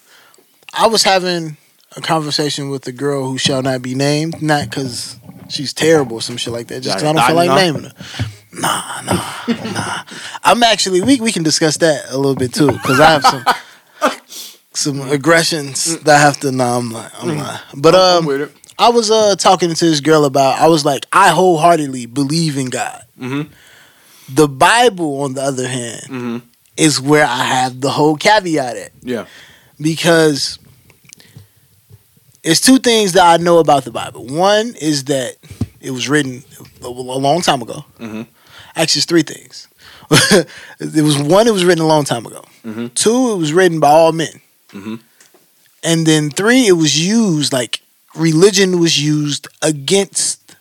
[0.73, 1.57] I was having
[1.95, 6.21] a conversation with a girl who shall not be named, not because she's terrible or
[6.23, 7.93] some shit like that, just 'cause I don't feel like naming her.
[8.51, 10.03] Nah, nah, nah.
[10.43, 13.45] I'm actually we we can discuss that a little bit too, because I have some
[14.73, 16.51] some aggressions that I have to.
[16.51, 18.49] Nah, I'm like, I'm like, but I'm um.
[18.79, 20.59] I was uh talking to this girl about.
[20.59, 23.03] I was like, I wholeheartedly believe in God.
[23.19, 23.49] Mhm.
[24.29, 26.41] The Bible, on the other hand, Mhm.
[26.75, 29.25] is where I have the whole caveat at Yeah.
[29.79, 30.59] because
[32.43, 34.25] it's two things that I know about the Bible.
[34.25, 35.35] One is that
[35.81, 36.43] it was written
[36.81, 37.85] a, long time ago.
[37.99, 38.27] Mhm.
[38.75, 39.67] Actually, it's three things.
[40.79, 42.43] it was one, it was written a long time ago.
[42.65, 42.93] Mhm.
[42.93, 44.39] Two, it was written by all men.
[44.73, 44.99] Mhm.
[45.83, 47.81] And then three, it was used like
[48.17, 50.55] religion was used against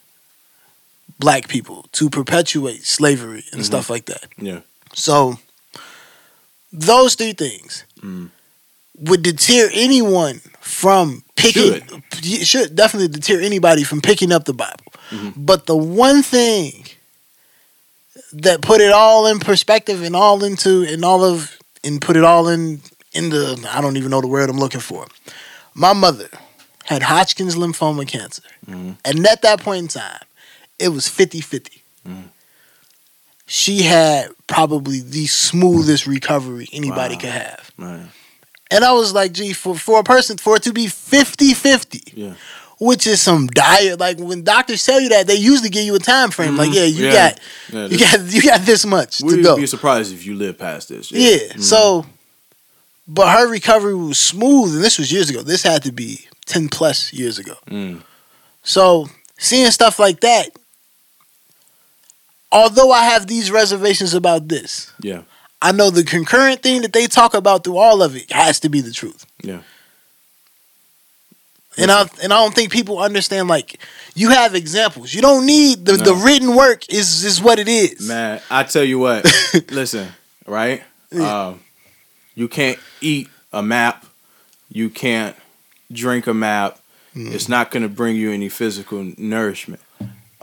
[1.18, 4.26] black people to perpetuate slavery and stuff like that.
[4.38, 4.60] Yeah.
[4.94, 5.38] So
[6.72, 8.30] those three things Mm.
[8.98, 11.82] would deter anyone from picking
[12.22, 12.46] should.
[12.46, 14.92] should definitely deter anybody from picking up the Bible.
[15.10, 15.32] Mhm.
[15.36, 16.86] But the one thing
[18.32, 22.24] that put it all in perspective and all into and all of and put it
[22.24, 22.82] all in
[23.12, 25.06] in the I don't even know the word I'm looking for.
[25.74, 26.28] My mother
[26.86, 28.42] had Hodgkin's lymphoma cancer.
[28.68, 28.96] Mhm.
[29.04, 30.20] And at that point in time,
[30.78, 32.24] it was 50-50 Mhm.
[33.46, 37.20] she had probably the smoothest recovery anybody Wow.
[37.20, 37.70] could have.
[37.76, 38.10] Man.
[38.70, 42.02] And I was like, gee, for, for a person, for it to be 50 50,
[42.14, 42.34] Yeah.
[42.80, 46.00] which is some dire, like when doctors tell you that, they usually give you a
[46.00, 46.56] time frame.
[46.56, 46.74] Like, Mhm.
[46.74, 47.12] yeah, you Yeah.
[47.12, 47.40] got.
[47.72, 49.56] Yeah, You this- got you got this much to go.
[49.56, 51.10] be surprised if you live past this.
[51.12, 51.36] Yeah.
[51.54, 51.62] Mhm.
[51.62, 52.06] So,
[53.06, 55.42] but her recovery was smooth, and this was years ago.
[55.42, 57.54] This had to be ten plus years ago.
[57.68, 58.02] Mm.
[58.62, 60.50] So seeing stuff like that,
[62.50, 65.22] although I have these reservations about this, Yeah.
[65.62, 68.68] I know the concurrent thing that they talk about through all of it has to
[68.68, 69.24] be the truth.
[69.42, 69.60] Yeah.
[71.78, 73.78] And I and I don't think people understand like
[74.14, 75.12] you have examples.
[75.12, 78.06] You don't need the, the written work is is what it is.
[78.06, 79.24] Man, I tell you what.
[79.70, 80.08] listen,
[80.46, 80.82] right?
[81.10, 81.48] Yeah.
[81.48, 81.60] Um,
[82.34, 84.06] You can't eat a map.
[84.70, 85.36] You can't
[85.90, 86.78] drink a map.
[87.14, 87.32] Mm.
[87.32, 89.80] It's not going to bring you any physical nourishment.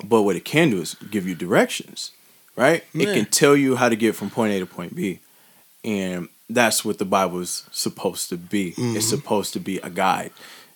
[0.03, 2.11] But what it can do is give you directions,
[2.55, 2.83] right?
[2.93, 5.19] It can tell you how to get from point A to point B.
[5.83, 8.71] And that's what the Bible is supposed to be.
[8.71, 8.97] Mm-hmm.
[8.97, 10.31] It's supposed to be a guide.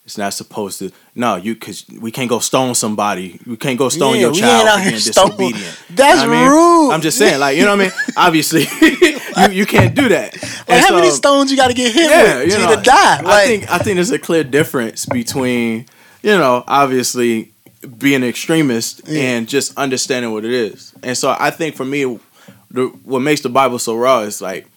[0.08, 3.41] It's not supposed to no, you cause we can't go stone somebody.
[3.45, 5.82] We can't go stone Yeah, your child for being stone- disobedient.
[5.89, 6.49] That's You know I mean?
[6.51, 6.91] rude.
[6.93, 7.91] I'm just saying, like, you know what I mean?
[8.18, 10.34] Obviously, you, you can't do that.
[10.41, 12.72] Like And how many stones you got to get hit yeah, with you to know,
[12.72, 13.22] either die?
[13.22, 15.88] Like, I think I think there's a clear difference between,
[16.24, 17.51] you know, obviously
[17.97, 19.22] being an extremist Yeah.
[19.24, 20.93] and just understanding what it is.
[21.03, 22.18] And so I think for me,
[22.72, 24.68] the, what makes the Bible so raw is like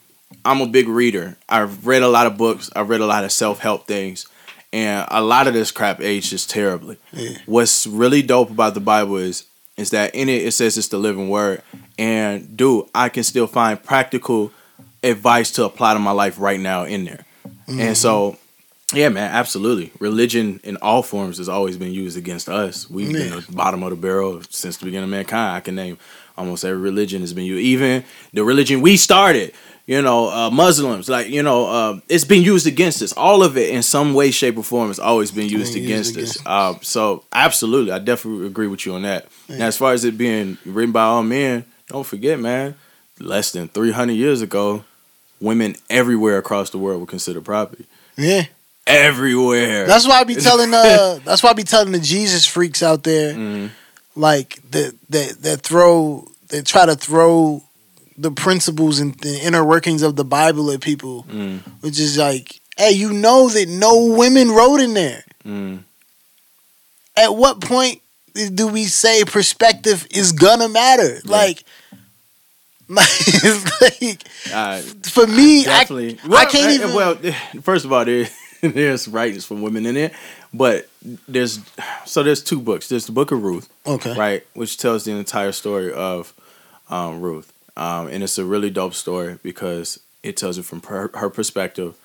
[0.44, 1.36] I'm a big reader.
[1.48, 2.68] I've read a lot of books.
[2.74, 4.26] I've read a lot of self help things,
[4.72, 6.96] and a lot of this crap ages terribly.
[7.12, 7.38] Yeah.
[7.46, 9.44] What's really dope about the Bible is
[9.76, 11.62] is that in it it says it's the living word,
[11.98, 14.52] and dude, I can still find practical
[15.02, 17.24] advice to apply to my life right now in there.
[17.66, 18.96] And so, mm-hmm.
[18.96, 19.92] yeah, man, absolutely.
[20.00, 22.90] Religion in all forms has always been used against us.
[22.90, 23.38] We've been Yeah.
[23.38, 25.56] at the bottom of the barrel since the beginning of mankind.
[25.56, 25.96] I can name
[26.36, 27.62] almost every religion has been used.
[27.62, 29.52] Even the religion we started,
[29.90, 33.12] you know, uh, Muslims, like, you know, uh, it's been used against us.
[33.12, 36.14] All of it in some way, shape, or form has always been used Been against
[36.14, 36.36] used us.
[36.36, 39.26] against Uh, so, absolutely, I definitely agree with you on that.
[39.48, 42.76] Now, as far as it being written by all men, don't forget, man,
[43.18, 44.84] less than 300 years ago,
[45.40, 47.84] women everywhere across the world were considered property.
[48.16, 48.44] yeah.
[48.86, 49.86] Everywhere.
[49.86, 53.02] That's why I be telling uh that's why I be telling the Jesus freaks out
[53.04, 53.70] there Mhm.
[54.16, 57.62] like that that that throw they try to throw
[58.20, 62.60] the principles and the inner workings of the Bible at people, Mm, which is like,
[62.76, 65.24] hey, you know that no women wrote in there.
[65.44, 65.78] mm.
[67.16, 68.00] At what point
[68.54, 71.14] do we say perspective is gonna matter?
[71.24, 71.30] Yeah.
[71.36, 71.64] Like,
[72.88, 73.08] like,
[73.80, 76.18] like Uh, for me, I, definitely.
[76.36, 76.94] I can't even.
[76.94, 77.14] Well,
[77.62, 78.28] first of all, there,
[78.62, 80.12] there's writings from women in it,
[80.52, 80.88] but
[81.28, 81.60] there's
[82.04, 82.88] so there's two books.
[82.88, 86.34] There's the Book of Ruth, okay, right, which tells the entire story of
[86.88, 91.10] um, Ruth, um, and it's a really dope story because it tells it from her,
[91.14, 91.96] her perspective,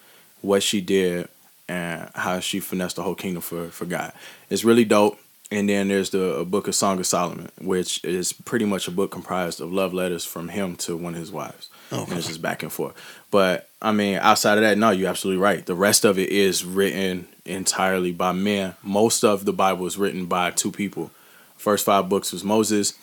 [0.42, 1.28] what she did,
[1.68, 4.14] and how she finessed the whole kingdom for for God.
[4.50, 5.20] It's really dope.
[5.52, 9.12] And then there's the book of Song of Solomon, which is pretty much a book
[9.12, 11.70] comprised of love letters from him to one of his wives.
[11.92, 12.10] Okay.
[12.10, 12.96] And it's just back and forth.
[13.30, 15.64] But I mean, outside of that, no, you're absolutely right.
[15.64, 18.76] The rest of it is written entirely by men.
[18.82, 21.12] Most of the Bible is written by two people.
[21.58, 22.94] First five books was Moses,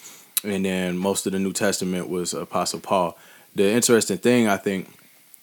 [0.44, 3.16] and then most of the New Testament was Apostle Paul.
[3.54, 4.88] The interesting thing I think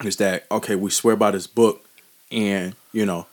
[0.04, 1.86] is that okay, we swear by this book,
[2.32, 3.28] and you know,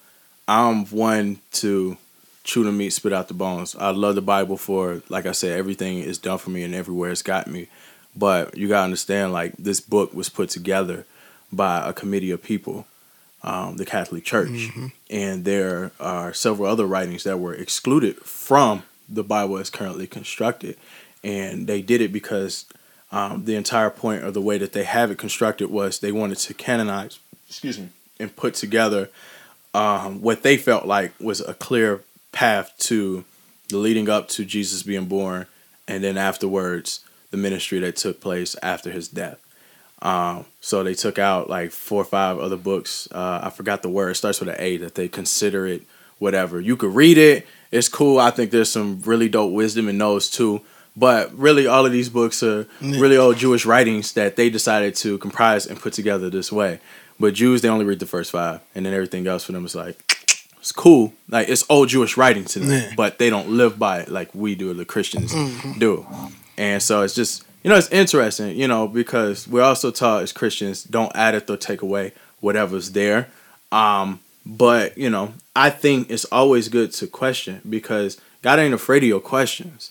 [0.49, 1.97] I'm one to
[2.45, 3.75] chew the meat, spit out the bones.
[3.75, 7.11] I love the Bible for, like I said, everything is done for me and everywhere
[7.11, 7.67] it's got me.
[8.15, 11.05] But you gotta understand, like this book was put together
[11.53, 12.87] by a committee of people,
[13.43, 14.71] um, the Catholic Church,
[15.11, 20.77] and there are several other writings that were excluded from the Bible as currently constructed,
[21.27, 22.67] and they did it because
[23.11, 26.39] um, the entire point of the way that they have it constructed was they wanted
[26.39, 27.19] to canonize,
[27.49, 27.89] excuse me,
[28.21, 29.11] and put together
[29.75, 33.25] um, what they felt like was a clear path to
[33.69, 35.47] the leading up to Jesus being born,
[35.89, 37.01] and then afterwards
[37.33, 39.41] the ministry that took place after his death.
[40.03, 43.09] Um, so they took out like four or five other books.
[43.11, 44.11] Uh, I forgot the word.
[44.11, 44.77] It starts with an A.
[44.77, 45.83] That they consider it
[46.19, 46.61] whatever.
[46.61, 47.47] You could read it.
[47.73, 48.19] It's cool.
[48.19, 50.63] I think there's some really dope wisdom in those too.
[50.97, 55.19] But really, all of these books are really old Jewish writings that they decided to
[55.19, 56.81] comprise and put together this way.
[57.21, 59.75] But Jews, they only read the first five, and then everything else for them is
[59.75, 59.97] like
[60.59, 61.13] it's cool.
[61.29, 62.93] Like it's old Jewish writing to them, Yeah.
[62.97, 65.79] but they don't live by it like we do, the Christians Mm-hmm.
[65.79, 66.07] do.
[66.59, 70.33] And so it's just you know it's interesting, you know, because we're also taught as
[70.33, 73.29] Christians don't add it or take away whatever's there.
[73.73, 79.03] Um, but you know, I think it's always good to question because God ain't afraid
[79.03, 79.91] of your questions.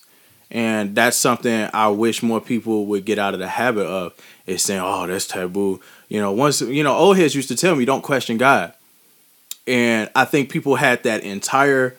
[0.52, 4.14] And that's something I wish more people would get out of the habit of
[4.46, 7.76] is saying, "Oh, that's taboo." You know, once you know, old heads used to tell
[7.76, 8.74] me, "Don't question God,"
[9.66, 11.96] and I think people had that entire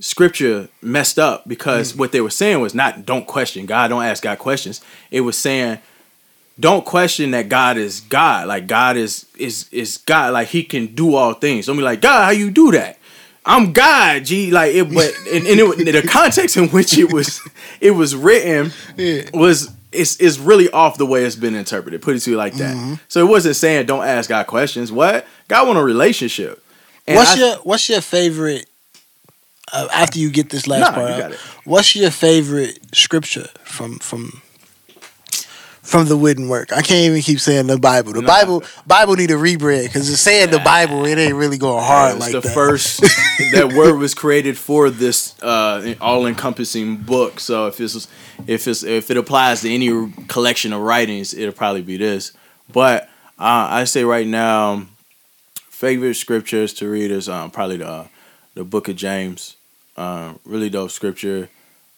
[0.00, 1.98] scripture messed up because mm.
[1.98, 5.38] what they were saying was not "Don't question God," "Don't ask God questions." It was
[5.38, 5.78] saying,
[6.60, 10.34] "Don't question that God is God." Like God is is is God.
[10.34, 11.66] Like He can do all things.
[11.66, 12.24] Don't be like God.
[12.24, 12.98] How you do that?
[13.46, 14.50] I'm God, G.
[14.50, 17.40] Like it, but and, and it, the context in which it was
[17.80, 19.22] it was written Yeah.
[19.32, 22.02] was it's it's really off the way it's been interpreted.
[22.02, 22.76] Put it to you like that.
[22.76, 22.94] Mm-hmm.
[23.08, 24.90] So it wasn't saying don't ask God questions.
[24.90, 26.62] What God want a relationship.
[27.06, 28.66] And what's I- your What's your favorite?
[29.72, 31.38] Uh, after you get this last Nah, part, you out, got it.
[31.64, 34.42] what's your favorite scripture from from
[35.86, 36.72] from the wouldn't work.
[36.72, 38.12] I can't even keep saying the Bible.
[38.12, 38.26] The Nah.
[38.26, 41.06] Bible Bible need a rebrand because it's saying the Bible.
[41.06, 42.54] It ain't really going hard it's like the that.
[42.54, 43.00] first
[43.52, 47.40] that word was created for this uh, all-encompassing book.
[47.40, 48.08] So if it's
[48.46, 52.32] if it's if it applies to any collection of writings, it'll probably be this.
[52.72, 53.04] But
[53.38, 54.86] uh, I say right now,
[55.68, 58.06] favorite scriptures to read is um, probably the
[58.54, 59.56] the Book of James.
[59.96, 61.48] Um, really dope scripture.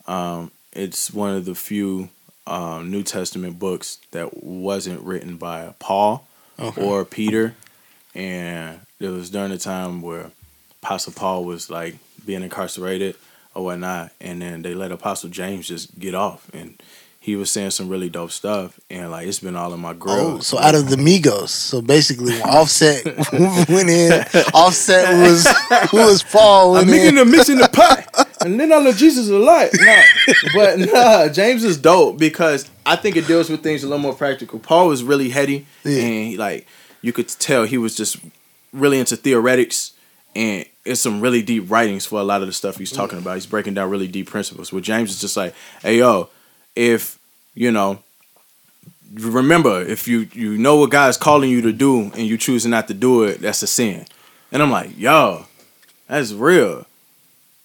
[0.07, 2.09] Um, it's one of the few
[2.49, 6.27] uh, New Testament books that wasn't written by Paul
[6.61, 6.83] Okay.
[6.83, 7.55] or Peter,
[8.15, 10.31] and it was during the time where
[10.83, 11.97] Apostle Paul was like
[12.27, 13.15] being incarcerated
[13.55, 16.81] or whatnot, and then they let Apostle James just get off, and
[17.21, 20.15] he was saying some really dope stuff, and like it's been all in my grill.
[20.37, 21.49] Oh, so out of the Migos.
[21.51, 23.05] So basically, Offset
[23.69, 24.13] went in,
[24.55, 25.47] Offset was
[25.91, 27.15] who was Paul I'm making in.
[27.17, 29.71] the mix in the pot, and then I know Jesus is alive.
[29.75, 30.03] Nah,
[30.55, 34.15] but nah, James is dope because I think it deals with things a little more
[34.15, 34.59] practical.
[34.59, 36.03] Paul was really heady, Yeah.
[36.03, 36.67] and he, like
[37.03, 38.17] you could tell he was just
[38.73, 39.93] really into theoretics,
[40.35, 43.35] and it's some really deep writings for a lot of the stuff he's talking about.
[43.35, 44.73] He's breaking down really deep principles.
[44.73, 46.29] Where James is just like, hey yo,
[46.77, 47.19] if
[47.55, 48.01] you know.
[49.15, 52.89] Remember, if you you know what God's calling you to do and you choosing not
[52.89, 54.05] to do it, that's a sin.
[54.53, 55.47] And I'm like, yo,
[56.09, 56.85] that's real.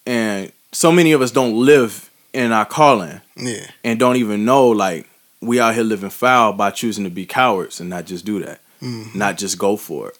[0.06, 4.68] And so many of us don't live in our calling Yeah, and don't even know
[4.68, 5.08] like
[5.40, 8.60] we out here living foul by choosing to be cowards and not just do that.
[8.82, 9.14] Mhm.
[9.14, 10.18] Not just go for it.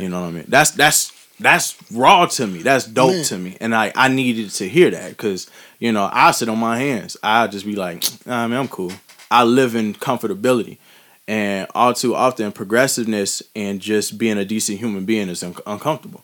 [0.00, 0.44] You know what I mean?
[0.48, 2.62] That's that's that's raw to me.
[2.62, 3.56] That's dope to me.
[3.60, 5.48] And I I needed to hear that because
[5.80, 7.16] you know I sit on my hands.
[7.22, 8.92] I just be like, nah, man, I'm cool.
[9.30, 10.78] I live in comfortability,
[11.26, 16.22] and all too often progressiveness and just being a decent human being is un- uncomfortable.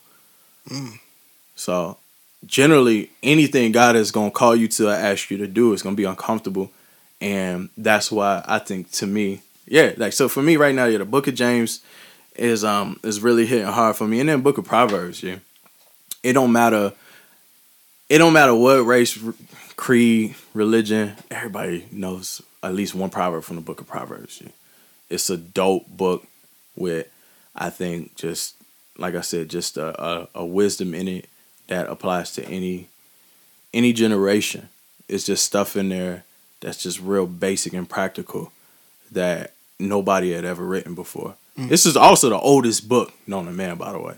[0.70, 1.00] Mm.
[1.56, 1.96] So
[2.46, 6.04] generally, anything God is gonna call you to ask you to do is gonna be
[6.04, 6.70] uncomfortable,
[7.20, 10.98] and that's why I think to me, yeah, like so for me right now, yeah,
[10.98, 11.80] the Book of James
[12.36, 15.36] is um is really hitting hard for me, and then Book of Proverbs, yeah,
[16.22, 16.92] it don't matter.
[18.08, 19.18] It don't matter what race,
[19.76, 21.14] creed, religion.
[21.30, 24.40] Everybody knows at least one proverb from the Book of Proverbs.
[24.42, 24.50] Yeah.
[25.10, 26.26] It's a dope book
[26.76, 27.06] with,
[27.54, 28.54] I think, just
[28.96, 31.28] like I said, just a, a, a wisdom in it
[31.68, 32.88] that applies to any
[33.72, 34.68] any generation.
[35.08, 36.24] It's just stuff in there
[36.60, 38.52] that's just real basic and practical
[39.10, 41.36] that nobody had ever written before.
[41.56, 41.68] Mm.
[41.68, 44.14] This is also the oldest book known to man, by the way,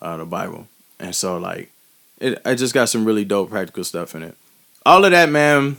[0.00, 0.68] uh, the Bible.
[0.98, 1.70] And so, like,
[2.18, 4.36] it, I just got some really dope practical stuff in it.
[4.84, 5.76] All of that, man,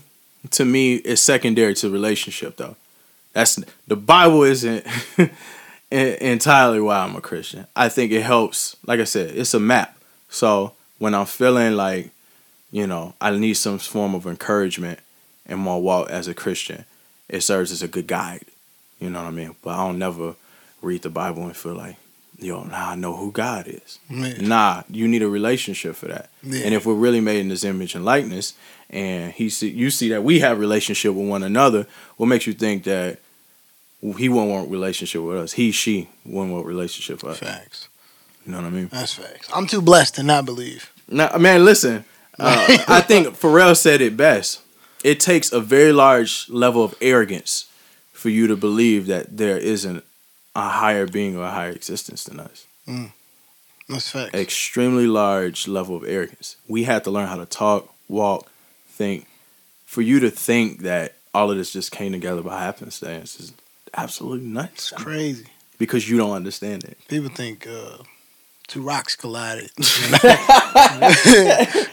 [0.52, 2.76] to me is secondary to relationship, though.
[3.34, 4.86] That's the Bible isn't
[5.92, 7.68] entirely why I'm a Christian.
[7.76, 8.76] I think it helps.
[8.86, 9.98] Like I said, it's a map.
[10.30, 12.12] So when I'm feeling like,
[12.72, 15.00] you know, I need some form of encouragement
[15.48, 16.86] in my walk as a Christian,
[17.28, 18.46] it serves as a good guide.
[19.00, 19.56] You know what I mean?
[19.64, 20.36] But I don't never
[20.80, 21.96] read the Bible and feel like,
[22.38, 23.98] yo, now I know who God is.
[24.08, 24.48] Man.
[24.48, 26.30] Nah, you need a relationship for that.
[26.44, 26.66] Yeah.
[26.66, 28.54] And if we're really made in His image and likeness,
[28.92, 31.88] and He see, you see that we have relationship with one another,
[32.18, 33.18] what makes you think that
[34.18, 35.54] He won't want relationship with us?
[35.54, 37.40] He, she won't want relationship with us.
[37.40, 37.88] facts.
[38.46, 38.88] You know what I mean?
[38.88, 39.50] That's facts.
[39.54, 40.92] I'm too blessed to not believe.
[41.08, 42.06] Now, man, listen.
[42.40, 44.62] Uh, I think Pharrell said it best.
[45.04, 47.66] It takes a very large level of arrogance
[48.14, 50.04] for you to believe that there isn't
[50.56, 52.66] a higher being or a higher existence than us.
[53.88, 54.34] That's facts.
[54.34, 56.56] Extremely large level of arrogance.
[56.68, 58.50] We had to learn how to talk, walk,
[58.88, 59.28] think.
[59.86, 63.54] For you to think that all of this just came together by happenstance is
[63.94, 64.92] absolutely nuts.
[64.92, 65.46] It's crazy.
[65.78, 66.98] Because you don't understand it.
[67.08, 67.98] People think uh,
[68.72, 69.70] two rocks collided.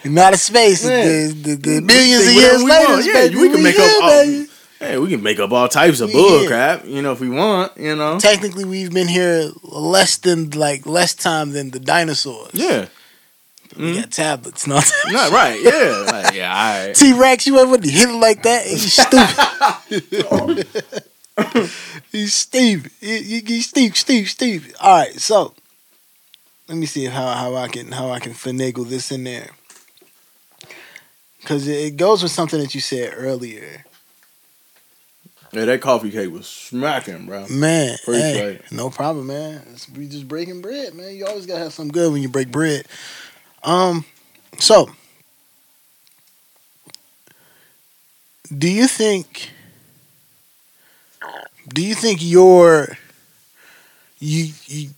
[0.04, 0.86] Not a space.
[0.86, 1.28] Man.
[1.28, 3.10] The, the, the millions of Think years whatever we later.
[3.10, 4.46] Yeah, baby, we can make here, up all- baby.
[4.78, 6.14] Hey, we can make up all types of Yeah.
[6.14, 8.20] bull crap, you know, if we want, you know.
[8.20, 12.50] Technically, we've been here less than like less time than the dinosaurs.
[12.52, 12.86] Yeah.
[13.76, 14.10] we got mm-hmm.
[14.10, 14.68] tablets.
[14.68, 14.76] No,
[15.08, 15.60] Not right.
[15.60, 16.04] Yeah.
[16.06, 16.94] Like, yeah, all right.
[16.94, 18.66] T Rex, you ever hit it like that?
[18.66, 18.92] He's
[21.42, 21.68] stupid.
[22.12, 22.92] He's stupid.
[23.00, 24.74] He- he- He's stupid, stupid, stupid.
[24.80, 25.54] All right, so
[26.68, 29.50] let me see how, how I can how I can finagle this in there
[31.40, 33.84] because it goes with something that you said earlier.
[35.52, 37.46] Yeah, that coffee cake was smacking, bro.
[37.48, 39.62] Man, hey, no problem, man.
[39.70, 41.14] It's, we just breaking bread, man.
[41.14, 42.86] You always gotta have something good when you break bread.
[43.64, 44.04] Um,
[44.58, 44.90] so
[48.56, 49.52] do you think?
[51.66, 52.96] Do you think your
[54.18, 54.90] you you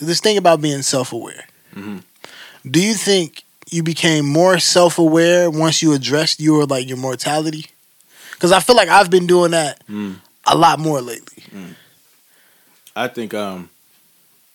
[0.00, 1.46] this thing about being self aware?
[1.74, 2.02] Mhm.
[2.68, 7.66] Do you think you became more self aware once you addressed your like your mortality?
[8.32, 10.16] Because I feel like I've been doing that Mm.
[10.46, 11.44] a lot more lately.
[12.96, 13.70] I think um,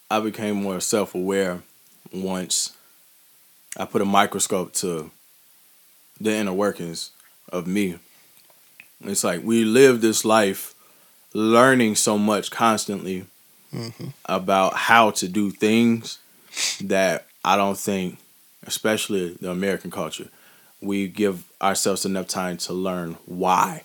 [0.10, 1.62] I became more self aware
[2.12, 2.72] once
[3.78, 5.12] I put a microscope to
[6.20, 7.12] the inner workings
[7.52, 8.00] of me.
[9.04, 10.74] It's like we live this life
[11.34, 13.26] learning so much constantly
[14.26, 16.18] about how to do things
[16.82, 18.18] that I don't think,
[18.66, 20.30] especially the American culture,
[20.82, 23.84] we give ourselves enough time to learn why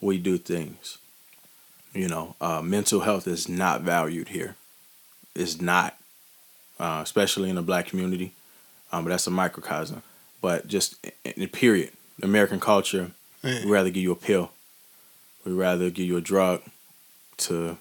[0.00, 0.98] we do things.
[1.94, 4.56] You know, uh, mental health is not valued here.
[5.34, 5.96] It's not,
[6.80, 8.32] uh, especially in the black community.
[8.90, 10.02] Um, but that's a microcosm.
[10.40, 11.90] But just in, in period,
[12.22, 13.12] American culture,
[13.42, 13.64] Yeah.
[13.64, 14.52] we rather give you a pill.
[15.44, 16.62] We rather give you a drug
[17.38, 17.76] to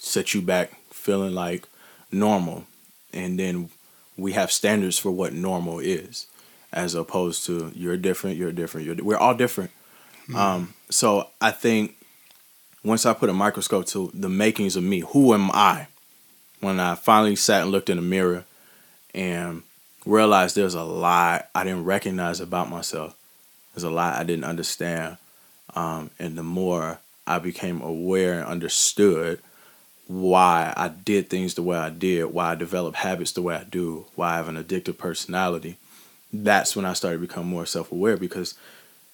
[0.00, 1.68] set you back feeling like
[2.10, 2.64] normal,
[3.12, 3.70] and then
[4.16, 6.26] we have standards for what normal is,
[6.72, 9.70] as opposed to you're different, you're different, you're we're all different.
[10.34, 11.96] Um, so I think
[12.84, 15.88] once I put a microscope to the makings of me, who am I?
[16.60, 18.44] When I finally sat and looked in the mirror
[19.14, 19.62] and
[20.06, 23.16] realized there's a lot I didn't recognize about myself.
[23.74, 25.16] There's a lot I didn't understand.
[25.74, 29.40] Um, and the more I became aware and understood
[30.10, 33.62] why I did things the way I did, why I developed habits the way I
[33.62, 35.76] do, why I have an addictive personality,
[36.32, 38.54] that's when I started to become more self aware because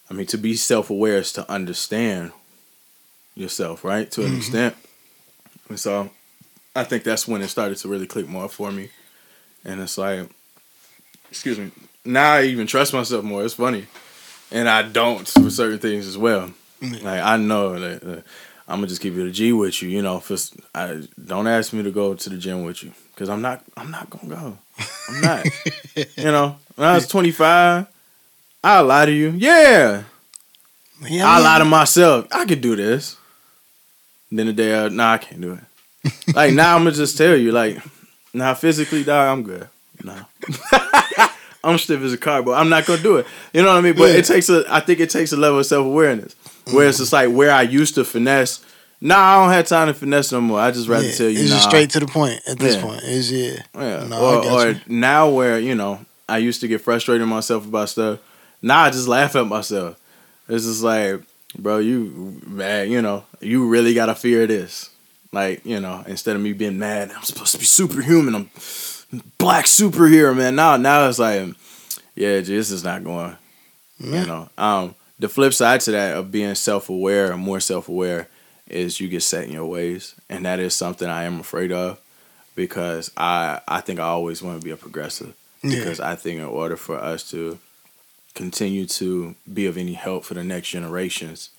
[0.09, 2.33] I mean to be self aware is to understand
[3.35, 4.11] yourself, right?
[4.13, 4.75] To an extent.
[5.69, 6.09] And so
[6.75, 8.89] I think that's when it started to really click more for me.
[9.67, 10.31] And it's like
[11.31, 11.73] excuse me.
[12.07, 13.45] Now I even trust myself more.
[13.45, 13.85] It's funny.
[14.51, 16.53] And I don't for certain things as well.
[16.81, 18.21] Like I know that uh,
[18.69, 19.89] I'm gonna just keep it a G with you.
[19.89, 20.37] You know, for,
[20.75, 23.63] I don't ask me to go to the gym with you because I'm not.
[23.77, 24.59] I'm not gonna go.
[25.09, 25.47] I'm not.
[26.17, 27.87] you know, when I was 25,
[28.65, 29.31] I lie to you.
[29.37, 30.03] Yeah,
[31.03, 32.27] Yeah, I mean, lie to myself.
[32.33, 33.17] I could do this.
[34.33, 35.53] Then the day, uh, nah, I can't do
[36.05, 36.11] it.
[36.35, 37.79] like now, I'm gonna just tell you, like,
[38.35, 39.69] nah, physically, dog, I'm good.
[40.03, 40.25] Nah,
[41.65, 42.59] I'm stiff as a cardboard.
[42.59, 43.27] I'm not gonna do it.
[43.53, 43.95] You know what I mean?
[43.95, 44.17] But Yeah.
[44.19, 44.65] it takes a.
[44.69, 46.35] I think it takes a level of self awareness.
[46.73, 48.65] Where it's just like where I used to finesse.
[49.01, 50.59] Nah, I don't have time to finesse no more.
[50.59, 52.77] I just rather yeah, tell you, it's nah, just straight to the point at this
[52.77, 52.83] Yeah.
[52.83, 53.01] point.
[53.05, 53.63] It's yeah.
[53.75, 54.05] yeah.
[54.09, 57.89] No, or or now where, you know, I used to get frustrated with myself about
[57.91, 58.19] stuff.
[58.63, 60.01] Now I just laugh at myself.
[60.49, 61.21] It's just like,
[61.59, 64.91] bro, you man, you know, you really gotta fear this.
[65.33, 68.35] Like, you know, instead of me being mad, I'm supposed to be superhuman.
[68.35, 68.51] I'm
[69.39, 70.57] black superhero, man.
[70.57, 71.49] Now now it's like,
[72.15, 73.37] yeah, this is not going.
[73.99, 74.21] Yeah.
[74.23, 74.49] You know.
[74.57, 78.29] Um, the flip side to that of being self aware and more self aware
[78.69, 80.15] is you get set in your ways.
[80.29, 82.01] And that is something I am afraid of
[82.55, 85.35] because I I think I always want to be a progressive.
[85.63, 85.79] Yeah.
[85.79, 87.59] Because I think in order for us to
[88.35, 91.51] continue to be of any help for the next generations,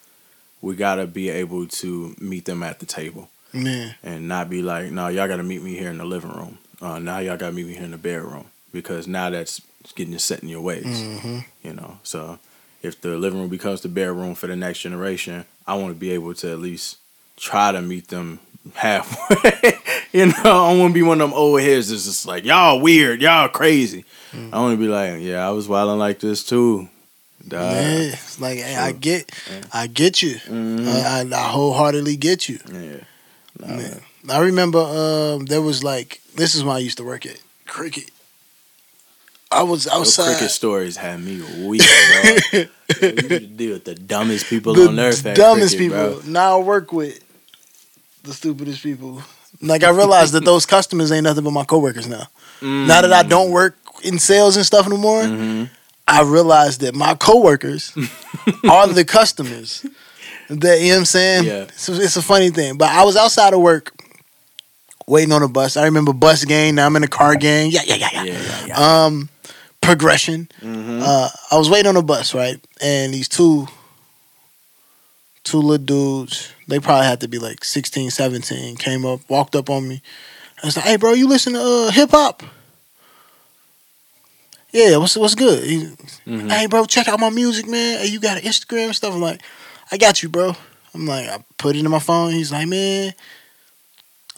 [0.61, 3.93] we gotta be able to meet them at the table Yeah.
[4.03, 6.59] and not be like, no, y'all got to meet me here in the living room.
[6.81, 9.61] Uh, now y'all got to meet me here in the bedroom because now that's
[9.95, 10.85] getting you set in your ways.
[10.85, 11.39] Mm-hmm.
[11.63, 12.37] You know, so
[12.87, 16.11] if the living room becomes the bedroom for the next generation, I want to be
[16.11, 16.97] able to at least
[17.35, 18.39] try to meet them
[18.73, 19.73] halfway.
[20.13, 20.33] you know,
[20.65, 23.49] I want to be one of them old heads that's just like, y'all weird, y'all
[23.49, 24.05] crazy.
[24.31, 24.53] Mm.
[24.53, 26.89] I want to be like, yeah, I was wilding like this too.
[27.47, 27.57] Duh.
[27.57, 27.99] yeah.
[28.13, 29.31] It's like hey, I get,
[29.71, 30.35] I get you.
[30.35, 30.85] Mhm.
[30.87, 32.59] I, I, I wholeheartedly get you.
[32.71, 32.97] yeah.
[33.59, 33.99] Nah.
[34.29, 38.11] I remember um, there was like this is when I used to work at Cricket.
[39.51, 40.35] I was outside.
[40.35, 42.59] cricket stories had me weak, bro.
[43.01, 45.23] you need to deal with the dumbest people the on earth.
[45.23, 46.21] dumbest cricket, people.
[46.21, 46.21] bro.
[46.31, 47.23] Now I work with
[48.23, 49.21] the stupidest people.
[49.61, 52.27] Like I realized that those customers ain't nothing but my coworkers now.
[52.61, 53.29] Now that I Mm.
[53.29, 55.69] don't work in sales and stuff no more, Mhm.
[56.07, 57.93] I realized that my coworkers
[58.69, 59.85] are the customers.
[60.49, 61.43] That you know what I'm saying?
[61.45, 61.63] Yeah.
[61.63, 62.77] It's a, it's a funny thing.
[62.77, 63.93] But I was outside of work
[65.07, 65.77] waiting on a bus.
[65.77, 67.71] I remember bus gang, now I'm in a car gang.
[67.71, 68.23] Yeah, yeah, yeah, yeah.
[68.23, 69.05] Yeah, yeah, yeah.
[69.05, 69.29] Um
[69.81, 70.49] progression.
[70.61, 71.01] Mhm.
[71.01, 72.59] Uh, I was waiting on a bus, right?
[72.81, 73.67] And these two
[75.43, 79.69] two little dudes, they probably had to be like 16, 17, came up, walked up
[79.69, 80.01] on me.
[80.61, 82.43] I was like, hey bro, you listen to uh, hip hop?
[84.73, 85.63] Yeah, what's what's good?
[85.63, 85.77] He,
[86.27, 86.51] Mhm.
[86.51, 87.99] Hey bro, check out my music, man.
[87.99, 89.13] Hey, you got an Instagram and stuff.
[89.13, 89.41] I'm like,
[89.91, 90.55] I got you, bro.
[90.93, 92.31] I'm like, I put it in my phone.
[92.31, 93.13] He's like, man,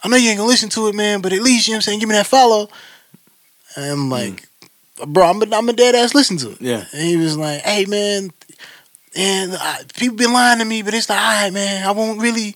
[0.03, 1.79] I know you ain't gonna listen to it, man, but at least you know what
[1.79, 2.69] I'm saying, give me that follow.
[3.75, 4.47] And I'm like,
[5.07, 6.61] bro, I'm a, I'm a dead ass listen to it.
[6.61, 6.85] Yeah.
[6.93, 8.31] And he was like, hey man,
[9.15, 12.21] and uh, people been lying to me, but it's like, all right, man, I won't
[12.21, 12.55] really.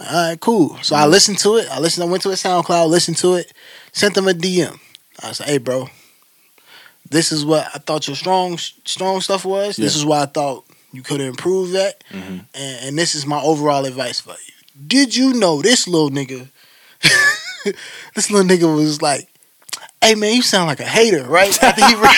[0.00, 0.76] All right, cool.
[0.82, 1.68] So I listened to it.
[1.70, 2.06] I listened.
[2.06, 3.52] I went to a SoundCloud, listened to it,
[3.92, 4.78] sent them a DM.
[5.22, 5.88] I said, hey, bro,
[7.08, 9.76] this is what I thought your strong strong stuff was.
[9.76, 12.46] This is why I thought you could improve that, Mhm.
[12.54, 14.84] and, and this is my overall advice for you.
[14.86, 16.48] Did you know this little nigga?
[18.14, 19.28] this little nigga was like,
[20.04, 22.08] "Hey man, you sound like a hater, right?" After he re-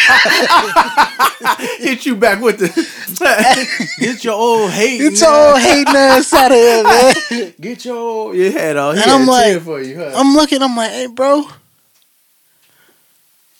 [1.78, 5.00] Hit you back with the get your old hate.
[5.00, 6.82] it's all hating ass out of here,
[7.40, 7.54] man.
[7.60, 8.96] Get your old your head off.
[8.96, 9.96] He And I'm had like- for you.
[9.98, 10.12] Huh?
[10.16, 10.62] I'm looking.
[10.62, 11.44] I'm like, "Hey, bro,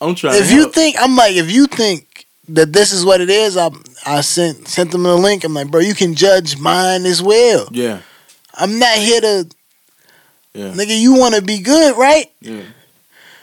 [0.01, 0.41] I'm trying.
[0.43, 3.71] if you think I'm like, if you think that this is what it is, I
[4.05, 5.45] I sent sent them the link.
[5.45, 7.69] I'm like, bro, you can judge mine as well.
[7.73, 8.01] yeah,
[8.55, 9.49] I'm not here to,
[10.55, 10.99] yeah, nigga.
[10.99, 12.27] You want to be good, right?
[12.41, 12.63] yeah,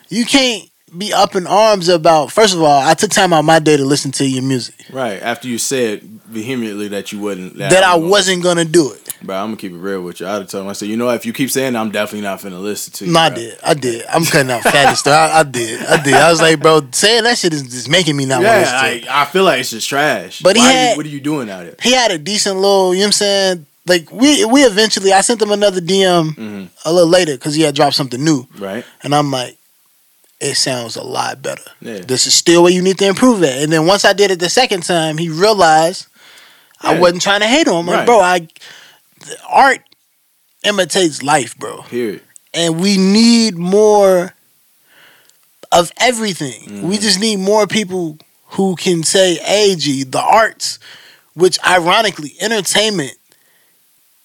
[0.09, 2.31] You can't be up in arms about.
[2.31, 4.75] First of all, I took time out my day to listen to your music.
[4.91, 5.21] right.
[5.21, 8.99] After you said vehemently that you wouldn't, That I album- wasn't gonna do it.
[9.21, 10.27] Bro, I'm gonna keep it real with you.
[10.27, 10.69] I'd have told him.
[10.69, 12.91] I said, you know, what, if you keep saying, that, I'm definitely not finna listen
[12.93, 13.13] to you.
[13.13, 13.57] No, I bro." did.
[13.63, 14.05] I did.
[14.07, 15.31] I'm cutting out fatty stuff.
[15.31, 15.85] I, I did.
[15.85, 16.13] I did.
[16.15, 18.59] I was like, bro, saying that shit is just making me not want to Yeah,
[18.59, 19.07] listen to it.
[19.09, 20.41] I, I feel like it's just trash.
[20.41, 21.75] But he Why are had- you, what are you doing out here?
[21.81, 22.93] He had a decent little.
[22.93, 23.65] You know what I'm saying?
[23.85, 27.61] Like we we eventually, I sent him another DM hmm a little later because he
[27.61, 28.83] had dropped something new, Right?
[29.03, 29.57] and I'm like,
[30.43, 31.63] it sounds a lot better.
[31.81, 31.99] Yeah.
[31.99, 33.63] This is still where you need to improve it.
[33.63, 36.07] And then once I did it the second time, he realized
[36.81, 37.85] I wasn't trying to hate on him.
[37.87, 38.05] Like, Right.
[38.05, 38.39] bro, I
[39.25, 39.79] the art
[40.63, 41.81] imitates life, bro.
[41.83, 42.21] Period.
[42.53, 44.33] and we need more
[45.71, 46.61] of everything.
[46.69, 46.87] Mm-hmm.
[46.87, 48.17] We just need more people
[48.49, 50.77] who can say, "Hey, G, the arts,"
[51.33, 53.13] which ironically, entertainment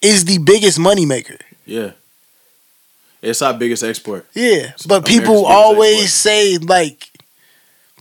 [0.01, 1.39] is the biggest moneymaker.
[1.65, 1.91] Yeah.
[3.21, 4.25] It's our biggest export.
[4.33, 7.09] Yeah, but people always say like,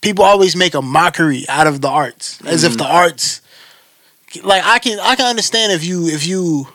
[0.00, 2.78] people always make a mockery out of the arts, as if Mhm.
[2.78, 3.40] the arts,
[4.42, 6.68] like I can I can understand if you if you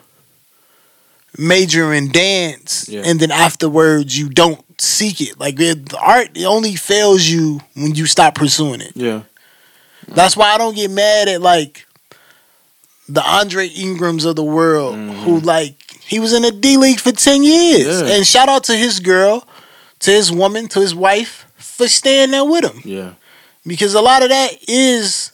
[1.38, 3.02] major in dance Yeah.
[3.06, 5.40] and then afterwards you don't seek it.
[5.40, 8.92] Like it, the art it only fails you when you stop pursuing it.
[8.96, 9.22] Yeah.
[10.08, 11.88] That's why I don't get mad at like
[13.10, 17.12] the Andre Ingrams of the world who like he was in the D League for
[17.12, 17.88] 10 years.
[17.88, 18.08] Mm-hmm.
[18.08, 18.14] Yeah.
[18.16, 19.48] And shout out to his girl,
[20.00, 22.82] to his woman, to his wife for staying there with him.
[22.86, 23.14] Yeah.
[23.66, 25.32] Because a lot of that is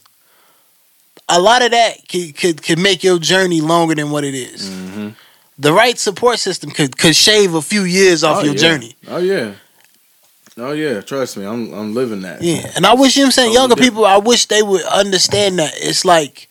[1.28, 4.67] a lot of that could could, could make your journey longer than what it is.
[4.70, 5.09] hmm
[5.57, 8.59] The right support system could could shave a few years off Oh, your yeah.
[8.61, 8.95] journey.
[9.07, 9.53] Oh yeah.
[10.57, 11.01] Oh yeah.
[11.01, 12.41] Trust me, I'm I'm living that.
[12.41, 13.91] Yeah, and I wish you know I'm saying Totally younger different.
[13.93, 14.05] people.
[14.05, 16.49] I wish they would understand that it's like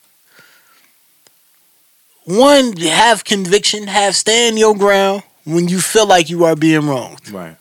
[2.29, 7.31] one have conviction, have stand your ground when you feel like you are being wronged,
[7.31, 7.57] Right.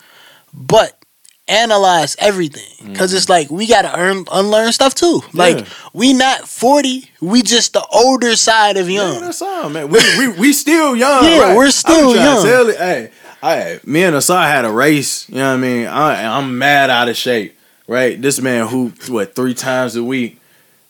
[0.54, 0.94] but
[1.50, 5.22] analyze everything because it's like we gotta earn unlearn stuff too.
[5.34, 5.66] Like Mm-hmm.
[5.66, 5.90] Yeah.
[5.94, 9.14] we not forty, we just the older side of young.
[9.16, 9.88] Yeah, that's all, man.
[9.90, 11.24] We we, we still young.
[11.24, 11.56] Yeah, right?
[11.56, 12.44] we're still I'm trying to young.
[12.46, 13.12] tell it, hey,
[13.42, 15.30] hey, me and Asar had a race.
[15.30, 15.88] You know what I mean?
[15.88, 17.58] I, I'm mad out of shape.
[17.88, 18.22] Right?
[18.22, 20.42] This man who what three times a week.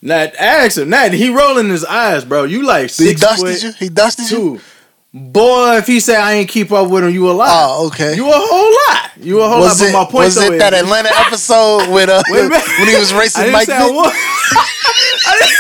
[0.02, 0.90] Not ask him.
[0.90, 2.44] Not he rolling his eyes, bro.
[2.44, 3.72] You like six he dusted foot you.
[3.74, 4.62] He dusted you.
[5.14, 7.48] Boy, if he say I ain't keep up with him, you a lie.
[7.50, 8.16] Oh, okay.
[8.16, 9.12] You a whole lot.
[9.18, 9.90] You a whole was lot.
[9.90, 12.68] it But my point was it that Atlanta episode with uh Wait a minute.
[12.80, 14.06] when he was racing Mike say I won.
[15.28, 15.56] I, didn't,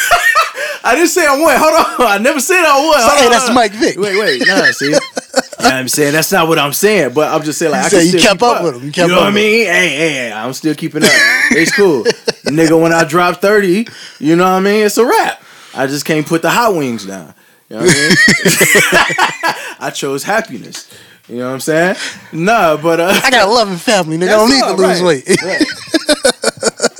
[0.87, 1.55] I didn't say I won.
[1.57, 2.07] Hold on.
[2.07, 2.99] I never said I won.
[2.99, 3.53] So, Hold hey, on, that's.
[3.53, 3.97] Mike Vick.
[3.97, 4.47] Wait, wait.
[4.47, 4.95] Nah, see.
[5.59, 8.13] I'm saying that's not what I'm saying, but I'm just saying like You I can
[8.13, 8.85] you kept keep up with him.
[8.85, 9.65] You kept you know up what I mean?
[9.65, 11.09] Hey, hey, hey, I'm still keeping up.
[11.51, 12.03] It's cool,
[12.45, 12.81] nigga.
[12.81, 13.87] When I drop thirty,
[14.19, 14.85] you know what I mean?
[14.85, 15.41] It's a wrap.
[15.75, 17.33] I just can't put the hot wings down.
[17.69, 19.55] You know what I mean?
[19.79, 20.89] I chose happiness.
[21.27, 21.95] You know what I'm saying?
[22.31, 24.29] Nah, but uh, I got a loving family, nigga.
[24.29, 25.41] I don't need to lose right, weight.
[25.43, 25.65] right.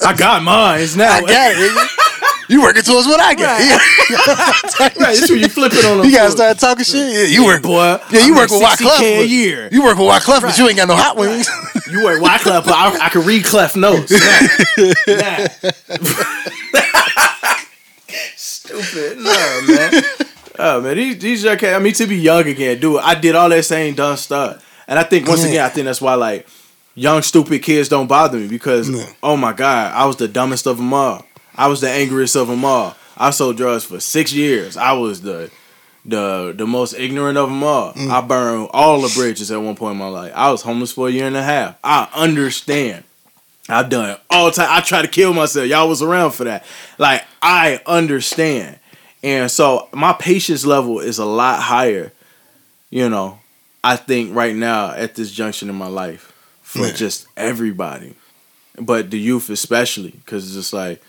[0.05, 1.11] I got mine now.
[1.11, 2.06] I got it.
[2.49, 3.59] You working towards what I got.
[4.79, 6.05] Right, that's when you flip it on them.
[6.05, 7.13] You gotta start talking shit.
[7.13, 7.61] Yeah, you work.
[7.61, 7.99] boy.
[8.11, 8.97] Yeah, you I work make with Wyclef.
[8.97, 9.69] 60K a but- year.
[9.71, 11.49] You work with Wyclef, but you ain't got no hot wings.
[11.91, 14.13] You work Wyclef, but I, I can read Clef notes.
[15.07, 15.15] Nah.
[15.17, 15.47] Nah.
[18.35, 19.17] Stupid.
[19.17, 20.03] No, man.
[20.59, 22.99] Oh man, these these young cats, I mean to be young again, dude.
[23.01, 24.63] I did all that same dumb stuff.
[24.87, 25.49] And I think once Yeah.
[25.49, 26.47] again, I think that's why like
[26.95, 29.05] young stupid kids don't bother me because Yeah.
[29.21, 31.25] oh my god, I was the dumbest of them all.
[31.57, 32.95] I was the angriest of them all.
[33.17, 34.77] I sold drugs for six years.
[34.77, 35.49] I was the
[36.05, 37.93] the the most ignorant of them all.
[37.93, 38.09] Mm.
[38.09, 40.31] I burned all the bridges at one point in my life.
[40.35, 41.77] I was homeless for a year and a half.
[41.83, 43.03] I understand.
[43.69, 44.67] I've done it all the time.
[44.69, 45.67] I tried to kill myself.
[45.67, 46.63] Y'all was around for that.
[46.97, 48.79] Like I understand.
[49.23, 52.13] And so my patience level is a lot higher,
[52.91, 53.39] you know,
[53.83, 56.31] I think right now at this junction in my life
[56.61, 56.93] for Yeah.
[56.93, 58.13] just everybody.
[58.79, 61.01] But the youth especially, because it's just like,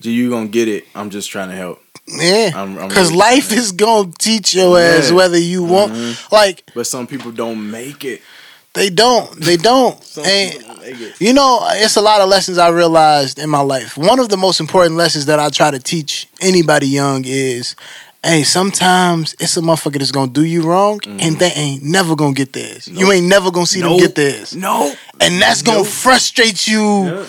[0.00, 0.84] do you gonna get it?
[0.94, 1.82] I'm just trying to help.
[2.08, 5.00] Yeah, because really- life is gonna teach your ass Yeah.
[5.06, 5.14] Mm-hmm.
[5.16, 5.92] whether you want.
[6.32, 8.20] Like But some people don't make it.
[8.74, 9.96] they don't, they don't.
[10.16, 10.54] And
[11.20, 13.96] you know, it's a lot of lessons I realized in my life.
[13.96, 17.76] One of the most important lessons that I try to teach anybody young is
[18.22, 22.34] Hey, sometimes it's a motherfucker that's gonna do you wrong, and they ain't never gonna
[22.34, 22.86] get theirs.
[22.86, 24.92] You ain't never gonna see them get theirs, No.
[25.20, 25.86] and that's gonna Nope.
[25.86, 27.06] frustrate you.
[27.06, 27.24] Yeah.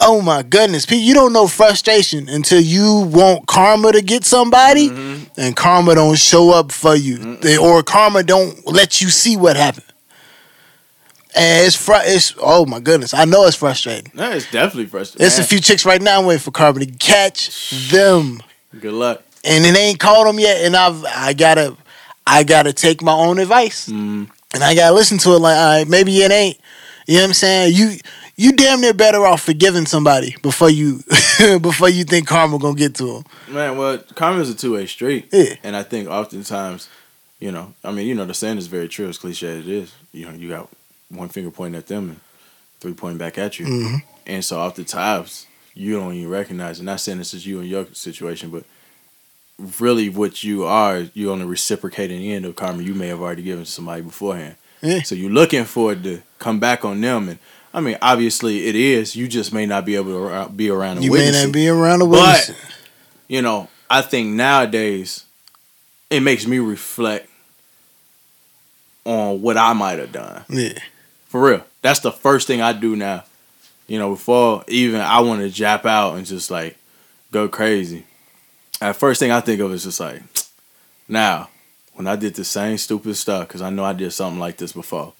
[0.00, 4.88] Oh my goodness, Pete, you don't know frustration until you want karma to get somebody,
[4.90, 5.40] Mm-hmm.
[5.40, 9.56] and karma don't show up for you, They- or karma don't let you see what
[9.56, 9.86] happened.
[11.36, 14.10] And it's fr- it's oh my goodness, I know it's frustrating.
[14.14, 15.18] No, it's definitely frustrating.
[15.20, 18.40] There's a few chicks right now waiting for karma to catch them,
[18.78, 19.22] Good luck.
[19.44, 20.58] and it ain't caught them yet.
[20.64, 21.76] And I've I gotta
[22.26, 24.28] I gotta take my own advice, Mm.
[24.54, 25.38] and I gotta listen to it.
[25.40, 26.56] Like, all right, maybe it ain't.
[27.08, 27.74] You know what I'm saying?
[27.74, 27.98] You
[28.36, 31.02] you damn near better off forgiving somebody before you
[31.60, 33.24] before you think karma gonna get to them.
[33.54, 35.28] Man, well, karma is a two way street.
[35.32, 35.54] Yeah.
[35.62, 36.88] And I think oftentimes,
[37.40, 39.68] you know, I mean, you know, the saying is very true, as cliche as it
[39.68, 39.94] is.
[40.12, 40.68] You know, you got
[41.08, 42.20] one finger pointing at them and
[42.80, 43.66] three pointing back at you.
[43.66, 44.02] Mhm.
[44.26, 46.84] And so oftentimes, you don't even recognize it.
[46.84, 48.64] Not saying this is you and your situation, but
[49.58, 53.42] really what you are, you're on the reciprocating end of karma you may have already
[53.42, 54.56] given to somebody beforehand.
[54.82, 55.02] Yeah.
[55.02, 57.28] So you're looking for it to come back on them.
[57.28, 57.38] And
[57.74, 59.16] I mean, obviously it is.
[59.16, 61.98] You just may not be able to be around You may witness not be around
[61.98, 62.54] the But-
[63.26, 65.24] you know, I think nowadays
[66.08, 67.28] it makes me reflect
[69.04, 70.44] on what I might have done.
[70.48, 70.78] Yeah,
[71.26, 71.64] For real.
[71.82, 73.24] That's the first thing I do now.
[73.88, 76.78] You know, before even I want to jap out and just like
[77.32, 78.06] go crazy.
[78.80, 80.22] At first thing I think of is just like,
[81.08, 81.50] now,
[81.94, 84.72] when I did the same stupid stuff, because I know I did something like this
[84.72, 85.12] before.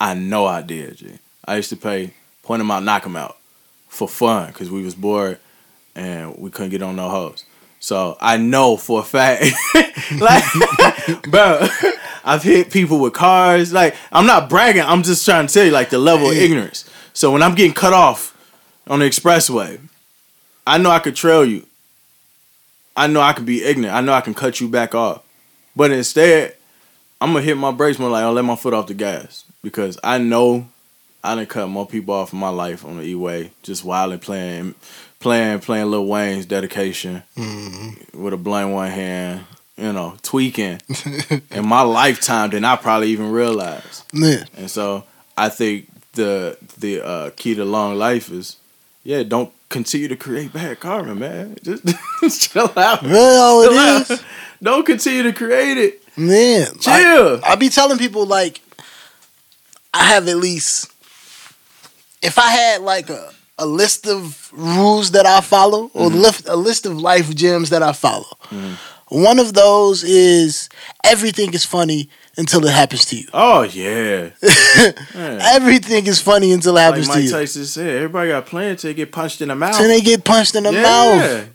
[0.00, 1.18] I know I did, G.
[1.44, 3.36] I used to play point them out, knock them out
[3.88, 5.38] for fun because we was bored
[5.94, 7.44] and we couldn't get on no hoes.
[7.80, 9.44] So I know for a fact,
[10.20, 10.44] like,
[11.30, 11.66] bro,
[12.24, 13.72] I've hit people with cars.
[13.72, 14.82] Like, I'm not bragging.
[14.82, 16.88] I'm just trying to tell you, like, the level of ignorance.
[17.12, 18.38] So when I'm getting cut off
[18.86, 19.80] on the expressway,
[20.64, 21.66] I know I could trail you.
[22.96, 23.96] I know I can be ignorant.
[23.96, 25.22] I know I can cut you back off.
[25.74, 26.54] But instead,
[27.20, 29.98] I'm gonna hit my brakes more like I'll let my foot off the gas because
[30.04, 30.68] I know
[31.24, 34.74] I didn't cut more people off in my life on the E-way just wildly playing,
[35.20, 37.22] playing, playing Lil Wayne's dedication
[38.12, 39.44] with a blunt one hand,
[39.76, 40.80] you know, tweaking
[41.50, 44.04] in my lifetime than I probably even realized.
[44.12, 44.44] yeah.
[44.56, 45.04] And so
[45.36, 48.56] I think the the uh, key to long life is,
[49.04, 51.56] yeah, don't continue to create bad karma, man.
[51.62, 51.82] Just,
[52.20, 53.00] just chill out.
[53.02, 54.24] Really, all Chill it is,
[54.62, 56.02] Don't continue to create it.
[56.18, 56.66] man.
[56.78, 57.40] Chill.
[57.44, 58.60] I be telling people like
[59.94, 60.91] I have at least
[62.22, 66.56] if I had like a, a list of rules that I follow or list, a
[66.56, 68.26] list of life gems that I follow.
[69.08, 70.70] One of those is
[71.04, 72.08] everything is funny
[72.38, 73.26] until it happens to you.
[73.34, 74.30] oh yeah.
[75.54, 77.30] Everything is funny until it Like happens to Mike you.
[77.30, 79.76] Tyson said, everybody got plans to get punched in the mouth.
[79.76, 80.82] Till they get punched in the yeah.
[80.82, 81.48] mouth.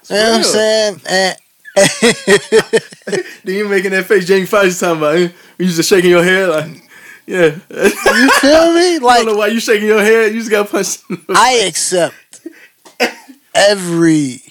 [0.00, 1.00] It's You know what I'm saying?
[1.08, 1.36] And
[3.44, 5.28] Then you making that face Jamie Foxx talking about eh?
[5.58, 6.85] you just shaking your head like
[7.26, 7.56] yeah.
[7.70, 8.98] you feel me?
[9.06, 10.32] Like, I don't know why you shaking your head.
[10.32, 11.04] You just got punched.
[11.28, 12.14] I accept
[13.54, 14.42] every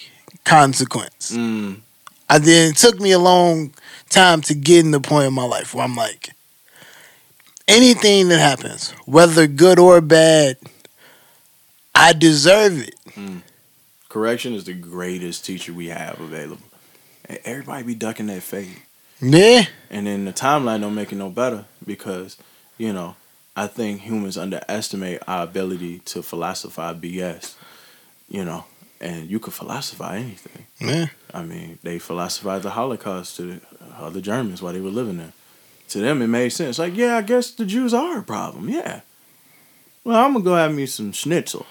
[0.44, 1.32] consequence.
[1.32, 1.78] Mm.
[2.30, 3.74] I then it took me a long
[4.10, 6.32] time to get in the point in my life where I'm like,
[7.68, 10.58] anything that happens, whether good or bad,
[11.94, 12.96] I deserve it.
[14.10, 16.64] Correction is the greatest teacher we have available.
[17.26, 18.82] And everybody be ducking that fate.
[19.22, 22.38] Yeah, And then the timeline don't make it no better because,
[22.78, 23.16] you know,
[23.56, 27.56] I think humans underestimate our ability to philosophize BS.
[28.28, 28.66] You know,
[29.00, 30.66] and you could philosophize anything.
[30.80, 31.08] yeah.
[31.34, 35.18] I mean, they philosophized the Holocaust to the uh, other Germans while they were living
[35.18, 35.34] there.
[35.90, 36.80] To them, it made sense.
[36.80, 38.70] Like, yeah, I guess the Jews are a problem.
[38.70, 39.02] Yeah.
[40.04, 41.66] Well, I'm gonna go have me some schnitzel.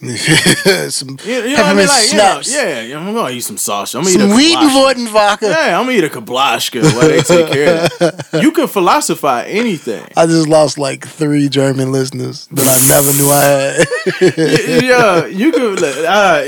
[0.00, 1.86] Some You, you know what I mean?
[1.88, 3.96] Like, snaps, yeah, yeah, I'm gonna eat some sausage.
[3.96, 5.46] I'm gonna some eat a and vodka.
[5.48, 8.40] Yeah, I'm gonna eat a kablashka while they take care of that.
[8.42, 10.04] You can philosophize anything.
[10.16, 14.82] I just lost like three German listeners that I never knew I had.
[14.84, 16.44] yeah, you could uh,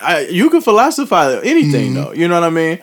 [0.00, 1.94] I, you can philosophize anything Mm-hmm.
[1.94, 2.12] though.
[2.12, 2.78] You know what I mean?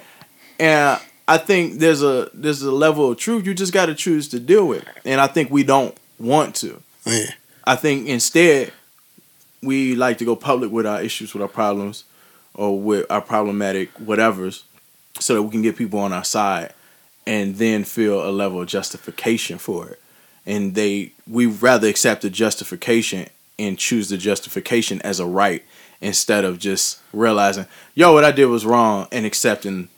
[0.59, 4.27] And I think there's a there's a level of truth you just got to choose
[4.29, 6.81] to deal with, and I think we don't want to.
[7.05, 7.25] yeah.
[7.65, 8.71] I think instead
[9.61, 12.03] we like to go public with our issues, with our problems,
[12.53, 14.63] or with our problematic whatevers,
[15.19, 16.73] so that we can get people on our side,
[17.25, 20.01] and then feel a level of justification for it.
[20.45, 23.27] And they we rather accept the justification
[23.59, 25.63] and choose the justification as a right
[25.99, 27.65] instead of just realizing,
[27.95, 29.89] yo, what I did was wrong, and accepting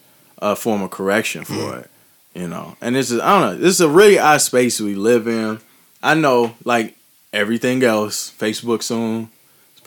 [0.42, 1.80] a form of correction for mm-hmm.
[1.80, 1.90] it.
[2.34, 3.58] You know, and this is I don't know.
[3.58, 5.60] This is a really odd space we live in.
[6.02, 6.96] I know, like
[7.34, 9.30] everything else, Facebook soon.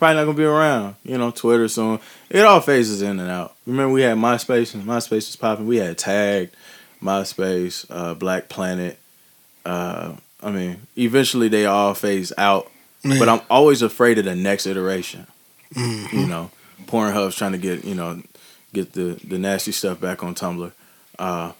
[0.03, 0.95] Probably not gonna be around.
[1.05, 1.97] You know, Twitter soon.
[2.29, 3.55] It all phases in and out.
[3.65, 5.65] Remember we had MySpace and MySpace was popping.
[5.65, 6.53] We had Tagged,
[7.01, 8.99] MySpace, uh, Black Planet.
[9.65, 12.69] Uh, I mean, eventually they all phase out.
[13.05, 15.25] But I'm always afraid of the next iteration.
[15.73, 16.11] Mhm.
[16.11, 16.51] You know,
[16.85, 18.21] Pornhub's trying to get you know
[18.73, 20.69] get the the nasty stuff back on Tumblr.
[21.17, 21.53] Uh,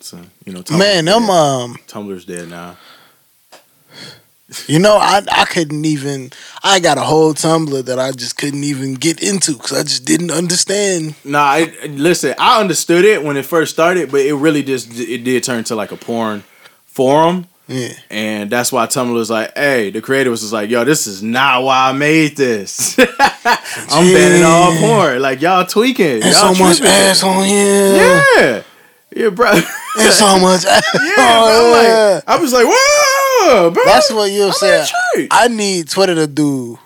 [0.00, 1.30] so you know, Man, them dead.
[1.30, 2.78] um, Tumblr's dead now.
[4.66, 6.30] You know, I I couldn't even.
[6.62, 10.04] I got a whole Tumblr that I just couldn't even get into because I just
[10.04, 11.14] didn't understand.
[11.24, 15.24] Nah, I, listen, I understood it when it first started, but it really just it
[15.24, 16.44] did turn to like a porn
[16.86, 17.46] forum.
[17.66, 21.06] Yeah, And that's why Tumblr was like, hey, the creator was just like, yo, this
[21.06, 22.98] is not why I made this.
[22.98, 25.22] I'm banning all porn.
[25.22, 26.20] Like, y'all tweaking.
[26.20, 27.96] there's y'all so much ass on here.
[28.36, 28.62] Yeah.
[29.14, 29.52] Yeah, bro.
[29.96, 32.14] There's so much yeah, Oh, bro.
[32.16, 33.84] Like, I was like, whoa, bro.
[33.84, 35.28] That's what you're I'm saying.
[35.30, 36.78] I need Twitter to do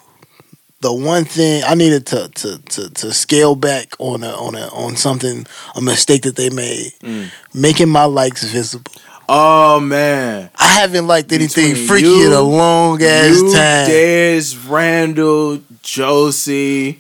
[0.81, 4.69] the one thing I needed to to to, to scale back on a on a
[4.69, 7.31] on something a mistake that they made, Mm.
[7.55, 8.93] making my likes visible.
[9.31, 10.49] Oh, man.
[10.59, 13.89] I haven't liked anything Between freaky you- in a long ass you, time.
[13.89, 16.99] Dez, Randall, Josie.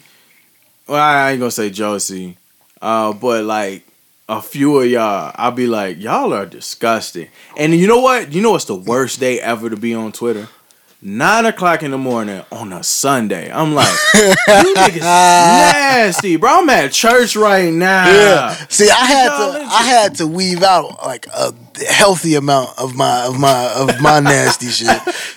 [0.86, 2.36] Well, I ain't gonna say Josie,
[2.82, 3.82] uh, but like
[4.28, 7.28] a few of y'all, I'll be like, y'all are disgusting.
[7.56, 8.32] And you know what?
[8.32, 10.48] You know what's the worst day ever to be on Twitter?
[11.00, 13.52] Nine o'clock in the morning on a Sunday.
[13.52, 14.20] I'm like, you
[14.74, 16.58] niggas nasty, bro.
[16.58, 18.08] I'm at church right now.
[18.08, 18.54] Yeah.
[18.68, 21.54] See, I had Y'all to I had to weave out like a
[21.88, 24.88] healthy amount of my of my of my nasty shit.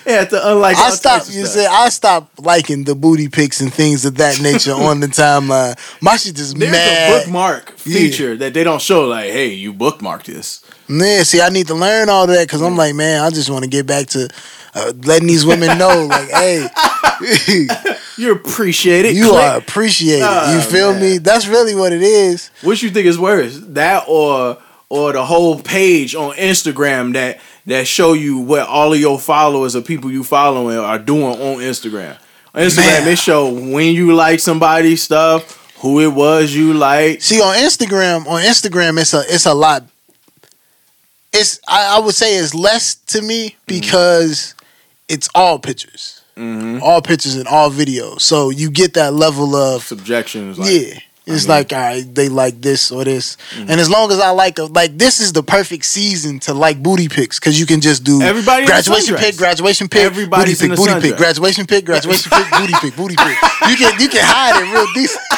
[0.04, 1.32] Yeah, to unlike I stopped.
[1.32, 5.06] You said I stopped liking the booty pics and things of that nature on the
[5.06, 5.78] timeline.
[6.02, 7.12] My shit just There's mad.
[7.12, 9.06] a bookmark feature that they don't show.
[9.06, 10.64] Like, hey, you bookmarked this.
[10.88, 13.62] Yeah, see, I need to learn all that because I'm like, man, I just want
[13.62, 14.28] to get back to
[14.74, 16.66] uh, letting these women know, like, hey,
[18.18, 19.14] You appreciate it.
[19.14, 19.42] you Click.
[19.42, 20.24] are appreciated.
[20.28, 21.00] Oh, you feel man.
[21.02, 21.18] me?
[21.18, 22.50] That's really what it is.
[22.62, 24.58] Which you think is worse, that or
[24.88, 29.74] or the whole page on Instagram that that show you what all of your followers
[29.74, 32.18] or people you following are doing on Instagram.
[32.54, 33.08] On Instagram, Man.
[33.08, 37.22] it show when you like somebody's stuff, who it was you like.
[37.22, 39.84] See, on Instagram, on Instagram, it's a it's a lot.
[41.32, 44.54] It's I, I would say it's less to me because
[45.08, 46.82] it's all pictures, Mm-hmm.
[46.82, 48.22] all pictures and all videos.
[48.22, 50.98] So you get that level of Subjections, like, yeah.
[51.24, 54.30] It's mean- like all right, they like this or this, and as long as I
[54.30, 57.80] like a, like this is the perfect season to like booty pics because you can
[57.80, 59.20] just do Everybody graduation sundress.
[59.20, 61.18] pic, graduation pic, everybody booty in pic, a booty pic, sundress.
[61.18, 63.36] graduation pic, graduation pic, booty pic, booty pic.
[63.68, 65.22] You can you can hide it real decent.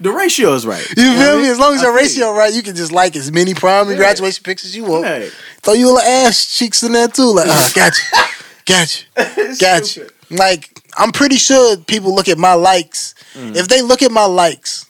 [0.00, 0.84] the ratio is right.
[0.96, 1.48] You I feel me?
[1.48, 3.88] As long as I your feel ratio right, you can just like as many prom
[3.88, 4.04] and Yeah.
[4.04, 5.04] graduation pics as you want.
[5.06, 5.30] Hey,
[5.62, 7.32] Throw you a little ass cheeks in there too.
[7.34, 8.18] Like, uh, got you,
[8.66, 9.06] got
[9.36, 10.08] you, got you.
[10.30, 13.14] Like, I'm pretty sure people look at my likes.
[13.34, 13.54] Mm.
[13.56, 14.86] If they look at my likes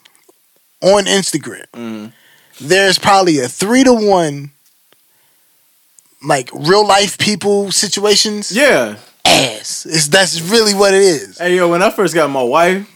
[0.81, 2.13] on Instagram, Mm.
[2.59, 4.51] there's probably a three to one,
[6.23, 8.51] like real life people situations.
[8.51, 8.95] Yeah.
[9.25, 9.85] Ass.
[9.89, 11.37] It's that's really what it is.
[11.37, 12.87] Hey yo, when I first got my wife,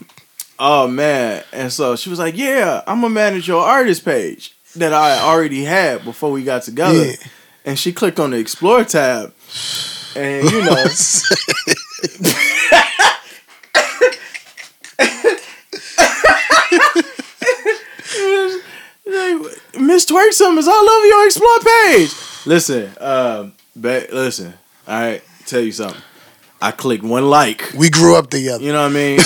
[0.58, 4.92] oh man, and so she was like, "Yeah, I'm gonna manage your artist page that
[4.92, 7.16] I already had before we got together." Yeah.
[7.64, 9.34] And she clicked on the explore tab,
[10.14, 10.84] and you know,
[19.78, 22.10] Miss Twerk Summers all over your explore page.
[22.46, 24.54] Listen, um, ba- listen.
[24.86, 26.00] All right, tell you something.
[26.60, 27.72] I clicked one like.
[27.76, 28.64] We grew up together.
[28.64, 29.20] You know what I mean?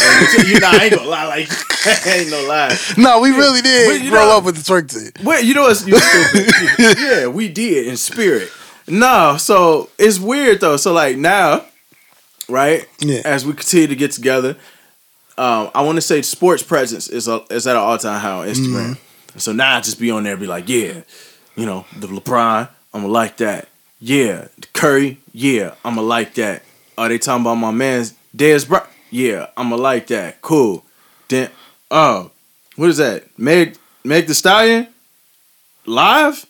[0.48, 1.48] You know, I ain't gonna lie, like
[2.07, 2.77] ain't no lie.
[2.98, 5.86] No, we really did grow know- up with the twerk to Wait, you know what's
[5.86, 6.52] you stupid?
[6.98, 8.51] yeah, we did in spirit.
[8.89, 10.77] No, so it's weird though.
[10.77, 11.65] So like now,
[12.48, 12.86] right?
[12.98, 13.23] Yeah.
[13.24, 14.57] As we continue to get together,
[15.39, 18.31] um, I want to say sports presence is a, is at an all time high
[18.32, 18.98] on Instagram.
[19.36, 21.02] So now I just be on there, and be like, yeah,
[21.55, 23.69] you know, the LeBron, I'm gonna like that.
[24.01, 26.65] Yeah, the Curry, yeah, I'm gonna like that.
[27.01, 28.86] Are they talking about my man's Dez Bryant?
[29.09, 30.43] Yeah, I'm gonna like that.
[30.43, 30.85] Cool.
[31.28, 31.48] Then,
[31.90, 32.31] oh,
[32.77, 33.24] what is that?
[33.39, 34.86] Meg Meg the Stallion
[35.86, 36.44] live.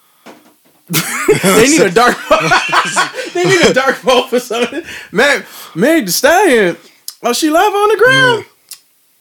[0.88, 2.16] they need a dark.
[3.34, 4.82] they need a dark mode for something.
[5.12, 5.44] Meg
[5.74, 6.78] Meg the Stallion.
[7.22, 8.46] Oh, she live on the ground.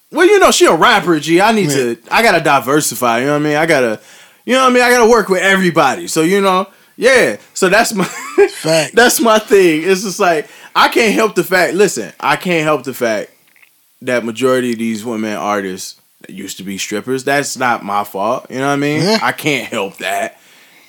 [0.10, 1.19] Well, you know she a rapper.
[1.19, 1.41] G.
[1.41, 1.97] I need to.
[2.10, 3.19] I gotta diversify.
[3.19, 3.57] You know what I mean?
[3.57, 3.99] I gotta.
[4.45, 4.84] You know what I mean?
[4.84, 6.07] I gotta work with everybody.
[6.07, 6.65] So you know,
[6.97, 7.38] yeah.
[7.53, 8.05] So that's my.
[8.49, 8.95] Fact.
[8.95, 9.84] that's my thing.
[9.84, 11.73] It's just like I can't help the fact.
[11.73, 13.31] Listen, I can't help the fact
[14.01, 17.23] that majority of these women artists that used to be strippers.
[17.23, 18.47] That's not my fault.
[18.49, 19.01] You know what I mean?
[19.01, 19.19] Yeah.
[19.22, 20.39] I can't help that.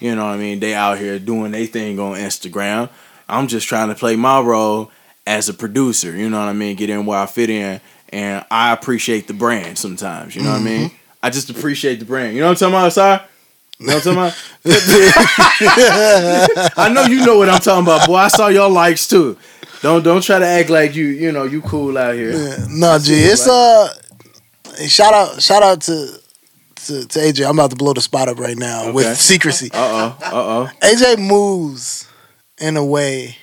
[0.00, 0.60] You know what I mean?
[0.60, 2.90] They out here doing their thing on Instagram.
[3.28, 4.90] I'm just trying to play my role
[5.26, 6.14] as a producer.
[6.16, 6.76] You know what I mean?
[6.76, 7.80] Get in where I fit in,
[8.10, 10.36] and I appreciate the brand sometimes.
[10.36, 10.88] You know what I mean?
[10.88, 10.96] Mm-hmm.
[11.22, 12.34] I just appreciate the brand.
[12.34, 13.24] You know what I'm talking about, sir?
[13.78, 14.34] You know what I'm talking
[14.64, 14.66] about?
[16.78, 18.16] I know you know what I'm talking about, boy.
[18.16, 19.36] I saw your likes too.
[19.82, 22.32] Don't don't try to act like you you know you cool out here.
[22.32, 22.56] Yeah.
[22.70, 23.88] No, G, it's uh,
[24.88, 26.18] shout out, shout out to,
[26.86, 27.46] to to AJ.
[27.46, 28.92] I'm about to blow the spot up right now Okay.
[28.92, 29.70] with secrecy.
[29.72, 30.16] Uh oh.
[30.22, 30.70] Uh oh.
[30.80, 32.08] AJ moves
[32.58, 33.36] in a way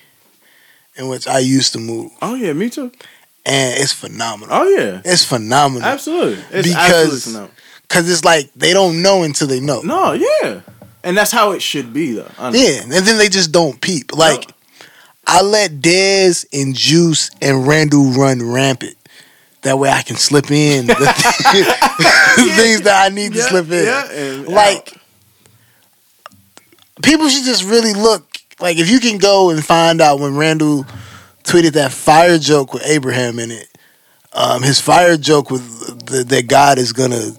[0.96, 2.92] in which I used to move, Oh yeah, me too.
[3.46, 4.56] and it's phenomenal.
[4.56, 5.02] Oh yeah.
[5.06, 6.44] It's phenomenal Absolutely.
[6.52, 7.53] It's Because- absolutely phenomenal.
[7.94, 9.82] Because it's like they don't know until they know.
[9.82, 10.62] No, yeah.
[11.04, 12.32] And that's how it should be though.
[12.40, 12.66] honestly.
[12.66, 14.16] Yeah, and then they just don't peep.
[14.16, 14.50] Like
[15.28, 18.98] I let Dez and Juice and Randall run rampant.
[19.62, 20.96] That way I can slip in the
[22.56, 23.86] things that I need to slip in.
[23.86, 24.98] yeah, and like
[27.04, 28.28] people should just really look.
[28.60, 30.86] Like if you can go and find out when Randall
[31.44, 33.68] tweeted that fire joke with Abraham in it.
[34.36, 37.34] Um, his fire joke with the, that God is gonna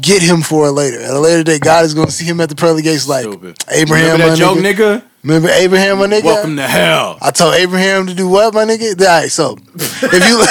[0.00, 1.00] get him for it later.
[1.00, 3.56] At a later date, God is gonna see him at the pearly gates like Stupid.
[3.70, 4.74] Abraham, Remember that my joke, nigga.
[5.00, 5.02] nigga?
[5.22, 6.24] Remember Abraham, my nigga?
[6.24, 7.16] Welcome to hell.
[7.22, 9.00] I told Abraham to do what, my nigga?
[9.00, 10.42] All right, so if you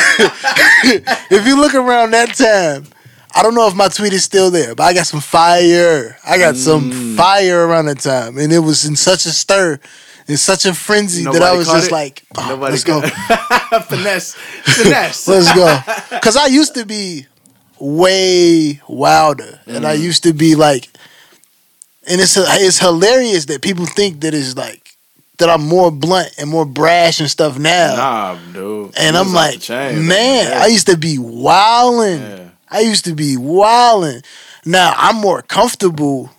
[1.38, 2.85] if you look around that time,
[3.35, 6.18] I don't know if my tweet is still there, but I got some fire.
[6.26, 7.15] I got some Mm.
[7.18, 9.80] fire around that time, and it was in such a stir,
[10.27, 11.91] in such a frenzy that I was just it?
[11.91, 13.01] like, oh, Nobody let's go,
[13.89, 14.34] finesse.
[14.64, 15.27] Finesse.
[15.27, 15.80] let's go,
[16.11, 17.27] because I used to be
[17.80, 19.88] way wilder, and Mm.
[19.88, 20.90] I used to be like,
[22.08, 24.82] and it's it's hilarious that people think that it's like
[25.40, 27.95] that I'm more blunt and more brash and stuff now.
[27.95, 28.94] Nah, dude.
[28.98, 30.62] And I'm like, chain, man, yeah.
[30.64, 32.22] I used to be wilding.
[32.22, 32.50] Yeah.
[32.70, 34.22] I used to be wilding.
[34.66, 36.30] Now I'm more comfortable.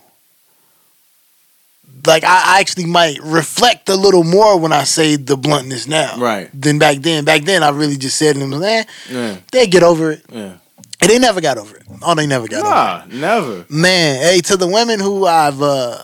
[2.06, 6.50] Like I actually might reflect a little more when I say the bluntness now, Right.
[6.58, 7.24] Than back then.
[7.24, 9.36] Back then, I really just said to them, "Man, Yeah.
[9.52, 10.52] they get over it," Yeah.
[11.00, 11.82] And they never got over it.
[12.02, 13.64] Oh, they never got over Nah, never.
[13.68, 16.02] Man, hey, to the women who I've, uh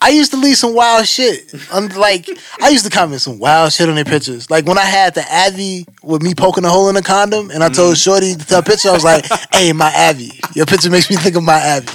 [0.00, 1.52] I used to leave some wild shit.
[1.72, 2.28] I'm like,
[2.60, 4.50] I used to comment some wild shit on their pictures.
[4.50, 7.64] Like when I had the Avi with me poking a hole in a condom, and
[7.64, 10.90] I told Shorty to tell a picture, I was like, "Hey, my Avi, your picture
[10.90, 11.90] makes me think of my Avi."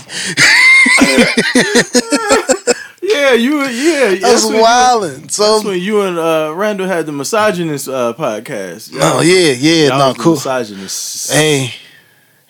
[3.02, 3.62] Yeah, you.
[3.64, 5.22] Yeah, That's you- wilding.
[5.22, 8.92] That's when you and uh, Randall had the misogynist uh, podcast.
[8.96, 10.34] oh yeah, yeah, Y'all no, cool.
[10.34, 11.32] Misogynist.
[11.32, 11.74] Hey,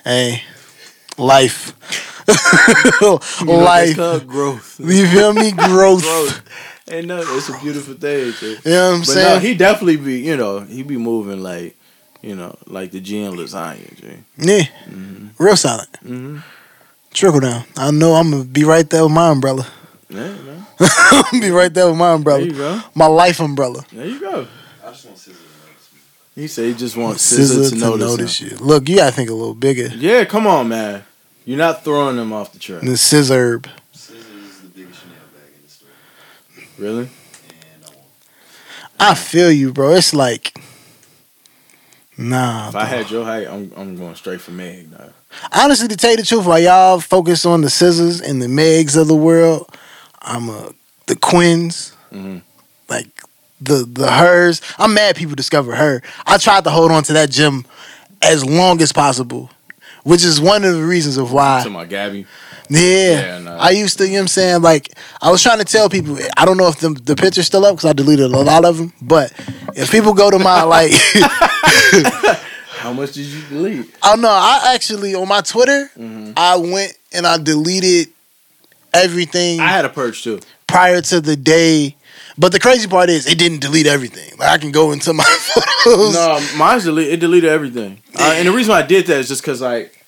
[0.04, 0.44] hey,
[1.18, 1.74] life,
[2.28, 4.28] You know, that's life.
[4.28, 4.80] growth.
[4.80, 5.52] You feel me?
[5.70, 6.02] Growth.
[6.04, 6.44] growth.
[6.92, 8.34] And no, it's a beautiful thing.
[8.34, 8.58] too.
[8.66, 9.34] You know what I'm But saying?
[9.36, 11.78] no, he definitely be, you know, he be moving like,
[12.22, 13.96] you know, like the GM lasagna.
[14.02, 14.18] G.
[14.38, 14.64] Yeah,
[15.40, 15.88] real solid.
[16.04, 16.40] Mm-hmm.
[17.14, 17.64] Trickle down.
[17.78, 19.66] I know I'm gonna be right there with my umbrella.
[20.12, 20.66] Yeah, man.
[20.80, 22.40] I'm be right there with my umbrella.
[22.42, 22.82] There you go.
[22.96, 23.84] my life umbrella.
[23.92, 24.48] There you go.
[24.84, 25.90] I just want SZA to notice
[26.36, 26.42] me.
[26.42, 28.00] He said he just wants SZA SZA to to notice.
[28.10, 28.58] notice you.
[28.58, 31.04] Look, you gotta think a little bigger Yeah, come on, man.
[31.46, 32.82] You're not throwing them off the track.
[32.82, 33.62] than SZA.
[33.62, 35.90] SZA's is the biggest Chanel bag in the store.
[36.78, 37.10] Really?
[39.00, 39.94] I feel you, bro.
[39.96, 40.56] It's like,
[42.18, 42.70] nah.
[42.70, 44.92] If I had your height, I'm I'm going straight for Meg.
[44.92, 45.14] Dog.
[45.54, 48.96] Honestly, to tell you the truth, while y'all focus on the SZAs and the Megs
[49.00, 49.68] of the world,
[50.22, 50.70] I'm a
[51.08, 52.42] the Quins, Mhm.
[52.90, 53.08] like
[53.60, 54.62] the the H.E.R.s.
[54.78, 56.02] I'm mad people discover her.
[56.26, 57.66] I tried to hold on to that gym
[58.22, 59.50] as long as possible,
[60.04, 61.62] which is one of the reasons of why.
[61.64, 62.26] To my Gabby.
[62.70, 62.80] Yeah.
[62.80, 63.58] Yeah, no.
[63.58, 64.62] I used to, you know what I'm saying?
[64.62, 67.66] Like, I was trying to tell people, I don't know if the, the picture's still
[67.66, 69.34] up because I deleted a lot of them, but
[69.76, 70.92] if people go to my, like,
[72.80, 73.94] How much did you delete?
[74.04, 76.34] oh no, I actually, on my Twitter, Mhm.
[76.38, 78.08] I went and I deleted
[78.94, 80.40] everything I had a purge too.
[80.68, 81.96] prior to the day.
[82.38, 84.32] But the crazy part is, it didn't delete everything.
[84.38, 85.24] Like, I can go into my
[85.84, 86.14] photos.
[86.14, 87.10] No, mine's delete.
[87.10, 88.02] It deleted everything.
[88.18, 90.04] Uh, and the reason why I did that is just because, like,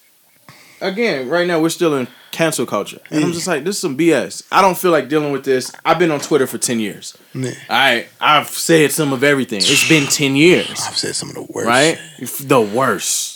[0.82, 3.98] again, right now we're still in cancel culture, and I'm just like, this is some
[3.98, 4.44] BS.
[4.52, 5.72] I don't feel like dealing with this.
[5.86, 7.16] I've been on Twitter for ten years.
[7.34, 7.52] Yeah.
[7.70, 9.60] I I've said some of everything.
[9.60, 11.68] It's been ten years, I've said some of the worst.
[11.68, 12.00] right?
[12.42, 13.33] The worst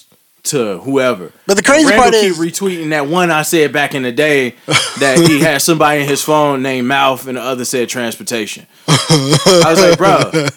[0.47, 1.31] to whoever.
[1.45, 4.11] But the crazy Randall part keep is, retweeting that one I said back in the
[4.11, 4.51] day
[4.99, 8.67] that he had somebody in his phone named Mouth and the other said transportation.
[8.87, 10.47] I was like, bro,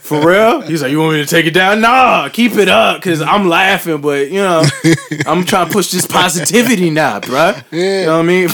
[0.00, 0.60] for real?
[0.62, 1.80] He's like, you want me to take it down?
[1.80, 4.64] Nah, keep it up because I'm laughing, but you know,
[5.26, 7.54] I'm trying to push this positivity now, bro.
[7.70, 8.00] Yeah.
[8.00, 8.48] You know what I mean?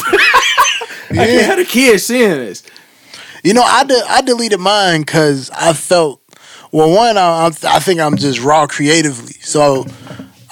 [1.10, 2.62] I can't have a kid seeing this.
[3.44, 6.20] You know, I de- I deleted mine because I felt
[6.70, 6.90] well.
[6.94, 9.35] One, I, I think I'm just raw creatively.
[9.40, 9.86] So,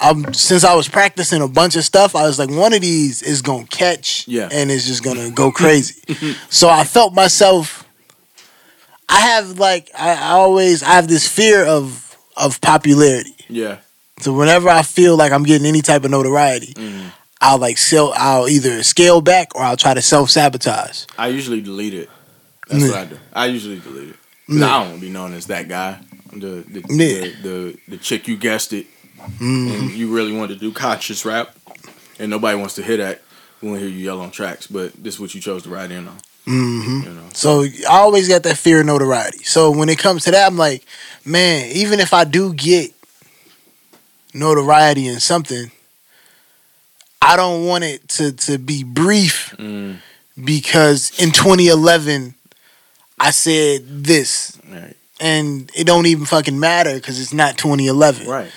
[0.01, 3.21] I'm since I was practicing a bunch of stuff, I was like, one of these
[3.21, 4.49] is gonna catch, Yeah.
[4.51, 6.01] and it's just gonna go crazy.
[6.49, 7.87] so I felt myself.
[9.09, 13.35] I have like I, I always I have this fear of of popularity.
[13.49, 13.77] Yeah.
[14.21, 17.11] So whenever I feel like I'm getting any type of notoriety, Mm.
[17.43, 18.13] I'll like sell.
[18.15, 21.05] I'll either scale back or I'll try to self sabotage.
[21.17, 22.09] I usually delete it.
[22.67, 23.17] That's what I do.
[23.33, 24.15] I usually delete it.
[24.47, 24.65] Yeah.
[24.65, 25.99] I don't want to be known as that guy.
[26.31, 28.85] The the, the, the the chick you guessed it,
[29.39, 29.73] Mm.
[29.73, 31.55] and you really want to do conscious rap,
[32.19, 33.21] and nobody wants to hear that.
[33.61, 35.69] We want to hear you yell on tracks, but this is what you chose to
[35.69, 36.17] write in on.
[36.45, 37.29] hmm You know.
[37.33, 39.43] So I always got that fear of notoriety.
[39.43, 40.83] So when it comes to that, I'm like,
[41.25, 42.91] man, even if I do get
[44.33, 45.71] notoriety in something,
[47.21, 49.97] I don't want it to to be brief Mm,
[50.43, 52.33] because in 2011
[53.19, 54.95] I said this right.
[55.19, 58.27] and it don't even fucking matter because it's not 2011.
[58.27, 58.51] Right.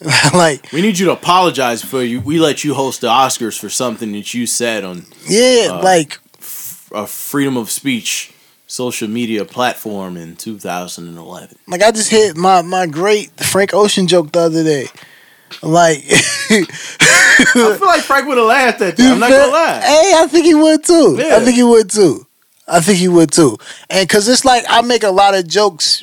[0.34, 2.20] like, We need you to apologize for you.
[2.20, 6.18] We let you host the Oscars for something that you said on yeah, Uh, like
[6.92, 8.32] a freedom of speech
[8.66, 11.56] social media platform in 2011.
[11.68, 14.88] Like I just hit my my great Frank Ocean joke the other day.
[15.62, 16.66] Like I
[17.52, 19.12] feel like Frank would have laughed at that.
[19.12, 19.80] I'm not gonna lie.
[19.80, 21.16] Hey, I think he would too.
[21.18, 21.36] Yeah.
[21.36, 22.26] I think he would too.
[22.68, 23.56] I think he would too.
[23.88, 26.02] And cause it's like I make a lot of jokes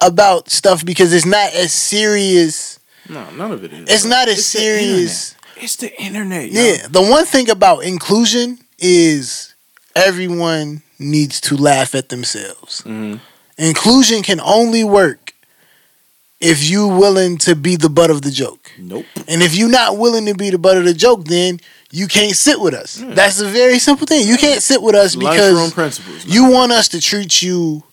[0.00, 2.73] about stuff because it's not as serious.
[3.08, 3.88] No, none of it is.
[3.88, 5.32] It's not as the serious.
[5.32, 5.64] internet.
[5.64, 6.50] It's the internet.
[6.50, 6.60] yo.
[6.62, 6.86] Yeah.
[6.88, 9.54] The one thing about inclusion is
[9.94, 12.82] everyone needs to laugh at themselves.
[12.82, 13.20] Mhm.
[13.58, 15.34] Inclusion can only work
[16.40, 18.70] if you willing to be the butt of the joke.
[18.78, 19.06] Nope.
[19.28, 21.60] And if you're not willing to be the butt of the joke, then
[21.90, 22.98] you can't sit with us.
[23.00, 23.14] Yeah.
[23.14, 24.26] That's a very simple thing.
[24.26, 25.72] You can't sit with us because
[26.26, 27.84] you want us to treat you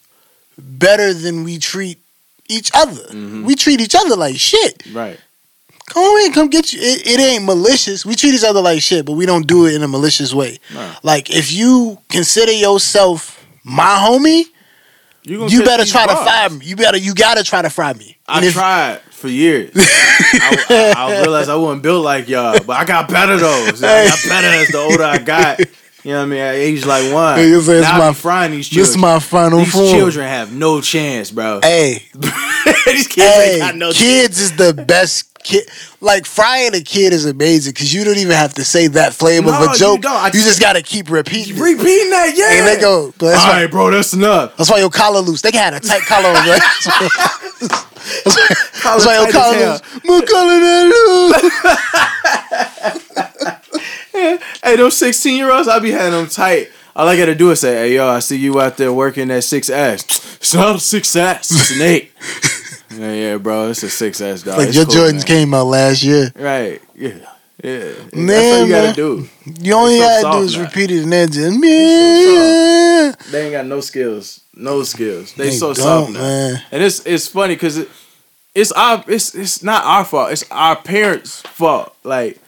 [0.58, 2.00] better than we treat
[2.52, 3.02] each other.
[3.12, 3.44] Mhm.
[3.46, 4.84] We treat each other like shit.
[4.94, 5.20] right.
[5.88, 6.80] Come on in, come get you.
[6.82, 8.06] It, it ain't malicious.
[8.06, 10.58] We treat each other like shit, but we don't do it in a malicious way.
[11.04, 14.44] Like if you consider yourself my homie,
[15.24, 16.66] You, you better try to fire me.
[16.66, 18.18] You better you gotta try to fry me.
[18.28, 19.72] I if- tried for years.
[19.76, 23.66] I, I, I realized I wasn't built like y'all, but I got better though.
[23.68, 25.60] I got better as the older I got.
[26.04, 26.40] You know what I mean?
[26.40, 27.38] At age like one.
[27.38, 29.88] Say it's now my- frying these This is my final these form.
[29.90, 31.60] children have no chance, bro.
[31.62, 32.04] Hey,
[32.86, 35.68] these kids hey, ain't got no kids is the best kid.
[36.02, 39.52] Like frying a kid is amazing because you don't even have to say that flavor
[39.52, 40.02] No, of a joke.
[40.02, 40.12] don't.
[40.14, 41.56] I- you just gotta keep repeating.
[41.58, 41.62] it.
[41.62, 42.52] Repeating that, yeah.
[42.60, 44.56] And they go, but that's All why, right, bro, that's enough.
[44.58, 45.42] that's why your collar loose.
[45.42, 46.62] They have a tight collar on, right?
[47.62, 48.48] that's why,
[48.84, 49.82] that's why your collar loose.
[50.06, 51.42] My collar that loose.
[54.64, 56.70] Hey, those 16 year olds, I be having them tight.
[56.96, 59.42] All I gotta do is say, hey, yo, I see you out there working that
[59.44, 60.36] 6S.
[60.38, 62.12] It's not a 6S, it's an 8.
[62.94, 64.58] Yeah, yeah, bro, it's a 6S, dog.
[64.58, 65.22] Like It's your cool, Jordans man.
[65.24, 66.32] came out last year.
[66.36, 67.10] Right, yeah,
[67.64, 67.92] yeah.
[68.14, 68.96] That's Man, all you gotta man.
[68.96, 69.30] do.
[69.60, 70.64] You only so gotta do is now.
[70.64, 73.12] repeat it and then just yeah.
[73.32, 74.42] They ain't got no skills.
[74.56, 75.34] No skills.
[75.34, 76.20] They, They so soft now.
[76.20, 76.64] man.
[76.72, 77.90] And it's it's funny because it,
[78.56, 80.32] it's our it's it's not our fault.
[80.32, 81.96] It's our parents' fault.
[82.04, 82.40] Like,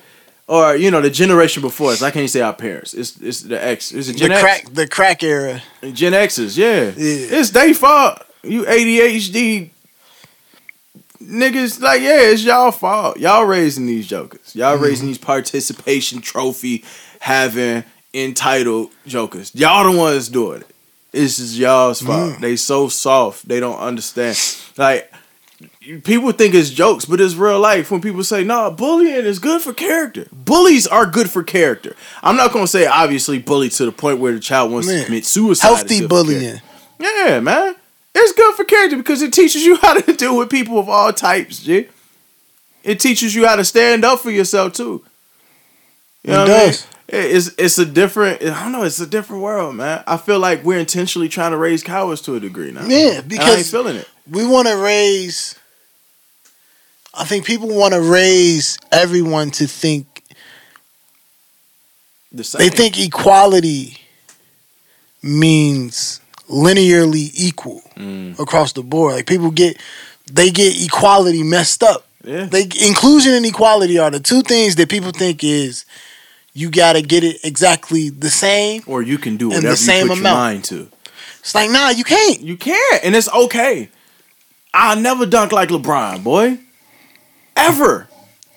[0.47, 2.01] or you know, the generation before us.
[2.01, 2.93] I can't say our parents.
[2.93, 3.91] It's it's the X.
[3.91, 4.41] It's the The Gen X.
[4.41, 5.61] crack, the crack era.
[5.93, 6.57] Gen X's.
[6.57, 6.85] Yeah.
[6.85, 7.37] Yeah.
[7.39, 8.19] It's they fault.
[8.43, 9.69] You ADHD
[11.27, 11.79] niggas.
[11.81, 13.17] Like, yeah, it's y'all fault.
[13.17, 14.55] Y'all raising these jokers.
[14.55, 14.83] Y'all Mm-hmm.
[14.83, 16.83] raising these participation trophy
[17.19, 17.83] having
[18.13, 19.51] entitled jokers.
[19.55, 20.67] Y'all the ones doing it.
[21.11, 22.33] This is y'all's fault.
[22.33, 22.39] Mm.
[22.41, 23.47] They so soft.
[23.47, 24.37] They don't understand.
[24.77, 25.11] Like
[26.03, 27.91] people think it's jokes, but it's real life.
[27.91, 31.95] When people say, "No, bullying is good for character," bullies are good for character.
[32.23, 34.99] I'm not gonna say obviously bully to the point where the child wants Man.
[35.01, 35.67] to commit suicide.
[35.67, 36.61] Healthy bullying.
[36.99, 37.75] Yeah, man,
[38.15, 41.11] it's good for character because it teaches you how to deal with people of all
[41.13, 41.59] types.
[41.63, 41.87] G.
[42.83, 45.03] It teaches you how to stand up for yourself too.
[46.23, 46.67] You know It what I mean?
[46.67, 46.87] does.
[47.07, 48.41] It's it's a different.
[48.41, 48.83] I don't know.
[48.83, 50.03] It's a different world, man.
[50.07, 52.85] I feel like we're intentionally trying to raise cowards to a degree now.
[52.87, 54.09] Yeah, And I ain't because feeling it.
[54.29, 55.55] we want to raise.
[57.13, 60.23] I think people want to raise everyone to think
[62.31, 62.59] The same.
[62.59, 63.97] they think equality
[65.21, 66.19] means
[66.49, 69.15] linearly equal Mm, across the board.
[69.15, 69.77] Like people get
[70.31, 72.07] they get equality messed up.
[72.23, 72.45] yeah.
[72.45, 75.85] They inclusion and equality are the two things that people think is
[76.53, 78.83] you got to get it exactly the same.
[78.87, 80.33] or you can do whatever the same you put amount.
[80.33, 80.89] your mind to.
[81.39, 82.39] It's like nah, you can't.
[82.41, 83.89] You can't, and it's okay.
[84.73, 86.57] I'll never dunk like LeBron, boy,
[87.55, 88.07] ever,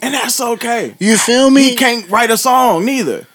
[0.00, 0.94] and that's okay.
[0.98, 1.70] You feel me?
[1.70, 3.26] He can't write a song neither.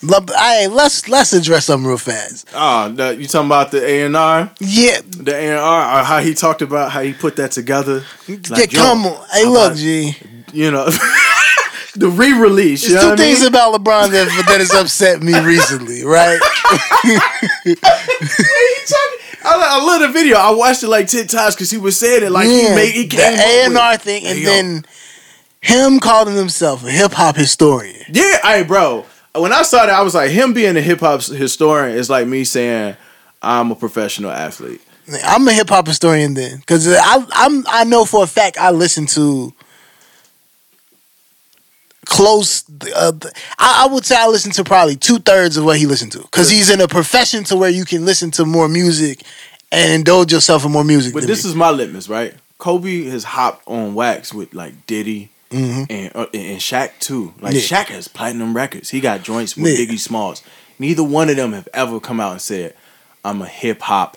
[0.00, 2.48] Hey, let's let's address something real fast.
[2.54, 6.04] Oh, the, you talking about the A and R, Yeah, the A and R, or
[6.04, 8.04] how he talked about how he put that together?
[8.28, 9.26] Like, yeah, come on.
[9.32, 10.16] Hey, look, about- G.
[10.52, 10.84] You know,
[11.96, 12.86] the re-release.
[12.88, 13.48] There's two things mean?
[13.48, 16.38] about LeBron that that has upset me recently, right?
[19.44, 20.36] I, I love the video.
[20.36, 23.02] I watched it like ten times because he was saying it like he made he
[23.06, 24.84] the came up A and R thing, and then
[25.60, 28.04] him calling himself a hip hop historian.
[28.12, 29.04] Yeah, hey, bro.
[29.38, 32.26] When I saw that, I was like, him being a hip hop historian is like
[32.26, 32.96] me saying
[33.42, 34.80] I'm a professional athlete.
[35.24, 38.70] I'm a hip hop historian then, because I I'm I know for a fact I
[38.70, 39.52] listen to
[42.06, 42.64] close.
[42.94, 43.12] Uh,
[43.58, 46.22] I, I would say I listen to probably two thirds of what he listened to,
[46.22, 49.22] because he's in a profession to where you can listen to more music
[49.70, 51.14] and indulge yourself in more music.
[51.14, 51.50] But this me.
[51.50, 52.34] is my litmus, right?
[52.58, 55.86] Kobe has hopped on wax with like Diddy Mhm.
[55.88, 57.32] and uh, and Shaq too.
[57.40, 57.60] Like Yeah.
[57.60, 58.90] Shaq has platinum records.
[58.90, 59.86] He got joints with Yeah.
[59.86, 60.42] Biggie Smalls.
[60.78, 62.74] Neither one of them have ever come out and said,
[63.24, 64.16] "I'm a hip hop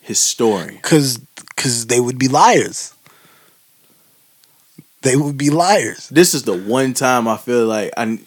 [0.00, 2.92] historian." because because they would be liars.
[5.02, 6.08] They would be liars.
[6.10, 8.18] This is the one time I feel like I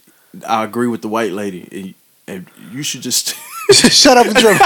[0.47, 1.67] I agree with the white lady.
[1.71, 1.93] And,
[2.27, 3.35] and you should just
[3.71, 4.65] Shut up and dribble.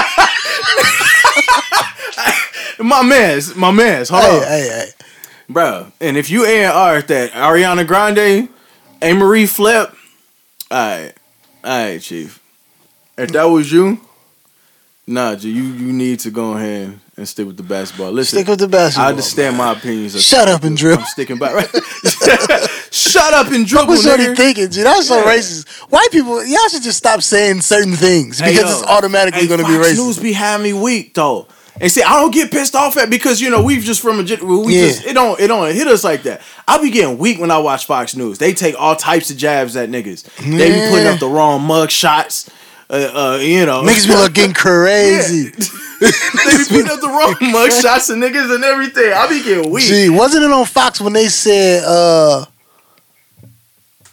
[2.80, 4.08] my man's my man's.
[4.08, 4.42] Hold hey, on.
[4.44, 5.03] hey, hey.
[5.48, 8.48] Bro, and if you A and R that Ariana Grande,
[9.02, 9.94] A Marie Flip,
[10.72, 11.14] alright,
[11.64, 12.40] alright, Chief.
[13.18, 14.00] If that was you,
[15.06, 18.10] nah, G, you you need to go ahead and stick with the basketball.
[18.10, 19.06] Listen, Stick with the basketball.
[19.06, 19.66] I understand man.
[19.66, 20.20] my opinions.
[20.24, 21.02] Shut up and dribble.
[21.02, 21.52] I'm sticking by.
[21.52, 21.70] Right?
[22.90, 24.34] Shut up and dribble, What's nigga.
[24.36, 24.82] thinking, G?
[24.82, 25.30] That's so Yeah.
[25.30, 25.68] racist.
[25.90, 28.78] White people, y'all should just stop saying certain things Hey, because yo.
[28.80, 29.96] it's automatically Hey, going to be racist.
[29.96, 31.46] News be having me weak though.
[31.80, 34.22] And see, I don't get pissed off at because you know we've just from a
[34.44, 34.86] we Yeah.
[34.86, 36.40] just it don't it don't hit us like that.
[36.68, 38.38] I be getting weak when I watch Fox News.
[38.38, 40.22] They take all types of jabs at niggas.
[40.36, 42.48] They be putting up the wrong mug shots.
[42.90, 42.92] Uh,
[43.34, 45.44] uh, you know, Niggas be looking crazy.
[46.00, 46.10] they
[46.58, 49.12] be putting up the wrong mug shots and niggas and everything.
[49.12, 49.84] I be getting weak.
[49.84, 52.44] Gee, wasn't it on Fox when they said uh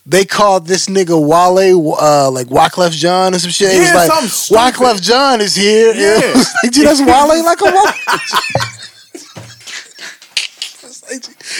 [0.05, 3.73] they called this nigga Wale uh like Wyclef Jean or some shit?
[3.73, 4.73] It was like.
[4.73, 5.93] Wyclef Jean is here.
[5.93, 6.33] Yeah.
[6.63, 7.93] Like, Gee, that's Wale like a Wale.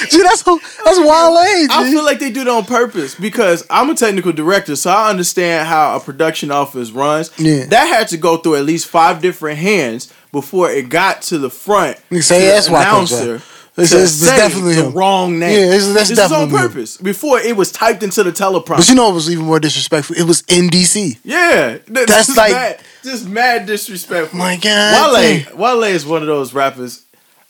[0.09, 1.37] Gee, that's that's Wale.
[1.37, 5.09] I feel like they do it on purpose because I'm a technical director, so I
[5.09, 7.31] understand how a production office runs.
[7.37, 7.65] Yeah.
[7.65, 11.49] That had to go through at least five different hands before it got to the
[11.49, 11.97] front.
[11.97, 13.47] Say, to yeah, the that's Wyclef announcer Jean.
[13.81, 14.93] This is- this definitely the him.
[14.93, 15.51] wrong name.
[15.59, 16.67] Yeah, this is- that's This is on definitely him.
[16.69, 16.97] purpose.
[16.97, 18.77] Before it was typed into the teleprompter.
[18.77, 20.15] But you know what was even more disrespectful?
[20.15, 21.17] It was in DC.
[21.23, 24.37] yeah, th- That's just like- mad, just mad disrespectful.
[24.39, 25.13] My God.
[25.13, 27.01] Wale, Wale is one of those rappers.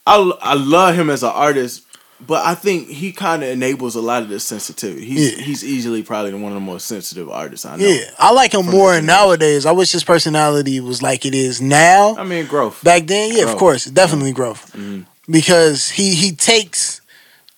[0.06, 1.82] I I love him as an artist,
[2.26, 5.04] but I think he kind of enables a lot of this sensitivity.
[5.04, 5.44] He's Yeah.
[5.44, 7.86] he's easily probably one of the most sensitive artists I know.
[7.86, 9.64] Yeah, I like him more nowadays.
[9.66, 12.16] I wish his personality was like it is now.
[12.18, 12.82] I mean growth.
[12.82, 14.70] Back then, yeah, of course, definitely growth.
[14.76, 15.04] Mhm.
[15.32, 17.00] Because he he takes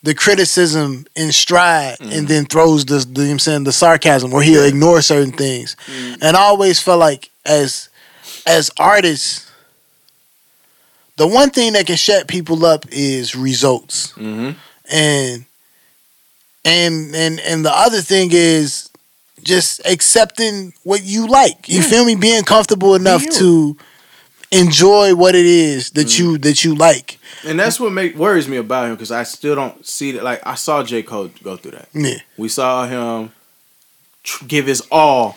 [0.02, 2.12] the criticism in stride Mm-hmm.
[2.12, 5.32] and then throws the, the you know I'm saying the sarcasm where he'll ignore certain
[5.32, 5.76] things.
[5.86, 6.22] Mm-hmm.
[6.22, 7.88] And I always felt like as
[8.46, 9.50] as artists,
[11.16, 14.10] the one thing that can shut people up is results.
[14.12, 14.50] hmm
[14.90, 15.44] And
[16.64, 18.90] and and and the other thing is
[19.42, 21.68] just accepting what you like.
[21.68, 21.88] You Yeah.
[21.88, 22.14] feel me?
[22.14, 23.76] Being comfortable enough to
[24.54, 27.18] enjoy what it is that you that you like.
[27.46, 30.24] And that's what make worries me about him because I still don't see that.
[30.24, 31.88] Like I saw J Cole go through that.
[31.92, 32.18] Yeah.
[32.36, 33.32] We saw him
[34.22, 35.36] tr- give his all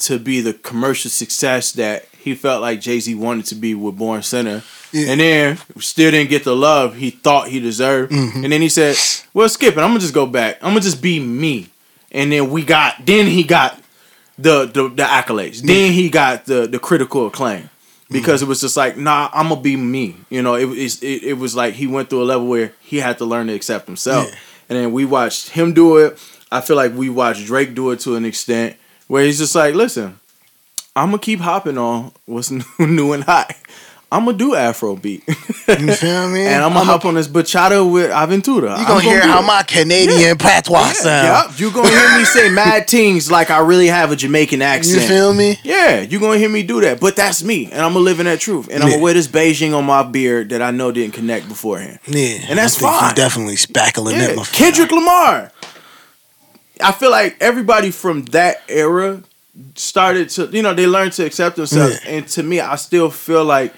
[0.00, 3.96] to be the commercial success that he felt like Jay Z wanted to be with
[3.96, 4.62] Born Sinner.
[4.92, 5.10] Yeah.
[5.10, 8.12] And then still didn't get the love he thought he deserved.
[8.12, 8.44] Mhm.
[8.44, 8.96] And then he said,
[9.34, 9.80] "Well, skip it.
[9.80, 10.58] I'm gonna just go back.
[10.62, 11.68] I'm gonna just be me."
[12.12, 13.06] And then we got.
[13.06, 13.80] Then he got
[14.38, 15.60] the the, the accolades.
[15.62, 17.70] Then he got the the critical acclaim
[18.12, 18.44] because mm.
[18.44, 21.32] it was just like, "Nah, I'm gonna be me." You know, it was it, it
[21.34, 24.28] was like he went through a level where he had to learn to accept himself.
[24.28, 24.38] Yeah.
[24.68, 26.18] And then we watched him do it.
[26.50, 28.76] I feel like we watched Drake do it to an extent
[29.08, 30.18] where he's just like, "Listen,
[30.94, 33.54] I'm gonna keep hopping on what's new, new and hot."
[34.12, 35.22] I'm gonna do Afro beat.
[35.26, 36.40] You feel me?
[36.46, 38.78] and I'm gonna hop on this bachata with Aventura.
[38.78, 41.26] You gonna hear how my Canadian patois sound.
[41.26, 45.00] yeah, you gonna hear me say mad things like I really have a Jamaican accent.
[45.02, 45.58] You feel me?
[45.64, 48.26] Yeah, you gonna hear me do that, but that's me, and I'm gonna live in
[48.26, 51.14] that truth, and I'm gonna wear this Beijing on my beard that I know didn't
[51.14, 51.98] connect beforehand.
[52.06, 52.38] Yeah.
[52.50, 53.14] And that's fine.
[53.14, 54.52] Definitely spackling Yeah, motherfucker.
[54.52, 55.50] Kendrick Lamar.
[56.82, 59.22] I feel like everybody from that era
[59.74, 62.10] started to, you know, they learned to accept themselves, Yeah.
[62.10, 63.72] and to me, I still feel like,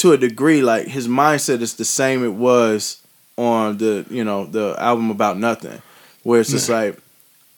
[0.00, 3.02] to a degree, like his mindset is the same it was
[3.36, 5.80] on the, you know, the album about nothing,
[6.22, 6.98] where it's just like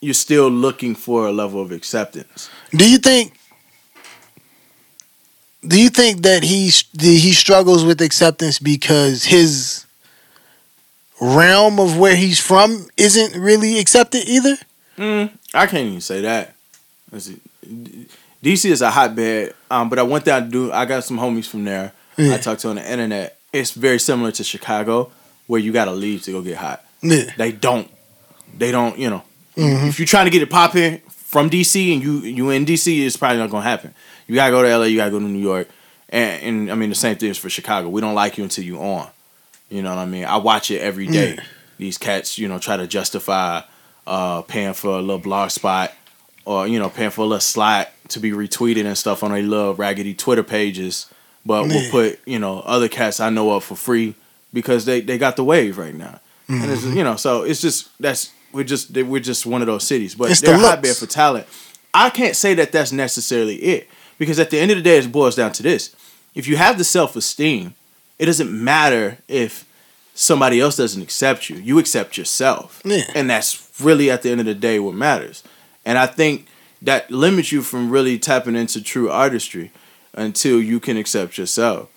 [0.01, 2.51] you're still looking for a level of acceptance.
[2.73, 3.39] Do you think?
[5.65, 6.71] Do you think that he
[7.01, 9.87] he struggles with acceptance because his
[11.21, 14.57] realm of where he's from isn't really accepted either?
[14.99, 16.57] Mm, I can't even say that.
[18.43, 20.73] DC is a hotbed, um, but I went down to do.
[20.73, 21.93] I got some homies from there.
[22.29, 22.35] Yeah.
[22.35, 23.39] I talk to on the internet.
[23.53, 25.11] It's very similar to Chicago,
[25.47, 26.85] where you got to leave to go get hot.
[27.03, 27.31] Yeah.
[27.37, 27.91] They don't.
[28.57, 28.99] They don't.
[28.99, 29.23] You know,
[29.57, 29.89] Mhm.
[29.89, 33.17] if you're trying to get it popping from DC and you you in DC, it's
[33.17, 33.95] probably not gonna happen.
[34.27, 34.85] You gotta go to LA.
[34.87, 35.69] You gotta go to New York.
[36.09, 37.89] And, and I mean the same thing is for Chicago.
[37.89, 39.09] We don't like you until you on.
[39.71, 40.25] You know what I mean?
[40.27, 41.39] I watch it every day.
[41.79, 43.63] These cats, you know, try to justify
[44.07, 45.93] uh, paying for a little blog spot
[46.45, 49.43] or you know paying for a little slot to be retweeted and stuff on their
[49.43, 51.07] little raggedy Twitter pages,
[51.45, 51.75] but Yeah.
[51.75, 54.15] we'll put you know other cats I know up for free
[54.53, 56.97] because they they got the wave right now, and it's Mm-hmm.
[56.99, 60.31] you know so it's just that's we're just we're just one of those cities, but
[60.31, 60.69] It's they're looks.
[60.69, 61.47] hotbed for talent.
[61.95, 63.89] I can't say that that's necessarily it
[64.19, 65.95] because at the end of the day, it boils down to this:
[66.35, 67.75] if you have the self esteem,
[68.19, 69.65] it doesn't matter if
[70.15, 71.57] somebody else doesn't accept you.
[71.57, 72.83] You accept yourself.
[72.85, 73.05] Yeah.
[73.15, 75.43] And that's really at the end of the day what matters.
[75.87, 76.47] And I think
[76.83, 79.71] that limits you from really tapping into true artistry
[80.15, 81.89] until you can accept yourself.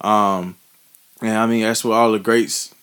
[0.00, 0.56] Um
[1.20, 2.74] and I mean that's what all the greats,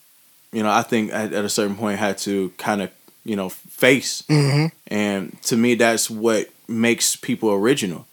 [0.52, 2.90] you know, I think at, at a certain point had to kind of,
[3.24, 4.22] you know, face.
[4.22, 4.66] Mm-hmm.
[4.92, 8.06] And to me that's what makes people original.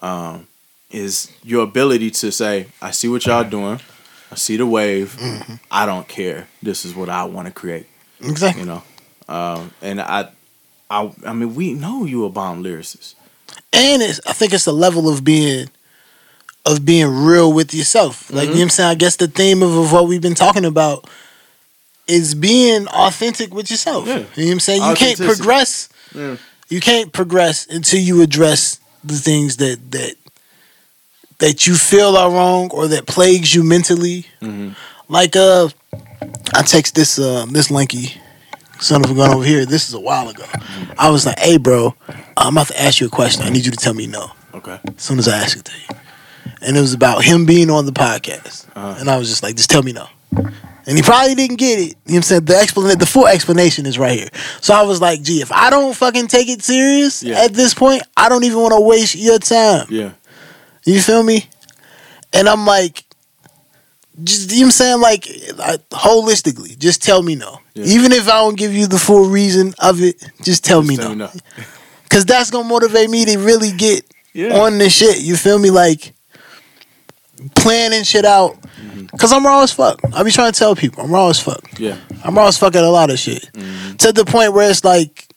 [0.00, 0.46] Um
[0.90, 3.80] is your ability to say, I see what y'all doing.
[4.30, 5.18] I see the wave.
[5.70, 6.48] I don't care.
[6.62, 7.86] This is what I want to create.
[8.20, 8.62] Exactly.
[8.62, 8.82] You know,
[9.28, 10.28] um, and I,
[10.90, 13.14] I, I mean, we know you a bomb lyricist.
[13.72, 15.68] and it's I think it's the level of being
[16.64, 18.30] of being real with yourself.
[18.30, 18.90] Like you know what I'm saying?
[18.90, 21.08] I guess the theme of, of what we've been talking about
[22.06, 24.06] is being authentic with yourself.
[24.06, 24.14] Yeah.
[24.14, 24.82] You know what I'm saying?
[24.82, 25.88] You can't progress.
[26.14, 26.36] Yeah.
[26.68, 30.14] You can't progress until you address the things that that
[31.38, 34.26] that you feel are wrong or that plagues you mentally.
[34.40, 34.74] Mhm.
[35.08, 35.68] Like uh
[36.54, 38.14] I text this uh this lanky
[38.78, 39.64] son of a gun over here.
[39.66, 40.44] This is a while ago.
[40.98, 41.94] I was like, hey bro,
[42.36, 43.42] I'm about to ask you a question.
[43.42, 44.78] I need you to tell me no Okay.
[44.96, 46.00] as soon as I ask it to you.
[46.64, 48.68] And it was about him being on the podcast.
[48.76, 48.96] Uh-huh.
[48.98, 50.06] And I was just like, just tell me no.
[50.84, 51.82] And he probably didn't get it.
[51.82, 52.44] You know what I'm saying?
[52.46, 54.28] The explanation the full explanation is right here.
[54.60, 57.40] So I was like, gee, if I don't fucking take it serious Yeah.
[57.40, 59.86] at this point, I don't even want to waste your time.
[59.90, 60.12] Yeah.
[60.84, 61.48] You feel me?
[62.32, 63.04] And I'm like,
[64.24, 65.00] just you know what I'm saying?
[65.00, 65.26] Like
[65.60, 67.60] I, holistically, just tell me no.
[67.74, 67.84] Yeah.
[67.86, 71.08] Even if I don't give you the full reason of it, just tell me Just
[71.16, 71.26] no.
[71.26, 71.40] tell me
[72.10, 74.58] Cause that's gonna motivate me to really get Yeah.
[74.60, 75.20] on this shit.
[75.20, 75.70] You feel me?
[75.70, 76.12] Like
[77.54, 78.60] planning shit out.
[78.62, 79.06] Mm-hmm.
[79.16, 80.00] Cause I'm raw as fuck.
[80.14, 81.78] I be trying to tell people I'm raw as fuck.
[81.78, 81.96] Yeah.
[82.24, 83.48] I'm raw as fuck at a lot of shit.
[83.52, 83.98] Mhm.
[83.98, 85.28] To the point where it's like,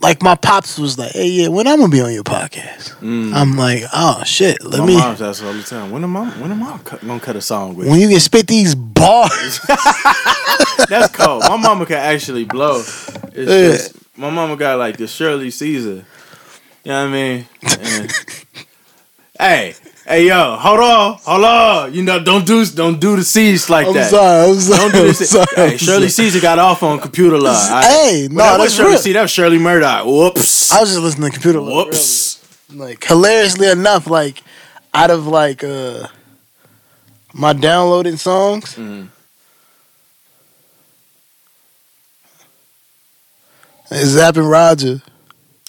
[0.00, 3.34] like my pops was like, "Hey, yeah, when I'm gonna be on your podcast?" Mm.
[3.34, 5.90] I'm like, "Oh shit, let My me." My mom's asks all the time.
[5.90, 6.28] When am I?
[6.40, 7.88] When am I cut, gonna cut a song with?
[7.88, 9.60] When you can spit these bars,
[10.88, 11.42] That's cold.
[11.48, 12.78] My mama can actually blow.
[12.78, 13.70] It's Yeah.
[13.72, 16.04] just, my mama got like the Shirley Caesar.
[16.84, 17.46] You know what I mean?
[17.80, 18.12] And-
[19.40, 19.74] hey,
[20.08, 21.94] hey, yo, hold on, hold on.
[21.94, 24.10] You know, don't do don't do the C's like I'm that.
[24.10, 24.78] sorry, I'm sorry.
[24.78, 25.30] Don't do I'm this.
[25.30, 26.28] sorry, Hey, I'm Shirley sorry.
[26.30, 27.56] Caesar got off on computer love.
[27.70, 28.98] I- Hey, no, that was that's Shirley real.
[28.98, 29.12] Caesar.
[29.14, 30.06] That was Shirley Murdock.
[30.06, 30.72] Whoops.
[30.72, 31.60] I was just listening to computer.
[31.60, 32.44] Love Whoops.
[32.74, 34.42] Like hilariously enough, like
[34.94, 36.06] out of like uh
[37.34, 39.08] my downloaded songs, Mhm.
[43.90, 45.00] it's Zapp and Roger.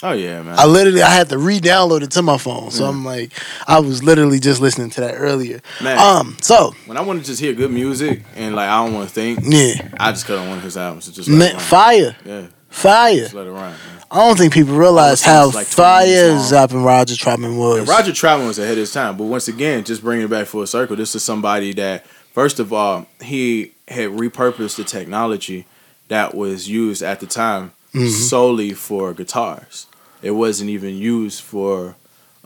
[0.02, 0.56] Oh yeah, man.
[0.58, 3.34] I literally I had to re-download it to my phone, so I'm like,
[3.68, 5.60] I was literally just listening to that earlier.
[5.84, 5.98] Man.
[6.00, 9.10] Um, so when I want to just hear good music and like I don't want
[9.10, 12.16] to think, yeah, I just cut on one of his albums and just man, fire,
[12.24, 13.16] Yeah, fire.
[13.18, 13.72] just let it run.
[13.72, 13.80] Man.
[14.10, 16.44] I don't think people realize how like fire long.
[16.44, 17.80] Zapp and Roger Troutman was.
[17.80, 20.48] And Roger Troutman was ahead of his time, but once again, just bringing it back
[20.48, 25.66] full circle, this is somebody that, first of all, he had repurposed the technology
[26.08, 28.07] that was used at the time Mm-hmm.
[28.07, 29.88] solely for guitars.
[30.22, 31.95] It wasn't even used for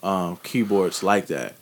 [0.01, 1.55] um, keyboards like that.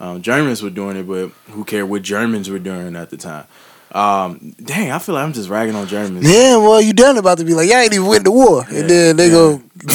[0.00, 3.46] Um, Germans were doing it, but who cared what Germans were doing at the time?
[3.92, 6.28] Um, dang, I feel like I'm just ragging on Germans.
[6.28, 8.80] Yeah, well, you done about to be like, y'all ain't even went to war, Yeah,
[8.80, 9.32] and then they yeah.
[9.32, 9.62] go,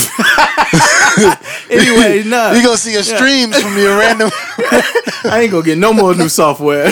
[1.70, 4.30] anyway, nah, you gonna see a streams from your random.
[5.26, 6.92] I ain't gonna get no more new software.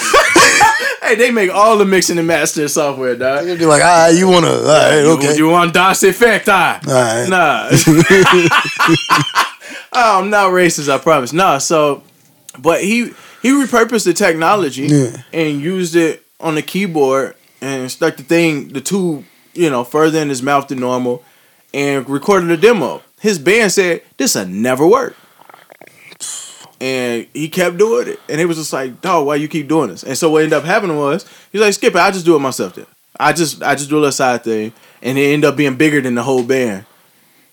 [1.11, 3.45] Hey, they make all the mixing and mastering software, dog.
[3.45, 6.79] You'll be like, ah, you wanna, all right, You- okay, You, want DOS effect, ah?
[6.87, 7.29] all right.
[7.29, 7.69] Nah.
[9.93, 11.33] oh, I'm not racist, I promise.
[11.33, 12.03] Nah, so
[12.59, 13.11] but he
[13.41, 15.23] he repurposed the technology Yeah.
[15.33, 20.19] and used it on the keyboard and stuck the thing, the tube, you know, further
[20.19, 21.23] in his mouth than normal
[21.73, 23.01] and recorded a demo.
[23.19, 25.15] His band said, This'll never work.
[26.81, 28.19] And he kept doing it.
[28.27, 30.03] And it was just like, dog, why you keep doing this?
[30.03, 32.39] And so what ended up happening was, he's like, skip it, I just do it
[32.39, 32.87] myself then.
[33.19, 34.73] I just I just do a little side thing.
[35.03, 36.87] And it ended up being bigger than the whole band.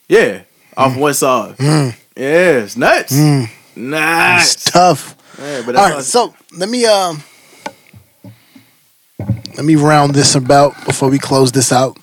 [0.08, 0.42] Yeah.
[0.78, 1.54] Off one song.
[1.56, 1.94] Mm.
[2.16, 3.12] Yeah, it's nuts.
[3.12, 3.50] Mm.
[3.76, 4.54] Nuts.
[4.54, 5.14] It's tough.
[5.38, 7.22] Yeah, but All that's so let me um
[9.56, 11.98] let me round this about before we close this out.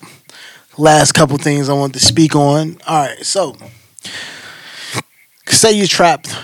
[0.78, 2.78] Last couple things I want to speak on.
[2.86, 3.56] All right, so
[5.48, 6.36] say you're trapped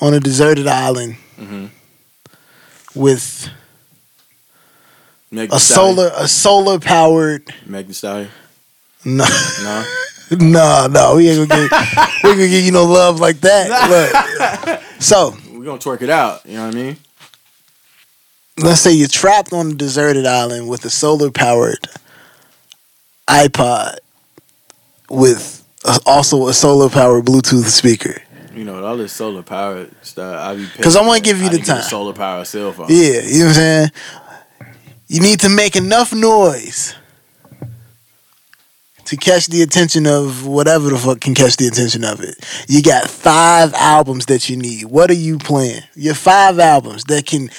[0.00, 1.70] on a deserted island Mhm.
[2.94, 3.48] with
[5.30, 8.30] Meg a solar a solar powered Meg Thee Stallion.
[9.04, 9.24] no
[9.62, 9.84] No.
[10.38, 11.70] no no we ain't gonna get
[12.22, 13.68] we ain't gonna give you no love like that.
[13.90, 14.80] Look.
[14.98, 16.40] So We're gonna twerk it out.
[16.46, 16.96] You know what I mean?
[18.58, 21.86] let's say you're trapped on a deserted island with a solar powered
[23.28, 23.98] iPod
[25.10, 28.22] with a, also a solar powered Bluetooth speaker.
[28.56, 30.40] You know, all this solar power stuff.
[30.40, 31.90] I be 'Cause I wanna give you the need to get a time.
[31.90, 32.86] Solar power cell phone.
[32.88, 33.90] Yeah, you know what I'm saying?
[35.08, 36.94] You need to make enough noise
[39.04, 42.34] to catch the attention of whatever the fuck can catch the attention of it.
[42.66, 44.86] You got five albums that you need.
[44.86, 45.82] What are you playing?
[45.94, 47.50] Your five albums that can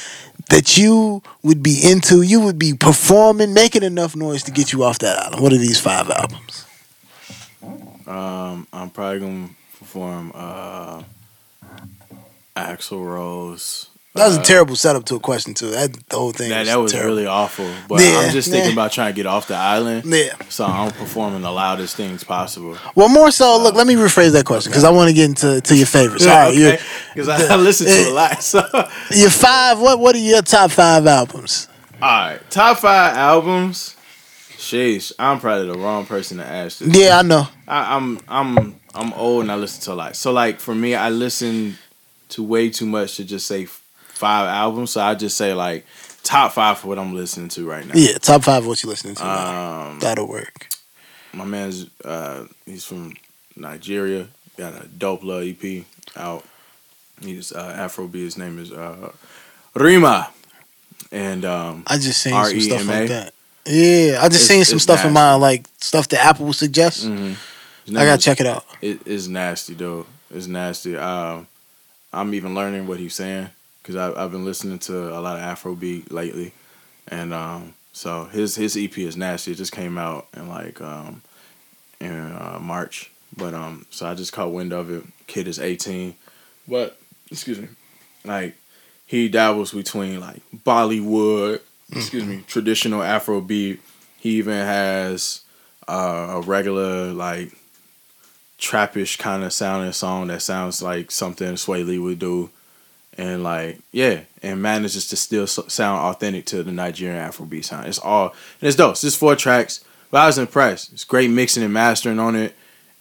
[0.49, 4.83] that you would be into, you would be performing, making enough noise to get you
[4.83, 5.41] off that island.
[5.43, 6.63] What are these five albums?
[8.07, 9.49] Um, I'm probably gonna
[9.87, 11.01] perform uh,
[12.57, 13.87] Axl Rose.
[14.15, 15.69] That was a uh, terrible setup to a question too.
[15.71, 16.49] That the whole thing.
[16.49, 17.15] That, was that was terrible.
[17.15, 17.69] really awful.
[17.87, 18.73] But Yeah, I'm just thinking yeah.
[18.73, 20.05] about trying to get off the island.
[20.05, 20.35] Yeah.
[20.49, 22.77] So I'm performing the loudest things possible.
[22.95, 25.61] Well, more so, look, let me rephrase that question because I want to get into
[25.61, 26.25] to your favorites.
[26.25, 26.81] All right,
[27.13, 28.41] Because I, I listen to a lot.
[28.43, 28.61] So,
[29.11, 29.79] your five.
[29.79, 31.69] What what are your top five albums?
[32.01, 33.96] All right, top five albums.
[34.67, 36.93] Sheesh, I'm probably the wrong person to ask this.
[36.93, 37.47] Yeah, I know.
[37.67, 40.15] I, I'm I'm I'm old and I listen to a lot.
[40.17, 41.77] So like for me, I listen
[42.29, 44.91] to way too much to just say five albums.
[44.91, 45.85] So I just say like
[46.23, 47.93] top five for what I'm listening to right now.
[47.95, 48.65] Yeah, top five.
[48.65, 49.25] What you listening to?
[49.25, 50.67] Um, That'll work.
[51.33, 53.13] my man's uh, he's from
[53.55, 54.27] Nigeria.
[54.57, 55.85] Got a dope love EP
[56.17, 56.43] out.
[57.21, 58.15] He's uh, Afrobeat.
[58.15, 59.11] His name is uh,
[59.75, 60.29] Rema,
[61.11, 63.33] and um, I just seen some stuff like that.
[63.67, 65.31] Yeah, I just It's- seen some stuff in nasty.
[65.31, 67.05] mine, like stuff that Apple would suggest.
[67.05, 67.35] mhm.
[67.89, 68.65] I gotta check it out.
[68.81, 70.05] It is nasty though.
[70.33, 70.97] It's nasty.
[70.97, 71.47] Um,
[72.11, 73.49] I'm even learning what he's saying
[73.81, 76.51] because I've I've been listening to a lot of Afrobeat lately,
[77.07, 79.51] and um, so his his EP is nasty.
[79.51, 81.21] It just came out in like um,
[82.01, 85.03] in uh, March, but um, so I just caught wind of it.
[85.27, 86.15] Kid is 18,
[86.67, 86.97] but
[87.31, 87.67] excuse me,
[88.25, 88.55] like
[89.05, 91.61] he dabbles between like Bollywood,
[91.91, 93.79] excuse me, traditional Afrobeat.
[94.19, 95.41] He even has
[95.87, 97.51] uh, a regular like
[98.59, 102.49] trappish kind of sounding song that sounds like something Swae Lee would do,
[103.17, 107.87] and like yeah, and manages to still sound authentic to the Nigerian Afrobeat sound.
[107.87, 108.91] It's all and it's dope.
[108.91, 110.93] It's just four tracks, but I was impressed.
[110.93, 112.55] It's great mixing and mastering on it,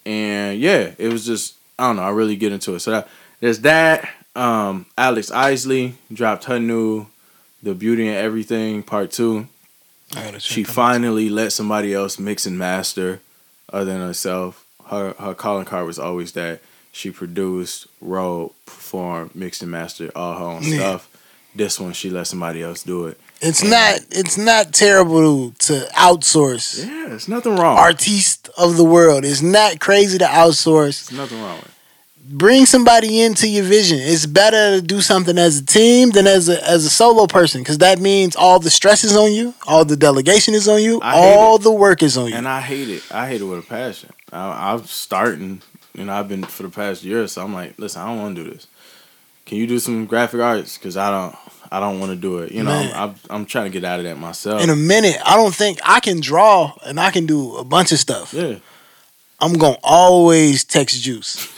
[0.05, 2.03] and yeah, it was just I don't know.
[2.03, 2.79] I really get into it.
[2.79, 3.07] So that,
[3.39, 4.09] there's that.
[4.35, 7.07] Um, Alex Isley dropped her new
[7.63, 9.47] "The Beauty and Everything" Part Two
[10.15, 10.75] I gotta check she them out.
[10.75, 13.19] finally let somebody else mix and master
[13.71, 14.65] other than herself.
[14.89, 16.61] Her her calling card was always that
[16.91, 20.77] she produced, wrote, performed, mixed and mastered all her own Yeah.
[20.79, 21.09] stuff.
[21.55, 23.19] This one she let somebody else do it.
[23.41, 23.99] It's not.
[24.11, 26.79] It's not terrible to outsource.
[26.79, 27.77] Yeah, there's nothing wrong.
[27.77, 29.25] Artiste of the world.
[29.25, 31.07] It's not crazy to outsource.
[31.09, 31.71] There's nothing wrong with it.
[32.29, 33.99] Bring somebody into your vision.
[34.01, 37.61] It's better to do something as a team than as a as a solo person
[37.61, 40.99] because that means all the stress is on you, all the delegation is on you,
[41.01, 41.61] all it.
[41.61, 42.35] the work is on you.
[42.35, 43.03] And I hate it.
[43.11, 44.09] I hate it with a passion.
[44.31, 45.61] I, I'm starting,
[45.93, 48.35] you know, I've been for the past year, so I'm like, listen, I don't want
[48.35, 48.67] to do this.
[49.45, 50.77] Can you do some graphic arts?
[50.77, 51.35] Because I don't,
[51.71, 52.51] I don't want to do it.
[52.51, 52.91] You know, Man.
[52.93, 54.61] I'm, I'm, I'm trying to get out of that myself.
[54.61, 57.93] in a minute, I don't think I can draw and I can do a bunch
[57.93, 58.33] of stuff.
[58.33, 58.57] yeah.
[59.39, 61.47] I'm gonna always text Juice.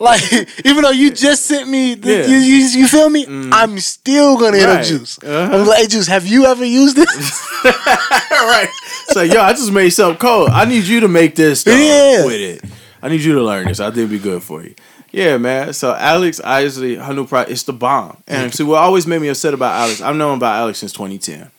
[0.00, 0.22] like
[0.64, 2.26] even though you just sent me, the, Yeah.
[2.26, 3.24] you, you you feel me?
[3.26, 3.50] Mm.
[3.52, 5.18] I'm still gonna hit up Juice.
[5.22, 5.56] Uh-huh.
[5.56, 7.48] I'm like, hey Juice, have you ever used this?
[7.64, 8.68] right.
[9.08, 10.50] So yo, I just made something cold.
[10.50, 12.24] I need you to make this Yeah.
[12.26, 12.64] with it.
[13.02, 13.80] I need you to learn this.
[13.80, 14.74] I think it'd be good for you.
[15.12, 15.72] Yeah, man.
[15.72, 18.16] So Alex Isley, her new project, it's the bomb.
[18.26, 21.50] And see, what always made me upset about Alex, I've known about Alex since 2010,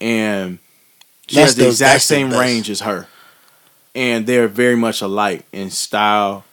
[0.00, 0.58] and Mm-hmm.
[1.26, 3.06] she That's has the, the- exact that's the same range as her,
[3.94, 6.44] and they're very much alike in style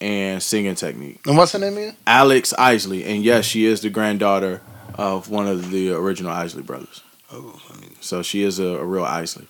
[0.00, 1.20] and singing technique.
[1.26, 1.96] and what's her name again?
[2.06, 4.60] Alex Isley, and yes, she is the granddaughter
[4.94, 7.02] of one of the original Isley brothers.
[7.32, 9.46] Oh, I mean, So she is a, a real Isley.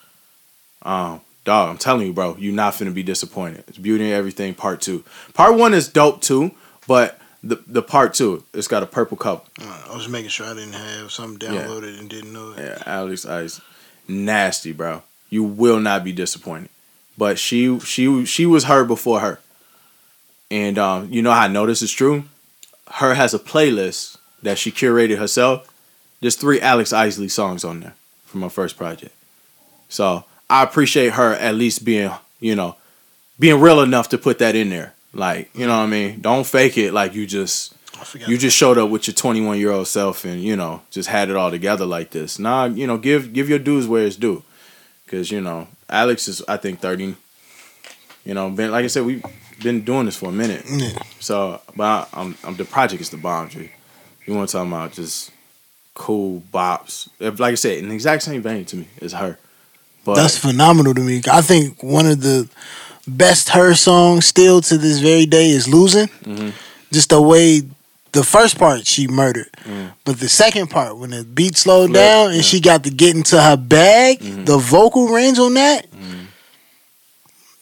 [0.83, 3.65] Um, dog, I'm telling you, bro, you're not finna be disappointed.
[3.69, 5.05] It's Beauty and Everything Part Two.
[5.35, 6.51] Part One is dope too,
[6.87, 9.43] but the the Part Two, it's got a purple cover.
[9.61, 11.63] I was making sure I didn't have something Yeah.
[11.63, 12.59] downloaded and didn't know it.
[12.59, 13.65] Yeah, Alex Isley,
[14.09, 15.03] nasty, bro.
[15.31, 16.71] You will not be disappointed.
[17.21, 19.41] But she she she was her before her,
[20.51, 22.25] and um, you know how I know this is true.
[22.93, 25.69] her has a playlist that she curated herself.
[26.23, 27.95] There's three Alex Isley songs on there
[28.25, 29.15] from her first project.
[29.91, 32.11] So I appreciate her at least being,
[32.41, 32.77] you know,
[33.39, 34.95] being real enough to put that in there.
[35.13, 36.23] Like, you know what I mean?
[36.23, 37.75] Don't fake it like you just
[38.27, 41.29] you just showed up with your 21 year old self and you know just had
[41.29, 42.39] it all together like this.
[42.39, 44.43] Nah, you know, give give your dues where it's due,
[45.05, 47.15] because you know Alex is I think 30.
[48.25, 49.25] You know, been like I said, we've
[49.63, 50.65] been doing this for a minute.
[50.69, 50.99] Yeah.
[51.21, 53.73] So, but I, I'm, I'm the project is the boundary.
[54.27, 55.31] You want to talk about just
[55.95, 57.09] cool bops?
[57.21, 59.39] Like I said, in the exact same vein to me as her.
[60.05, 61.23] But That's phenomenal to me.
[61.31, 62.49] I think one of the
[63.09, 66.53] best her songs still to this very day is "Losing." Mhm.
[66.93, 67.63] Just the way
[68.13, 69.93] the first part she murdered, Mm.
[70.05, 72.43] but the second part when the beat slowed Flip, down and yeah.
[72.43, 74.47] she got to get into her bag, Mhm.
[74.47, 75.87] the vocal range on that.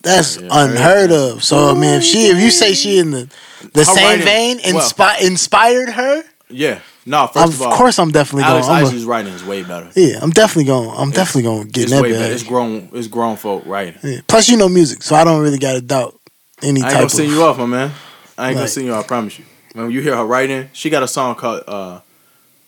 [0.02, 1.42] That's Yeah, unheard of.
[1.44, 3.28] So I mean, if she, if you say she in the
[3.74, 4.24] the Her same writing-
[4.60, 7.26] vein, well- inspired her, yeah, no.
[7.26, 8.52] First of of all, course I'm definitely going.
[8.62, 9.88] Alex I'm Isley's writing is way better.
[9.96, 10.90] yeah, I'm definitely going.
[10.96, 12.32] I'm definitely going to get It's in that way better.
[12.32, 12.88] It's grown.
[12.94, 13.94] It's grown folk writing.
[14.04, 14.20] Yeah.
[14.28, 16.14] Plus, you know music, so I don't really got to doubt
[16.62, 17.10] any I ain't type gonna of.
[17.10, 17.90] send you off, my man.
[18.38, 18.70] I ain't gonna Right.
[18.70, 19.04] send you off.
[19.04, 19.44] I promise you.
[19.78, 22.00] When you hear her writing, she got a song called uh,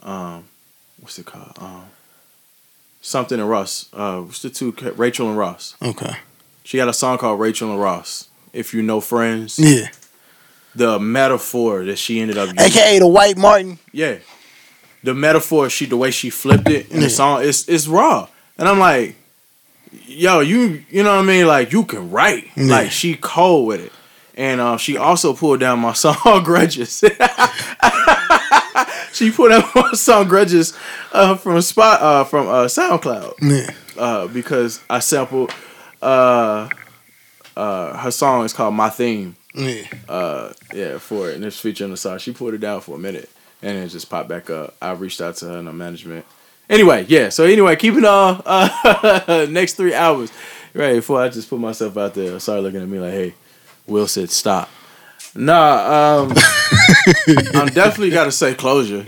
[0.02, 0.44] um,
[1.00, 1.52] what's it called?
[1.58, 1.84] Um,
[3.00, 3.88] something and Ross.
[3.92, 4.72] Uh, what's the two?
[4.96, 5.74] Rachel and Ross.
[5.82, 6.16] Okay.
[6.62, 8.28] She got a song called Rachel and Ross.
[8.52, 9.88] If you know friends, Yeah.
[10.74, 12.60] the metaphor that she ended up using.
[12.60, 13.78] AKA the White Martin.
[13.92, 14.18] Yeah.
[15.02, 17.04] The metaphor, she the way she flipped it in Yeah.
[17.04, 18.28] the song, it's it's raw.
[18.56, 19.16] And I'm like,
[20.06, 21.46] yo, you you know what I mean?
[21.48, 22.48] Like you can write.
[22.56, 22.66] Yeah.
[22.66, 23.92] Like she cold with it.
[24.40, 27.00] And uh, she also pulled down my song Grudges.
[29.12, 30.72] she pulled down my song Grudges
[31.12, 33.34] uh, from spot uh, from uh, SoundCloud.
[33.42, 33.70] Yeah.
[34.02, 35.52] uh, because I sampled
[36.00, 36.70] uh,
[37.54, 39.36] uh, her song is called My Theme.
[39.54, 39.82] Yeah.
[40.08, 41.34] uh yeah for it.
[41.36, 43.28] And it's featuring the song she pulled it down for a minute.
[43.60, 44.74] And it just popped back up.
[44.80, 46.24] I reached out to her in the management.
[46.70, 47.28] Anyway yeah.
[47.28, 50.32] So anyway keeping on uh next three hours.
[50.72, 53.34] Right before i just put myself out there sorry looking at me like hey
[53.90, 54.70] will said stop.
[55.34, 56.32] Nah um
[57.54, 59.04] i'm definitely gotta say closure.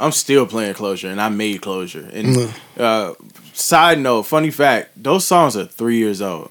[0.00, 2.08] I'm still playing closure and i made closure.
[2.12, 3.14] And uh
[3.52, 6.50] side note funny fact those songs are three years old.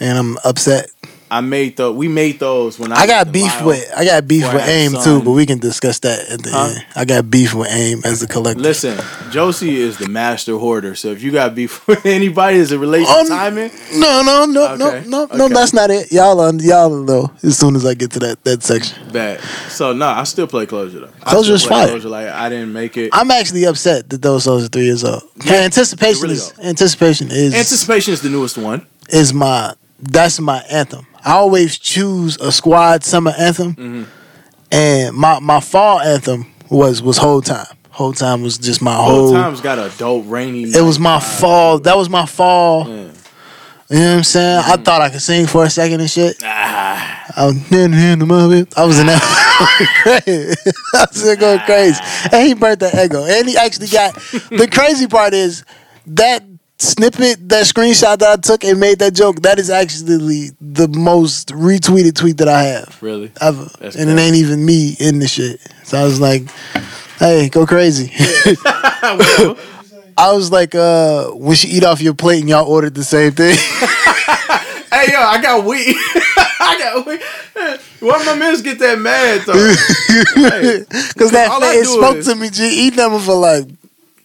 [0.00, 0.90] And I'm upset.
[1.30, 1.94] I made those.
[1.96, 2.96] We made those when I.
[3.02, 3.66] I got beef wild.
[3.66, 5.04] with I got beef with AIM son.
[5.04, 6.64] too, but we can discuss that at the Huh?
[6.74, 6.84] end.
[6.96, 8.60] I got beef with AIM as a collector.
[8.60, 8.98] Listen,
[9.30, 10.94] Josie is the master hoarder.
[10.96, 14.44] So if you got beef with anybody as it relates Um, to timing, No, no,
[14.46, 15.48] no, Okay, no, no, no.
[15.48, 16.10] That's not it.
[16.10, 18.98] Y'all, are, y'all will know as soon as I get to that that section.
[19.12, 19.40] bad.
[19.68, 21.10] So no, I still play closure though.
[21.22, 21.88] I Closure's still fire.
[21.90, 23.10] Closure like I didn't make it.
[23.12, 25.22] I'm actually upset that those songs are three years old.
[25.44, 26.62] Yeah, My anticipation really is though.
[26.64, 28.84] anticipation is Anticipation is the newest one.
[29.10, 31.06] is my that's my anthem.
[31.24, 34.04] I always choose a squad summer anthem, Mm-hmm.
[34.72, 37.66] and my my fall anthem was was whole time.
[37.90, 39.32] Whole time was just my Whole whole.
[39.32, 40.62] time's got a dope rainy.
[40.64, 41.78] It was my fall.
[41.80, 42.88] That was my fall.
[42.88, 42.94] Yeah.
[43.92, 44.62] You know what I'm saying?
[44.64, 46.36] I thought I could sing for a second and shit.
[46.44, 47.90] Ah, I was in
[48.20, 48.70] the movie.
[48.76, 49.20] I was in that.
[50.94, 52.00] I was in going crazy.
[52.32, 53.24] And he burnt the ego.
[53.24, 55.64] And he actually got the crazy part is
[56.06, 56.44] that
[56.80, 61.48] snippet, that screenshot that I took and made that joke, that is actually the most
[61.48, 63.30] retweeted tweet that I have really?
[63.40, 63.68] ever.
[63.78, 65.60] That's and it ain't even me in the shit.
[65.84, 66.48] So I was like,
[67.18, 68.10] hey, go crazy.
[70.16, 73.32] I was like, uh, when she eat off your plate and y'all ordered the same
[73.32, 73.56] thing.
[74.92, 75.94] Hey yo, I got weed.
[76.60, 77.20] I got weed.
[78.00, 79.52] Why my mans get that mad though?
[79.54, 80.84] Hey,
[81.16, 82.50] Cause that it spoke to me.
[82.50, 82.86] G.
[82.86, 83.66] Eat them for like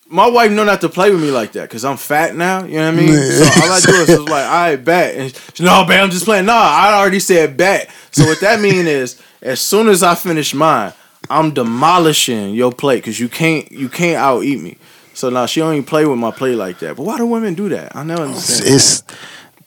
[0.08, 2.64] my wife know not to play with me like that because I'm fat now.
[2.64, 3.10] You know what I mean?
[3.10, 3.30] Yeah.
[3.32, 5.16] So all I do is just like, all right, bet.
[5.16, 6.46] And she, no, babe, I'm just playing.
[6.46, 7.90] Nah, I already said bet.
[8.12, 10.94] So what that mean is, as soon as I finish mine,
[11.30, 14.78] I'm demolishing your plate because you can't you can't out eat me.
[15.14, 16.98] So now she don't play with my plate like that.
[16.98, 17.96] But why do women do that?
[17.96, 18.74] I never understand.
[18.74, 19.02] it's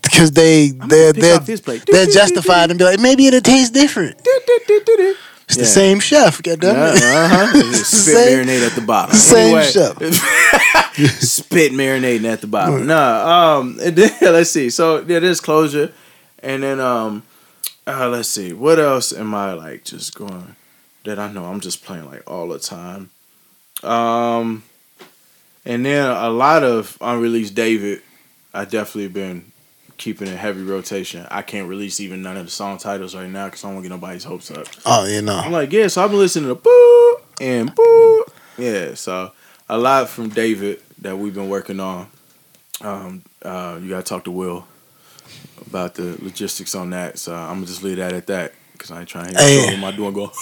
[0.02, 1.84] because they they're they're, off his plate.
[1.86, 4.16] they're justified and be like maybe it'll taste different.
[5.48, 6.42] It's the same chef.
[6.42, 7.02] God damn Yeah, it.
[7.02, 7.62] uh-huh.
[7.72, 9.14] Spit Same- marinade at the bottom.
[9.16, 9.96] same Anyway, chef.
[11.22, 12.86] spit marinating at the bottom.
[12.86, 14.68] Nah, um, and then, let's see.
[14.70, 15.92] So yeah, there's closure,
[16.42, 17.22] and then um,
[17.86, 18.52] uh, let's see.
[18.52, 20.54] What else am I like just going
[21.04, 23.08] that I know I'm just playing like all the time.
[23.82, 24.64] Um,
[25.64, 28.02] and then a lot of unreleased David.
[28.52, 29.52] I definitely been
[29.98, 31.26] keeping a heavy rotation.
[31.30, 33.84] I can't release even none of the song titles right now because I don't want
[33.84, 34.66] to get nobody's hopes up.
[34.86, 38.24] Oh, you I'm like, yeah, so I've been listening to Boo and Boo.
[38.56, 39.32] Yeah, so
[39.68, 42.06] a lot from David that we've been working on.
[42.80, 44.66] Um, uh, you gotta talk to Will
[45.66, 47.18] about the logistics on that.
[47.18, 49.68] So I'm gonna just leave that at that because I ain't trying to Hey.
[49.70, 50.30] show my doing go.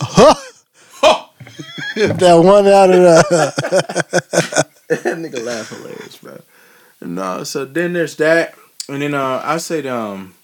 [0.00, 0.44] Ha!
[1.96, 6.38] that one out of the that nigga laugh hilarious, bro.
[7.00, 8.54] No, so then there's that,
[8.88, 10.34] and then uh, I say the, um,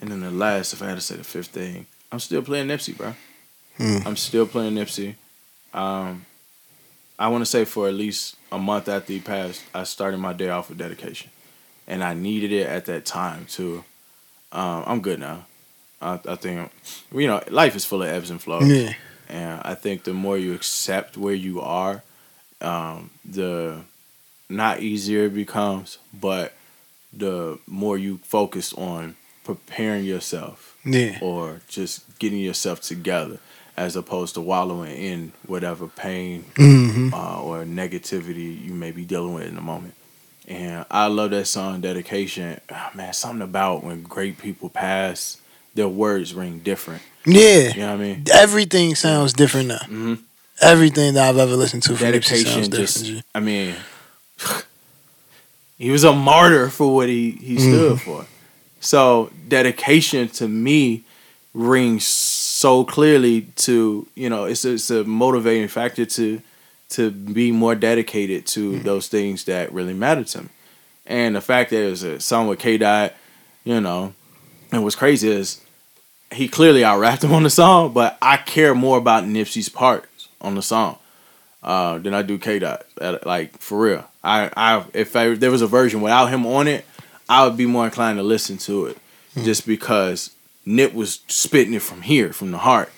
[0.00, 2.68] and then the last, if I had to say the fifth thing, I'm still playing
[2.68, 3.14] Nipsey, bro.
[3.76, 3.98] Hmm.
[4.06, 5.14] I'm still playing Nipsey.
[5.72, 6.26] Um,
[7.18, 10.32] I want to say for at least a month after he passed, I started my
[10.32, 11.30] day off with dedication,
[11.86, 13.84] and I needed it at that time too.
[14.50, 15.46] Um, I'm good now.
[16.00, 16.70] I, I think,
[17.12, 18.68] you know, life is full of ebbs and flows.
[18.68, 18.94] yeah.
[19.28, 22.02] And I think the more you accept where you are,
[22.60, 23.82] um, the
[24.48, 26.54] not easier it becomes, but
[27.12, 31.18] the more you focus on preparing yourself Yeah.
[31.22, 33.38] or just getting yourself together
[33.76, 39.34] as opposed to wallowing in whatever pain hmm uh, or negativity you may be dealing
[39.34, 39.94] with in the moment.
[40.46, 42.58] And I love that song, Dedication.
[42.70, 45.36] Ah, man, something about when great people pass,
[45.74, 47.02] their words ring different.
[47.26, 47.68] Yeah.
[47.74, 48.24] You know what I mean?
[48.32, 49.78] Everything sounds different now.
[49.86, 50.14] hmm
[50.60, 53.24] Everything that I've ever listened to from dedication just different.
[53.34, 53.76] I mean
[55.78, 58.10] he was a martyr for what he he stood Mm-hmm.
[58.10, 58.26] for.
[58.80, 61.04] So dedication to me
[61.54, 66.40] rings so clearly to, you know, it's a, it's a motivating factor to
[66.90, 68.82] to be more dedicated to Mm-hmm.
[68.84, 70.48] those things that really matter to me.
[71.06, 73.14] And the fact that it was a song with K Dot,
[73.64, 74.14] you know,
[74.72, 75.60] and what's crazy is
[76.30, 80.28] he clearly out rapped him on the song, but I care more about Nipsey's parts
[80.40, 80.98] on the song
[81.62, 82.84] uh, than I do K Dot.
[83.24, 86.68] Like for real, I, I if, I, if there was a version without him on
[86.68, 86.84] it,
[87.28, 88.98] I would be more inclined to listen to it,
[89.44, 90.30] just because
[90.64, 92.90] Nip was spitting it from here, from the heart,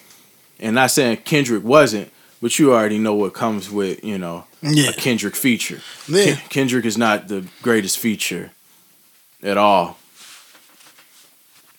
[0.58, 2.10] and not saying Kendrick wasn't,
[2.42, 4.90] but you already know what comes with you know Yeah.
[4.90, 5.80] a Kendrick feature.
[6.08, 6.24] Yeah.
[6.36, 8.50] Ken- Kendrick is not the greatest feature
[9.42, 9.96] at all.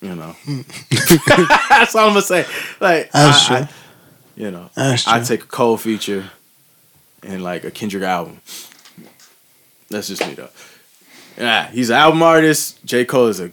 [0.01, 0.35] You know,
[1.69, 2.45] that's all I'm gonna say.
[2.79, 3.69] Like, I- I-
[4.35, 6.31] you know, I take a cold feature
[7.23, 8.41] and like a Kendrick album.
[9.89, 10.49] That's just me though.
[11.37, 12.83] Yeah, he's an album artist.
[12.85, 13.05] J.
[13.05, 13.51] Cole is a.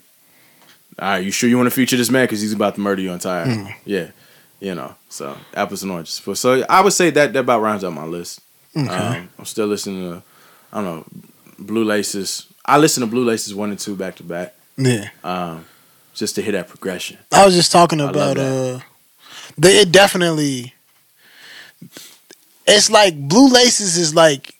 [1.00, 3.00] All right, you sure you want to feature this man because he's about to murder
[3.00, 3.44] you on tire?
[3.46, 3.66] Hmm.
[3.84, 4.10] Yeah,
[4.60, 4.94] you know.
[5.08, 6.20] So apples and oranges.
[6.24, 8.40] But so I would say that that about rounds out my list.
[8.76, 8.88] Okay.
[8.88, 10.22] Um, I'm still listening to,
[10.72, 11.04] I don't know,
[11.58, 12.46] Blue Laces.
[12.64, 15.08] I listen to Blue Laces one and two back to back, yeah.
[15.24, 15.64] um,
[16.14, 17.18] just to hear that progression.
[17.32, 18.80] I was just talking about uh
[19.56, 20.74] the, it definitely
[22.68, 24.54] it's like blue laces is like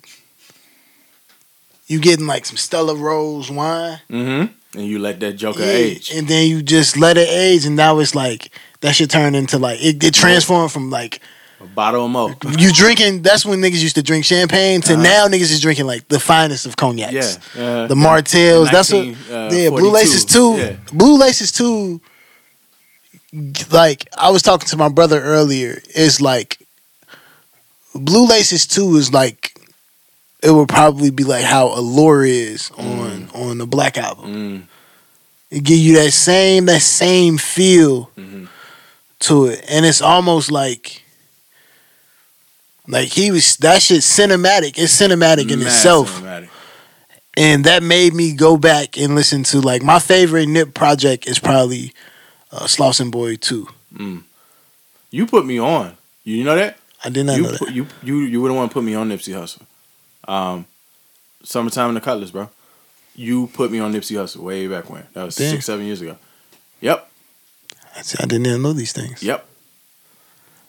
[1.87, 4.01] you getting like some Stella Rosa wine.
[4.11, 4.53] Mm-hmm.
[4.79, 6.11] And you let that Joker Yeah, age.
[6.15, 9.59] And then you just let it age and now it's like that should turn into
[9.59, 11.21] like it, it transformed from like
[11.61, 12.35] A bottle of Mo.
[12.59, 15.03] you drinking that's when niggas used to drink champagne to Uh-huh.
[15.03, 17.39] now niggas is drinking like the finest of cognacs.
[17.57, 17.63] Yeah.
[17.63, 20.57] Uh, The Martells, that's what uh, yeah, Blue Laces too.
[20.59, 20.77] Yeah.
[20.93, 22.01] Blue Laces too.
[23.71, 26.59] Like I was talking to my brother earlier, it's like
[27.99, 29.55] Blue Laces two is like
[30.43, 34.35] it would probably be like how Allure is on on the Black album.
[34.35, 34.63] Mm,
[35.51, 38.49] It give you that same that same feel mhm.
[39.21, 41.03] to it, and it's almost like
[42.87, 44.79] like he was that shit cinematic.
[44.79, 46.49] It's cinematic in Mad itself cinematic.
[47.37, 51.39] and that made me go back and listen to like my favorite Nip project is
[51.39, 51.93] probably
[52.53, 53.69] uh, Slauson Boy Two.
[53.95, 54.23] Mm.
[55.11, 55.97] You put me on.
[56.25, 56.78] You know that?
[57.05, 57.59] I did not you know that.
[57.59, 59.63] put, you you you wouldn't want to put me on Nipsey Hussle.
[60.31, 60.67] Um,
[61.43, 62.51] summertime in the Cutlass, bro.
[63.15, 65.07] You put me on Nipsey Hussle way back when.
[65.15, 65.51] That was Damn.
[65.53, 66.17] six seven years ago.
[66.81, 67.11] Yep.
[67.97, 69.23] I, I didn't even know these things.
[69.23, 69.45] Yep.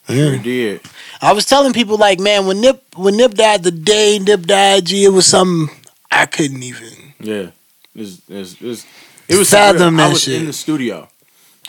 [0.08, 0.16] Yeah.
[0.16, 0.82] Sure did.
[1.22, 4.86] I was telling people like, man, when Nip when Nip died the day Nip died,
[4.86, 5.76] gee, it was something
[6.12, 7.14] I couldn't even.
[7.20, 7.52] Yeah.
[7.94, 8.86] It's, it's, it's,
[9.28, 10.00] it was Fathom.
[10.00, 10.40] I was shit.
[10.40, 11.08] in the studio.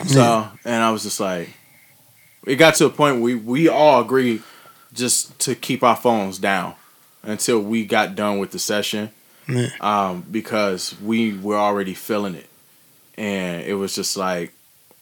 [0.06, 0.50] So Yeah.
[0.64, 1.50] and I was just like
[2.46, 4.42] it got to a point where we, we all agreed
[4.92, 6.74] just to keep our phones down
[7.22, 9.10] until we got done with the session.
[9.80, 12.48] Um, because we were already feeling it.
[13.18, 14.52] And it was just like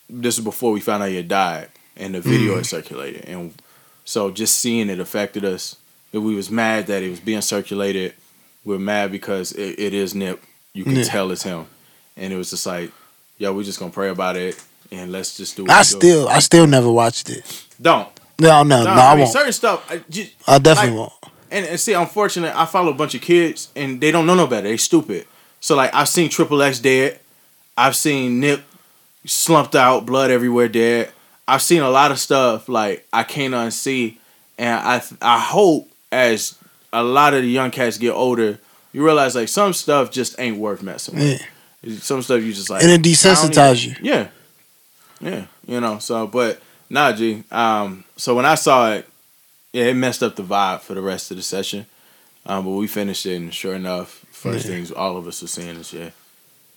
[0.08, 2.56] this is before we found out had died and the video Mm.
[2.56, 3.26] had circulated.
[3.26, 3.52] And
[4.06, 5.76] so just seeing it affected us.
[6.12, 8.14] We was mad that it was being circulated.
[8.64, 10.42] We're mad because it, it is Nip.
[10.72, 11.02] You can Yeah.
[11.04, 11.66] tell it's him.
[12.16, 12.90] And it was just like,
[13.36, 14.58] yo, we just gonna pray about it
[14.90, 15.70] and let's just do it.
[15.70, 15.84] I do.
[15.84, 17.64] still I still never watched it.
[17.80, 18.08] don't.
[18.40, 19.32] No, no, no, No, I, mean, won't.
[19.32, 19.90] certain stuff.
[19.90, 21.32] I, just, I definitely like- won't.
[21.50, 24.46] and, and see, unfortunate, I follow a bunch of kids and they don't know no
[24.46, 24.68] better.
[24.68, 25.26] They stupid.
[25.60, 27.18] So like I've seen Triple X dead.
[27.76, 28.62] I've seen Nip
[29.24, 31.10] slumped out, blood everywhere dead.
[31.46, 34.18] I've seen a lot of stuff like I can't unsee.
[34.58, 36.56] And I I hope as
[36.92, 38.58] a lot of the young cats get older,
[38.92, 41.40] you realize like some stuff just ain't worth messing with.
[41.82, 41.96] Yeah.
[41.98, 43.94] Some stuff you just like And it I don't desensitize you.
[44.02, 44.28] Yeah.
[45.20, 45.46] Yeah.
[45.66, 47.44] You know, so but Nah, G.
[47.50, 49.06] Um, so when I saw it,
[49.74, 51.84] yeah, it messed up the vibe for the rest of the session.
[52.46, 54.72] Um, but we finished it, and sure enough, first Yeah.
[54.72, 56.10] things all of us were seeing is yeah,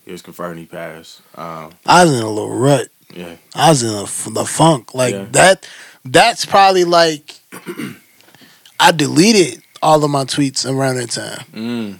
[0.04, 1.20] he was confirmed he passed.
[1.34, 2.88] Um, I was in a little rut.
[3.14, 4.02] yeah, I was in a,
[4.34, 5.26] the funk like Yeah.
[5.30, 5.66] that.
[6.04, 7.36] That's probably like
[8.80, 11.98] I deleted all of my tweets around that time, mm,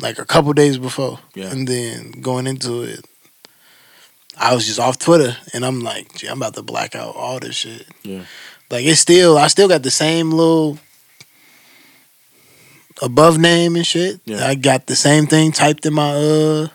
[0.00, 1.50] like a couple days before, Yeah.
[1.50, 3.04] and then going into it,
[4.42, 7.38] I was just off Twitter, and I'm like, gee, I'm about to black out all
[7.38, 7.86] this shit.
[8.02, 8.24] Yeah.
[8.70, 10.78] like it's still, I still got the same little
[13.02, 14.18] above name and shit.
[14.24, 14.46] Yeah.
[14.46, 16.68] I got the same thing typed in my uh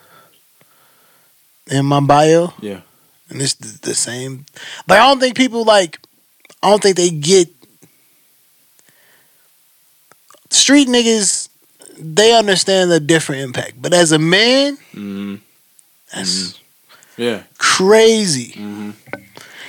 [1.71, 2.53] in my bio.
[2.61, 2.81] Yeah.
[3.29, 4.45] And it's the, the same.
[4.87, 5.99] Like I don't think people like.
[6.61, 7.49] I don't think they get
[10.51, 11.49] street niggas.
[11.97, 15.39] They understand the different impact, but as a man, mm,
[16.13, 16.59] that's
[17.17, 18.51] yeah, crazy.
[18.53, 18.91] hmm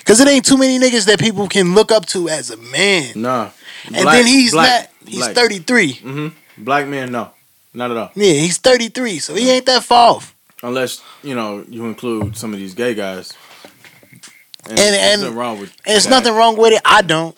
[0.05, 3.13] Cause it ain't too many niggas that people can look up to as a man.
[3.17, 3.51] nah.
[3.87, 4.89] and then he's not.
[5.05, 5.95] He's thirty three.
[5.95, 6.65] Mm-hmm.
[6.65, 7.31] Black man, no,
[7.75, 8.11] not at all.
[8.15, 10.35] Yeah, he's thirty three, so he ain't that far off.
[10.63, 13.33] Unless you know you include some of these gay guys.
[14.69, 15.77] And- there's and- nothing wrong with.
[15.87, 16.11] And that.
[16.11, 16.83] nothing wrong with it.
[16.85, 17.37] I don't.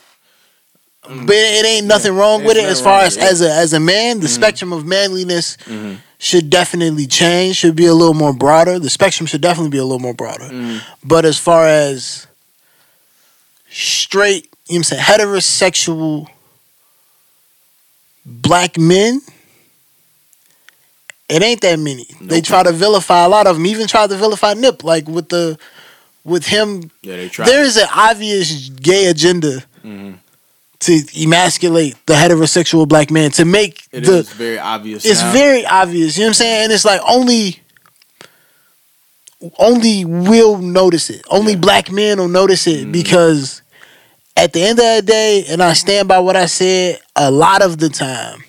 [1.02, 3.22] But it ain't nothing wrong There's with it as far as it.
[3.22, 4.20] as a as a man.
[4.20, 5.98] The spectrum of manliness Mhm.
[6.18, 7.56] Should definitely change.
[7.56, 8.78] Should be a little more broader.
[8.78, 10.44] The spectrum should definitely be a little more broader.
[10.48, 10.82] Mhm.
[11.04, 12.26] But as far as
[13.70, 16.26] straight, you know what I'm saying, heterosexual
[18.24, 19.22] black men,
[21.28, 22.06] it ain't that many.
[22.20, 23.66] They try to vilify a lot of them.
[23.66, 25.58] Even try to vilify Nip, like with the
[26.24, 26.90] with him.
[27.02, 27.46] Yeah, they try.
[27.46, 30.12] There is an obvious gay agenda hmm
[30.80, 35.04] to emasculate the heterosexual black man to make It the is very obvious.
[35.04, 35.32] it's now.
[35.32, 36.16] very obvious.
[36.16, 36.64] You know what I'm saying?
[36.64, 37.60] And it's like only
[39.58, 41.24] only we'll notice it.
[41.30, 41.58] Only Yeah.
[41.58, 42.92] black men will notice it Mhm.
[42.92, 43.62] because
[44.36, 47.62] at the end of the day, and I stand by what I said, a lot
[47.62, 48.44] of the time,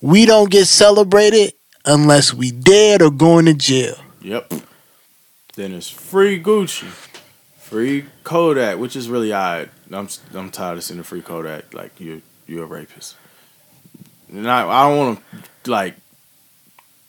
[0.00, 1.54] we don't get celebrated
[1.84, 3.96] unless we dead or going to jail.
[4.22, 4.52] Yep.
[5.56, 6.86] Then it's free Gucci,
[7.60, 9.70] free Kodak, which is really odd.
[9.94, 11.74] I'm I'm tired of seeing the free Kodak.
[11.74, 13.16] Like you you're a rapist.
[14.30, 15.20] And I I don't want
[15.64, 15.94] to like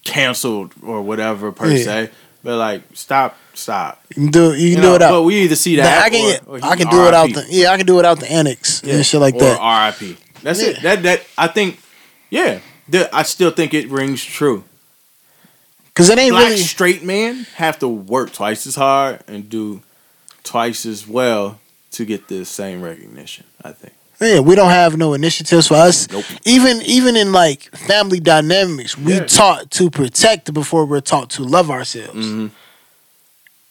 [0.03, 1.83] canceled or whatever per Yeah.
[1.83, 2.09] se,
[2.43, 4.03] but like stop stop.
[4.09, 5.11] You can do you You can know, do it out.
[5.11, 7.33] But we either see Nah, that I can or, or I can do it out
[7.33, 9.59] the yeah I can do it out the annex and shit like or that.
[9.59, 10.17] R.I.P.
[10.41, 10.81] That's it.
[10.81, 11.79] That that I think.
[12.29, 14.63] Yeah, the, I still think it rings true.
[15.93, 19.83] Cause it ain't Black really straight men have to work twice as hard and do
[20.43, 21.59] twice as well
[21.93, 23.45] to get the same recognition.
[23.63, 23.93] I think.
[24.21, 26.09] Yeah, we don't have no initiatives for us.
[26.11, 26.23] Nope.
[26.45, 29.25] Even even in like family dynamics, we Yeah.
[29.25, 32.13] taught to protect before we're taught to love ourselves.
[32.27, 32.47] hmm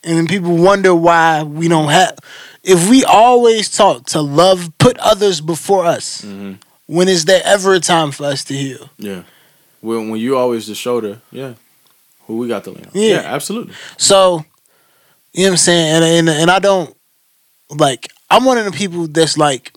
[0.05, 2.19] And then people wonder why we don't have.
[2.65, 6.55] If we always taught to love, put others before us, hmm
[6.87, 8.91] when is there ever a time for us to heal?
[8.99, 9.23] Yeah.
[9.81, 11.55] When when you always the shoulder, yeah.
[12.27, 12.91] Who we got to lean on?
[12.95, 13.15] Yeah.
[13.23, 13.75] Yeah, absolutely.
[13.97, 14.45] So,
[15.33, 15.87] you know what I'm saying?
[15.95, 16.95] And and and I don't
[17.77, 18.09] like.
[18.31, 19.73] I'm one of the people that's like.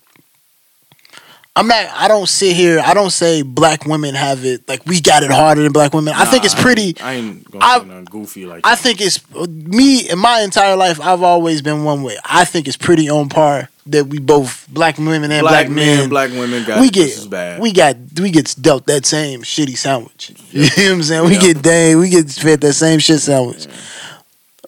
[1.58, 1.86] I'm not.
[1.94, 2.80] I don't sit here.
[2.84, 6.14] I don't say black women have it like we got it harder than black women.
[6.16, 6.96] I think it's pretty.
[7.00, 8.66] I ain't, I ain't gonna I- goofy like.
[8.66, 8.82] I that.
[8.82, 11.00] think it's me in my entire life.
[11.00, 12.18] I've always been one way.
[12.26, 16.10] I think it's pretty on par that we both black women and black, men.
[16.10, 17.62] black women got we get just as bad.
[17.62, 20.34] we got we get dealt that same shitty sandwich.
[20.52, 21.30] You know what I'm saying?
[21.30, 23.68] We get dang, we get fed that same shit sandwich.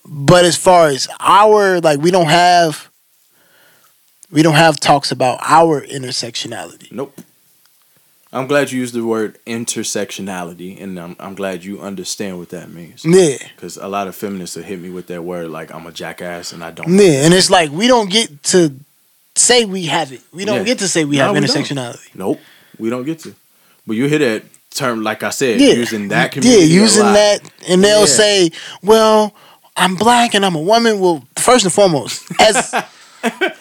[0.05, 2.89] But as far as our like, we don't have
[4.31, 6.91] we don't have talks about our intersectionality.
[6.91, 7.17] Nope.
[8.33, 12.69] I'm glad you used the word intersectionality, and I'm, I'm glad you understand what that
[12.69, 13.05] means.
[13.05, 15.91] Yeah, Because a lot of feminists have hit me with that word, like I'm a
[15.93, 16.89] jackass, and I don't.
[16.89, 18.73] yeah, and it's like we don't get to
[19.35, 20.21] say we have it.
[20.33, 20.63] We don't Yeah.
[20.63, 21.49] get to say we No, have we don't.
[21.49, 22.15] intersectionality.
[22.15, 22.39] Nope,
[22.77, 23.33] we don't get to.
[23.85, 26.63] But you hear that term, like I said, Yeah, using that yeah, community.
[26.63, 27.39] a using that,
[27.69, 28.05] and they'll Yeah.
[28.07, 28.51] say,
[28.83, 29.33] "Well,
[29.77, 32.73] I'm black and I'm a woman." Well, first and foremost, as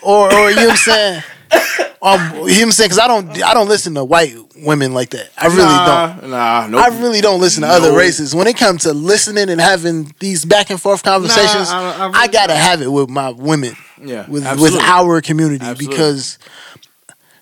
[0.03, 1.23] or or you know what I'm saying.
[2.03, 2.89] Um, you know what I'm saying?
[2.89, 5.31] Because I don't, I don't listen to white women like that.
[5.39, 6.31] I really don't.
[6.31, 6.81] nah, Nah, nope.
[6.83, 8.35] I really don't listen to other races.
[8.35, 12.11] When it comes to listening and having these back and forth conversations, Nah, I- I
[12.23, 12.57] I, gotta don't.
[12.63, 15.87] have it with my women, Yeah, with with our community Absolutely.
[15.97, 16.39] because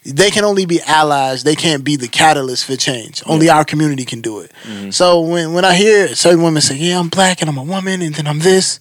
[0.06, 1.42] they can only be allies.
[1.44, 3.22] They can't be the catalyst for change.
[3.26, 4.52] Only our community can do it.
[4.64, 4.90] Mm-hmm.
[4.90, 8.00] So when when I hear certain women say, "Yeah, I'm black and I'm a woman
[8.02, 8.80] and then I'm this,"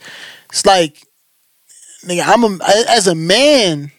[0.49, 1.01] it's like,
[2.03, 2.59] nigga, I'm a
[2.89, 3.91] as a man.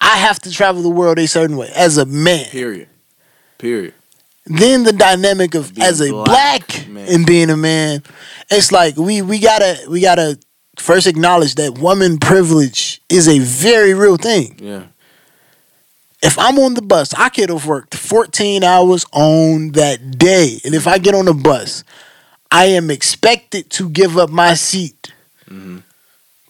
[0.00, 2.88] I have to travel the world a certain way as a man Period.
[3.56, 3.94] Period.
[4.44, 7.08] then the dynamic of Being as a black black, man.
[7.08, 8.02] and being a man,
[8.50, 10.38] it's like we we gotta we gotta
[10.78, 14.58] first acknowledge that woman privilege is a very real thing.
[14.60, 14.84] Yeah.
[16.22, 20.58] If I'm on the bus, I could have worked 14 hours on that day.
[20.64, 21.84] And if I get on the bus,
[22.50, 25.12] I am expected to give up my seat
[25.50, 25.78] mm-hmm.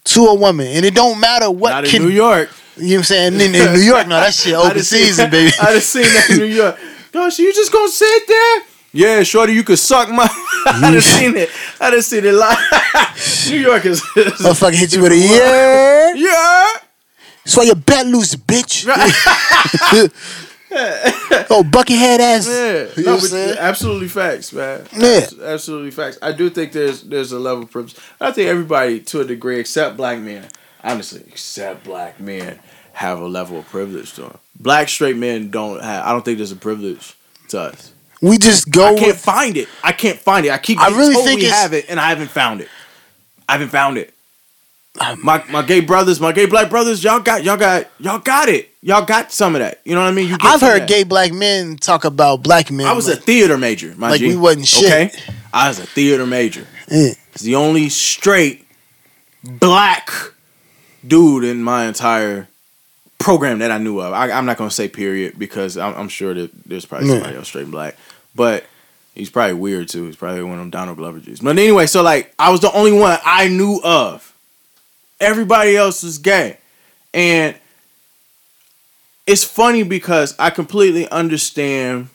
[0.05, 0.67] To a woman.
[0.67, 2.49] And it don't matter what Not in can New York.
[2.77, 3.33] you know what I'm saying?
[3.35, 5.51] In, in New York, no, that shit open season, baby.
[5.61, 6.79] I just seen that in New York.
[7.11, 8.61] Gosh, you just gonna sit there?
[8.91, 10.27] Yeah, shorty, you could suck my.
[10.65, 11.49] I done seen it.
[11.81, 12.57] I done seen it live.
[13.49, 14.01] New York is.
[14.01, 16.13] Motherfucker hit you with a yeah.
[16.13, 16.79] yeah.
[17.43, 18.85] That's why your bet loose, bitch.
[20.77, 22.47] Oh, buckethead ass.
[22.47, 24.85] Yeah, You know no, what I'm absolutely facts, man.
[24.95, 25.27] Yeah.
[25.43, 26.17] Absolutely facts.
[26.21, 27.95] I do think there's there's a level of privilege.
[28.19, 30.47] I think everybody, to a degree, except black men,
[30.83, 32.59] honestly, except black men,
[32.93, 34.37] have a level of privilege to them.
[34.59, 36.05] Black straight men don't have.
[36.05, 37.15] I don't think there's a privilege
[37.49, 37.93] to us.
[38.21, 39.69] We just go I can't with find it.
[39.83, 40.51] I can't find it.
[40.51, 40.79] I keep.
[40.79, 42.69] I really think we have it, and I haven't found it.
[43.47, 44.13] I haven't found it.
[45.21, 48.69] My my gay brothers, my gay black brothers, y'all got y'all got y'all got it.
[48.81, 49.81] Y'all got some of that.
[49.83, 50.29] You know what I mean?
[50.29, 52.85] You get I've heard gay black men talk about black men.
[52.87, 54.27] I was a theater major, my like G.
[54.29, 54.85] we wasn't shit.
[54.85, 55.11] Okay,
[55.53, 56.65] I was a theater major.
[56.89, 57.09] Yeah.
[57.33, 58.65] It's the only straight
[59.43, 60.09] black
[61.05, 62.47] dude in my entire
[63.17, 64.13] program that I knew of.
[64.13, 67.15] I, I'm not gonna say period because I'm, I'm sure that there's probably Yeah.
[67.15, 67.97] somebody else straight black,
[68.35, 68.65] but
[69.13, 70.05] he's probably weird too.
[70.05, 71.19] He's probably one of them Donald Glover.
[71.41, 74.31] But anyway, so like I was the only one I knew of.
[75.19, 76.57] Everybody else is gay,
[77.13, 77.55] and
[79.25, 82.09] it's funny because I completely understand,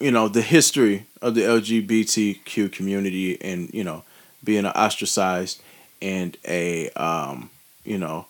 [0.00, 4.02] you know, the history of the LGBTQ community and you know
[4.42, 5.60] being ostracized
[6.02, 7.50] and a um,
[7.84, 8.26] you know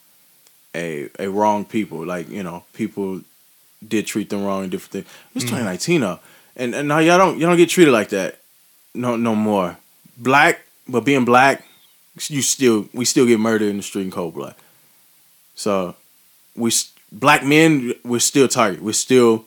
[0.74, 3.20] a a wrong people like you know people
[3.86, 5.16] did treat them wrong and different things.
[5.34, 6.20] It's 2019 though,
[6.56, 8.40] and and now y'all don't y'all don't get treated like that
[8.94, 9.76] no no more.
[10.18, 11.64] Black, but being black,
[12.28, 14.54] you still we still get murdered in the street in cold blood.
[15.54, 15.94] So
[16.54, 16.70] we
[17.12, 18.82] black men we're still target.
[18.82, 19.44] We're still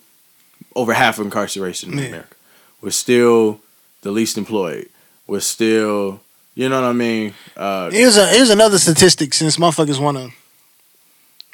[0.75, 2.05] over half of incarceration in Yeah.
[2.05, 2.35] America.
[2.81, 3.59] We're still
[4.01, 4.87] the least employed.
[5.27, 6.21] We're still
[6.55, 7.33] you know what I mean.
[7.55, 10.29] Uh, Here's a here's another statistic since motherfuckers want to.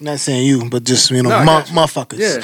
[0.02, 1.76] Not saying you, but just you know, No, got you.
[1.76, 2.20] motherfuckers.
[2.20, 2.44] yeah.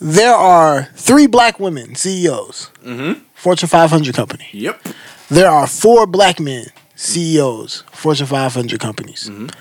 [0.00, 3.20] There are three black women CEOs, Mm-hmm.
[3.34, 4.46] Fortune 500 company.
[4.52, 4.82] Yep.
[5.28, 6.66] There are four black men
[6.98, 9.30] CEOs, Fortune 500 companies.
[9.30, 9.52] Mhm.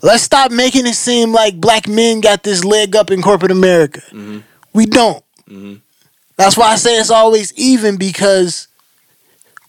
[0.00, 4.00] Let's stop making it seem like black men got this leg up in corporate America.
[4.12, 4.44] Mhm.
[4.72, 5.24] We don't.
[5.50, 5.80] Mhm.
[6.36, 8.68] That's why I say it's always even because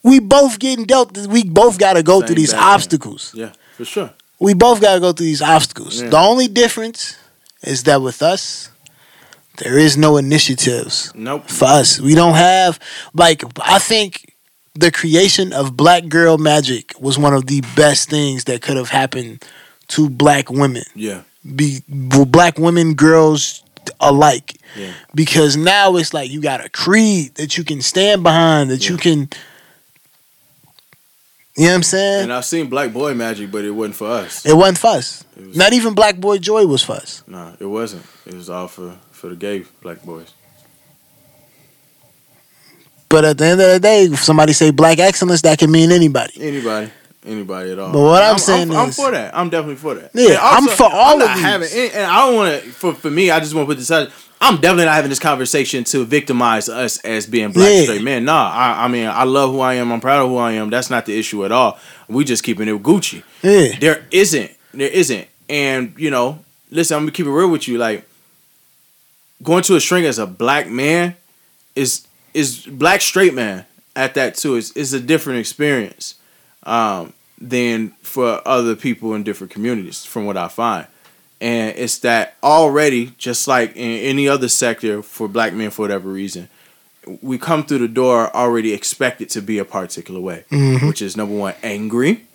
[0.04, 1.18] we both getting dealt.
[1.18, 3.32] We both got to go Same through these obstacles.
[3.34, 4.12] Yeah, for sure.
[4.40, 6.00] We both got to go through these obstacles.
[6.02, 6.10] Yeah.
[6.10, 7.16] The only difference
[7.64, 8.70] is that with us,
[9.58, 11.50] there is no initiatives Nope.
[11.50, 12.00] for us.
[12.00, 12.80] We don't have
[13.16, 14.29] like I think
[14.80, 18.90] the creation of Black Girl Magic was one of the best things that could have
[18.90, 19.44] happened
[19.90, 20.84] to black women.
[20.96, 21.24] Yeah.
[21.56, 23.64] Be black women, girls
[24.00, 24.56] alike.
[24.78, 24.94] Yeah.
[25.14, 28.98] Because now it's like you got a creed that you can stand behind, that you
[28.98, 29.30] can
[31.58, 32.24] You know what I'm saying?
[32.24, 34.46] And I've seen Black Boy Magic, but it wasn't for us.
[34.46, 35.26] It wasn't for us.
[35.36, 37.24] was, Not even Black Boy Joy was for us.
[37.28, 38.06] nah, it wasn't.
[38.26, 40.32] It was all for for the gay black boys.
[43.10, 45.92] But at the end of the day, if somebody say black excellence, that can mean
[45.92, 46.34] anybody.
[46.40, 46.92] Anybody,
[47.26, 47.92] anybody at all.
[47.92, 48.76] But what I'm saying is.
[48.76, 49.36] I'm, for that.
[49.36, 50.12] I'm definitely for that.
[50.14, 51.44] Yeah, And I'm for all I'm of these.
[51.44, 52.70] having, and, and I don't want to.
[52.70, 54.10] For for me, I just want to put this out.
[54.42, 57.82] I'm definitely not having this conversation to victimize us as being black Yeah.
[57.84, 58.24] straight men.
[58.26, 59.92] Nah, I, I mean, I love who I am.
[59.92, 60.70] I'm proud of who I am.
[60.70, 61.78] That's not the issue at all.
[62.08, 63.24] We just keeping it Gucci.
[63.44, 63.78] Yeah.
[63.80, 64.52] There isn't.
[64.74, 65.28] There isn't.
[65.50, 67.80] And you know, listen, I'm gonna keep it real with you.
[67.80, 68.08] Like
[69.42, 71.16] going to a shrink as a black man
[71.76, 73.66] is is black straight man
[73.96, 76.16] at that too is is a different experience
[76.64, 80.88] um, than for other people in different communities from what I find.
[81.42, 86.10] And it's that already, just like in any other sector for black men for whatever
[86.10, 86.50] reason,
[87.22, 90.86] we come through the door already expected to be a particular way, Mhm.
[90.88, 92.26] which is number one, angry,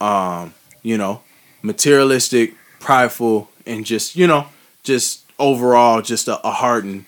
[0.00, 0.52] um,
[0.82, 1.22] you know,
[1.62, 4.46] materialistic, prideful, and just, you know,
[4.82, 7.04] just overall just a, a hardened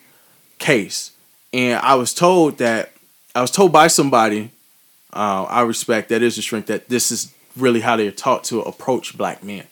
[0.59, 1.11] case.
[1.53, 2.93] And I was told that
[3.35, 4.51] I was told by somebody
[5.13, 8.61] uh, I respect that is a strength that this is really how they're taught to
[8.63, 9.65] approach black men.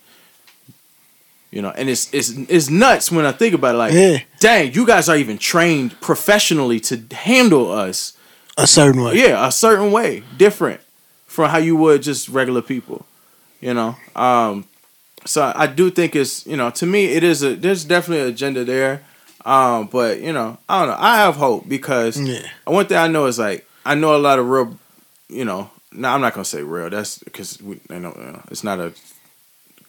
[1.51, 3.79] You know, and it's it's it's nuts when I think about it.
[3.79, 4.19] Like, Yeah.
[4.41, 8.15] dang, you guys are even trained professionally to handle us
[8.59, 9.15] A certain way.
[9.17, 10.81] yeah, a certain way, different
[11.27, 13.07] from how you would just regular people.
[13.61, 14.67] You know, um,
[15.25, 18.29] so I do think it's you know to me it is a there's definitely an
[18.33, 19.03] agenda there,
[19.45, 22.43] um, but you know I don't know I have hope because Yeah.
[22.65, 24.79] one thing I know is like I know a lot of real,
[25.29, 26.89] you know, no, I'm not gonna say real.
[26.91, 28.93] That's because we, you know, you know, it's not a.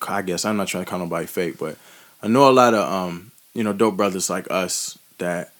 [0.07, 1.77] I guess I'm not trying to call nobody fake, but
[2.21, 5.51] I know a lot of um, you know, dope brothers like us that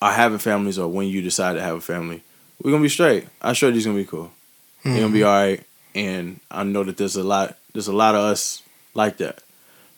[0.00, 2.22] are having families, or when you decide to have a family,
[2.62, 3.26] we're gonna be straight.
[3.40, 4.30] I sure these gonna be cool.
[4.84, 5.62] They're gonna be all right,
[5.94, 7.56] and I know that there's a lot.
[7.72, 8.62] There's a lot of us
[8.94, 9.42] like that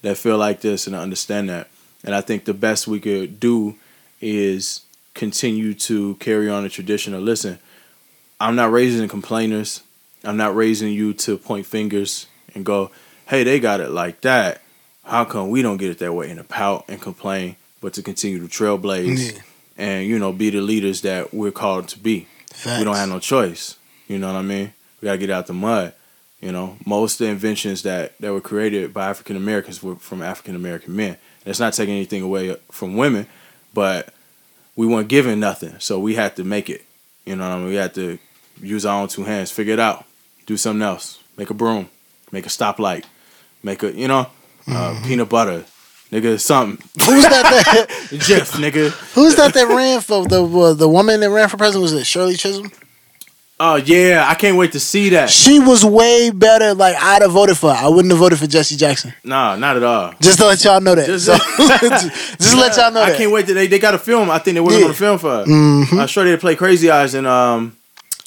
[0.03, 1.69] that feel like this and understand that.
[2.05, 3.77] And I think the best we could do
[4.21, 4.81] is
[5.15, 7.59] continue to carry on the tradition of listen.
[8.41, 9.83] I'm not raising complainers.
[10.23, 12.91] I'm not raising you to point fingers and go,
[13.27, 14.61] "Hey, they got it like that.
[15.05, 18.03] How come we don't get it that way?" And to pout and complain, but to
[18.03, 19.41] continue to trailblaze Yeah.
[19.77, 22.27] and you know be the leaders that we're called to be.
[22.53, 22.79] Facts.
[22.79, 23.77] We don't have no choice.
[24.09, 24.73] You know what I mean?
[25.01, 25.93] We gotta get out the mud.
[26.41, 30.23] You know, most of the inventions that, that were created by African Americans were from
[30.23, 31.17] African American men.
[31.45, 33.27] It's not taking anything away from women,
[33.75, 34.13] but
[34.77, 36.85] we weren't given nothing, so we had to make it.
[37.25, 37.69] You know what I mean?
[37.69, 38.19] We had to
[38.63, 40.05] use our own two hands, figure it out,
[40.47, 41.89] do something else, make a broom,
[42.33, 43.05] make a stoplight,
[43.63, 44.27] make a you know,
[44.69, 45.65] uh, peanut butter,
[46.11, 46.79] nigga, something.
[47.05, 47.65] Who's that?
[47.65, 48.91] that Jeff, nigga.
[49.15, 51.83] who's that that ran for the uh, the woman that ran for president?
[51.83, 52.71] Was it Shirley Chisholm?
[53.67, 55.31] Oh yeah, I can't wait to see that.
[55.31, 56.75] She was way better.
[56.75, 57.73] Like I'd have voted for.
[57.73, 57.85] her.
[57.87, 59.15] I wouldn't have voted for Jesse Jackson.
[59.25, 60.13] Nah, not at all.
[60.21, 61.07] Just to let y'all know that.
[61.07, 61.33] Just- So,
[62.39, 63.17] just let y'all know I that.
[63.19, 64.31] can't wait to they they got a film.
[64.31, 64.81] I think they were Yeah.
[64.81, 65.31] going to film for.
[65.31, 65.45] her.
[65.45, 66.01] Mhm.
[66.01, 67.77] I'm sure they play Crazy Eyes and um.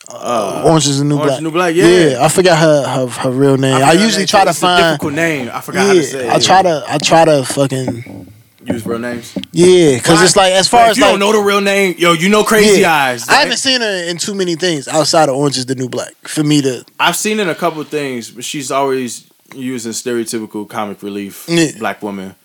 [0.09, 1.41] Uh, Orange is the new Orange black.
[1.43, 2.19] New Black, yeah.
[2.23, 3.75] I forgot her her, her real name.
[3.75, 4.83] I, forgot usually that try to it's a find.
[4.93, 5.49] difficult name.
[5.53, 6.33] I forgot how to say Yeah.
[6.33, 8.31] I try to I try to fucking
[8.67, 9.35] use real names.
[9.51, 11.95] yeah, because it's like as far Like, as you like don't know the real name,
[11.97, 12.93] yo, you know Crazy yeah.
[12.93, 13.27] Eyes.
[13.27, 16.13] I haven't seen her in too many things outside of Orange is the New Black
[16.27, 20.67] for me to I've seen in a couple of things, but she's always using stereotypical
[20.69, 21.67] comic relief Yeah.
[21.79, 22.35] black woman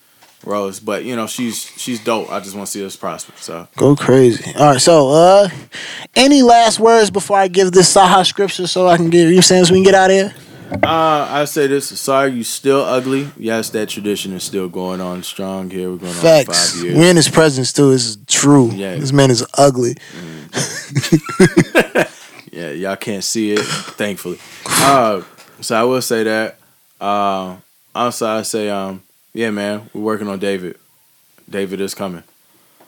[0.44, 0.80] roles.
[0.80, 2.30] But you know, she's she's dope.
[2.30, 3.32] I just want to see us prosper.
[3.36, 4.52] So go crazy.
[4.56, 5.48] All right, so uh,
[6.16, 9.40] any last words before I give this Saha scripture so I can get you know
[9.40, 10.34] saying so we can get out of here?
[10.82, 13.30] Uh, I say this: sorry, you still ugly.
[13.36, 15.90] Yes, that tradition is still going on strong here.
[15.90, 16.72] We're going on Facts.
[16.74, 16.96] five years.
[16.98, 17.90] We're in his presence too.
[17.90, 18.70] This is true.
[18.70, 18.96] Yeah.
[18.96, 19.94] This man is ugly.
[22.52, 24.38] Yeah, y'all can't see it, thankfully.
[24.66, 25.22] Uh,
[25.62, 26.58] so I will say that.
[27.00, 27.56] Uh,
[27.94, 30.76] also, I say, um, yeah, man, we're working on David.
[31.48, 32.22] David is coming.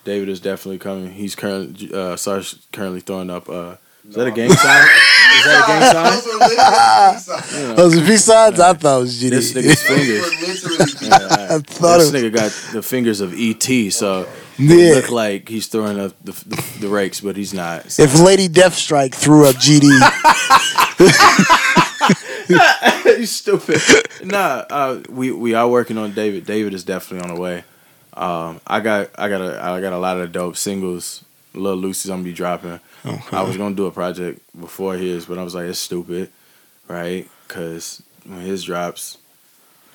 [0.05, 1.13] David is definitely coming.
[1.13, 3.49] He's currently, uh, Sarge currently throwing up.
[3.49, 4.87] Uh, is that a game sign?
[5.45, 6.05] Is that a gang sign?
[6.15, 7.77] Those are literally signs.
[7.77, 8.61] Those are peace signs.
[8.61, 9.31] I thought it was GD.
[9.31, 10.21] This nigga's fingers.
[10.21, 14.27] were literally I thought This it was, nigga got the fingers of ET, so
[14.59, 14.77] Yeah.
[14.77, 17.91] it look like he's throwing up the, the, the rakes, but he's not.
[17.91, 18.03] So.
[18.03, 19.89] if Lady Deathstrike threw up GD,
[23.19, 23.81] you stupid.
[24.25, 26.47] Nah, uh, we we are working on David.
[26.47, 27.65] David is definitely on the way.
[28.15, 31.25] Um, I got I got a I got a lot of dope singles.
[31.55, 32.81] Little Lucy's gonna be dropping.
[33.33, 36.31] I was gonna do a project before his, but I was like, it's stupid,
[36.89, 37.29] right?
[37.47, 39.19] Because when his drops,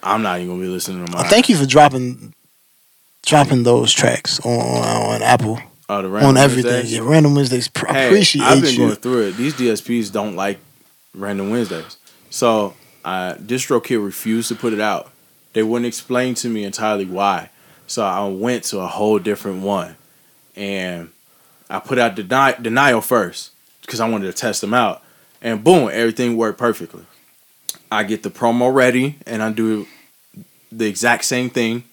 [0.04, 1.26] I'm not even gonna be listening to mine.
[1.30, 2.34] thank you for dropping
[3.26, 5.60] dropping those tracks on on Apple
[5.92, 6.72] Oh, the Random on everything.
[6.72, 6.94] Wednesdays?
[6.98, 7.68] Yeah, Random Wednesdays.
[7.68, 8.78] Pr- Hey, appreciate I've been you.
[8.78, 9.32] going through it.
[9.38, 10.60] These DSPs don't like
[11.16, 11.98] Random Wednesdays.
[12.30, 15.10] So uh, DistroKid refused to put it out.
[15.54, 17.50] They wouldn't explain to me entirely why.
[17.88, 19.96] So I went to a whole different one.
[20.56, 21.10] And
[21.70, 23.52] I put out Deni- Denial first
[23.82, 25.04] because I wanted to test them out.
[25.42, 27.06] And boom, everything worked perfectly.
[27.92, 29.88] I get the promo ready and I do
[30.72, 31.84] the exact same thing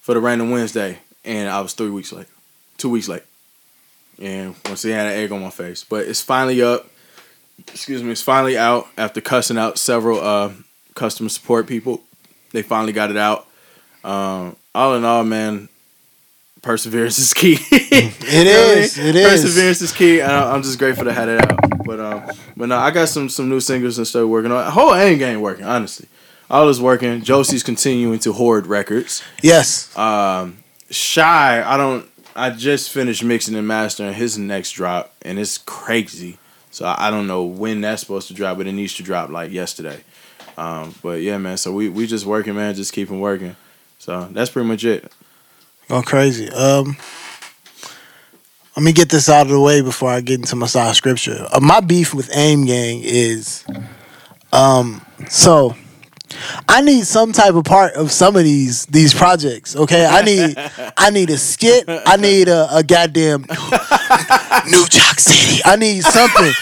[0.00, 0.98] for the Random Wednesday.
[1.24, 2.28] And I was three weeks late,
[2.76, 3.22] two weeks late
[4.20, 5.82] and once again, I had an egg on my face.
[5.82, 6.86] But it's finally up.
[7.58, 10.52] Excuse me, it's finally out after cussing out several uh,
[10.94, 12.02] customer support people.
[12.52, 13.46] They finally got it out.
[14.04, 15.68] Um, all in all, man,
[16.62, 17.58] perseverance is key.
[18.32, 18.96] It is.
[18.98, 19.28] It is.
[19.42, 21.84] Perseverance is key, I- I'm just grateful to have it out.
[21.84, 24.70] But um, but no, I got some some new singles and stuff working on.
[24.70, 26.06] Whole ain't game working, honestly.
[26.48, 27.22] All is working.
[27.22, 29.22] Josie's continuing to hoard records.
[29.42, 29.96] Yes.
[29.98, 30.58] Um,
[30.90, 32.06] Shy, I don't.
[32.36, 36.38] I just finished mixing and mastering his next drop, and it's crazy.
[36.70, 39.30] So I I don't know when that's supposed to drop, but it needs to drop
[39.30, 40.02] like yesterday.
[40.56, 41.56] Um, but yeah, man.
[41.56, 42.74] So we we just working, man.
[42.74, 43.56] Just keeping working.
[43.98, 45.10] So that's pretty much it.
[45.90, 46.48] Going crazy.
[46.50, 46.96] Um,
[48.76, 51.48] let me get this out of the way before I get into my side scripture.
[51.50, 53.64] Uh, my beef with AIM Gang is,
[54.52, 55.74] um, so
[56.68, 59.74] I need some type of part of some of these these projects.
[59.74, 60.56] Okay, I need
[60.96, 61.86] I need a skit.
[61.88, 63.40] I need a, a goddamn
[64.70, 65.60] New Jack City.
[65.64, 66.52] I need something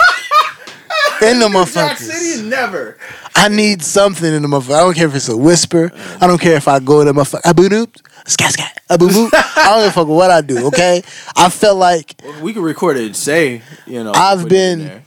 [1.29, 2.43] in the motherfuckers.
[2.47, 2.97] never.
[3.39, 4.75] I need something in the motherfucker.
[4.75, 5.93] I don't care if it's a whisper.
[6.21, 7.43] I don't care if I go to the motherfucker.
[7.45, 7.97] Abu doop,
[8.27, 9.31] scat scat, abu boop.
[9.33, 10.67] I don't give a fuck what I do.
[10.69, 11.03] Okay,
[11.37, 14.13] I felt like We could record it and say, you know.
[14.15, 15.03] I've put it in been- there.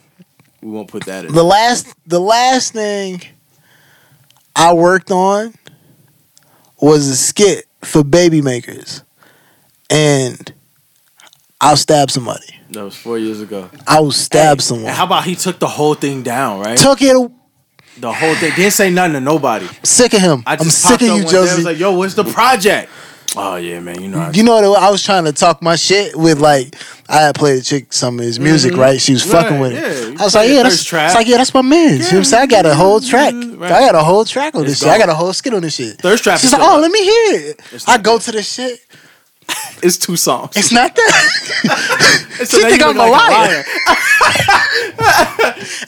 [0.62, 1.34] we won't put that in.
[1.34, 3.22] The last the last thing
[4.56, 5.53] I worked on
[6.80, 9.03] was a skit for baby makers.
[9.90, 10.53] And
[11.60, 12.45] I'll stab somebody.
[12.72, 13.70] that was four years ago.
[13.86, 14.88] I will stab someone.
[14.88, 16.78] And how about he took the whole thing down, right?
[16.78, 17.16] Took it
[18.00, 18.52] the whole thing.
[18.56, 19.68] Didn't say nothing to nobody.
[19.84, 20.44] sick of him.
[20.46, 22.90] I I'm sick of you, day, I was like, "Yo, what's the project?"
[23.38, 24.02] Oh yeah, man.
[24.02, 24.84] You know, I, You know what?
[24.84, 26.76] I was trying to talk my shit with like
[27.08, 28.78] I had played a chick some of his music, Mhm.
[28.80, 29.00] right?
[29.00, 30.20] She was Right, fucking with yeah, it.
[30.20, 31.08] I was like, yeah, that's track.
[31.08, 31.94] it's like yeah, that's my man.
[31.94, 32.44] You know what I'm saying?
[32.44, 33.34] I got a whole track.
[33.34, 33.72] Right.
[33.72, 34.90] I got a whole track on It's this shit.
[34.90, 35.98] I got a whole skit on this shit.
[36.02, 37.62] Thirst trap She's like, oh, let me hear it.
[37.88, 38.80] I go to this shit.
[39.84, 40.56] it's two songs.
[40.56, 42.46] It's not that.
[42.46, 43.64] So she think I'm a liar.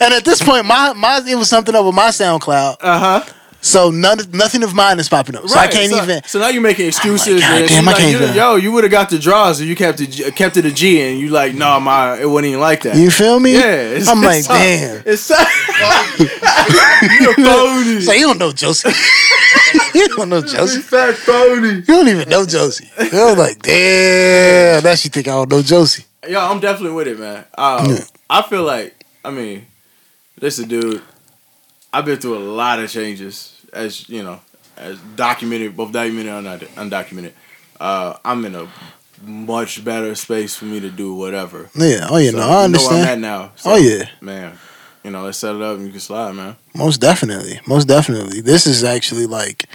[0.00, 3.24] and at this point, my my it was something over my SoundCloud, Uh huh.
[3.60, 5.48] so none nothing of mine is popping up.
[5.48, 6.22] So I can't so, even.
[6.24, 7.40] So now you're making excuses.
[7.40, 9.66] God damn, I can't like, you- even- Yo, you would have got the draws if
[9.68, 12.60] you kept it kept it a G, and you like, no, my it wasn't even
[12.60, 12.96] like that.
[12.96, 13.54] You feel me?
[13.54, 15.02] yeah, I'm like, it's damn.
[15.06, 15.48] It's tough.
[17.20, 18.00] You're phony.
[18.02, 18.90] So you don't know Josie.
[20.00, 20.80] you don't know Josie.
[20.80, 21.68] fat phony.
[21.76, 22.88] You don't even know Josie.
[22.98, 24.82] I was like, damn.
[24.82, 26.04] Now she think I don't know Josie.
[26.28, 27.44] Yo, I'm definitely with it, man.
[27.56, 27.98] Um, Yeah.
[28.30, 29.66] I feel like, I mean,
[30.38, 31.02] this dude.
[31.92, 34.40] I've been through a lot of changes, as you know,
[34.76, 37.32] as documented, both documented and undoc- undocumented.
[37.78, 38.66] Uh, I'm in a
[39.22, 41.70] much better space for me to do whatever.
[41.76, 42.08] Yeah.
[42.10, 42.30] Oh yeah.
[42.32, 42.94] So, no, you I know understand.
[42.96, 43.52] where I'm at now.
[43.56, 44.08] So, Oh yeah.
[44.20, 44.58] man.
[45.04, 46.56] You know, let's set it up and you can slide, man.
[46.74, 47.60] Most definitely.
[47.66, 48.40] Most definitely.
[48.40, 49.66] This is actually like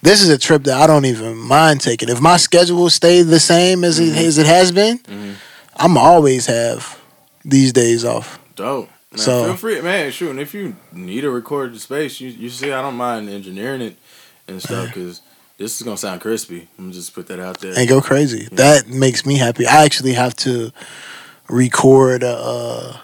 [0.00, 2.08] this is a trip that I don't even mind taking.
[2.08, 5.34] If my schedule stayed the same as it as it has been, Mhm.
[5.76, 6.98] I'm always have
[7.44, 8.38] these days off.
[8.56, 8.88] Dope.
[9.12, 10.10] Man, So- feel free, man.
[10.12, 13.82] Shoot, and if you need a recorded space, you you see, I don't mind engineering
[13.82, 13.96] it
[14.48, 15.20] and stuff because
[15.58, 16.68] this is gonna sound crispy.
[16.78, 17.74] I'm gonna just put that out there.
[17.76, 18.48] and go crazy.
[18.52, 19.66] That makes me happy.
[19.66, 20.70] I actually have to
[21.50, 22.96] record a, uh,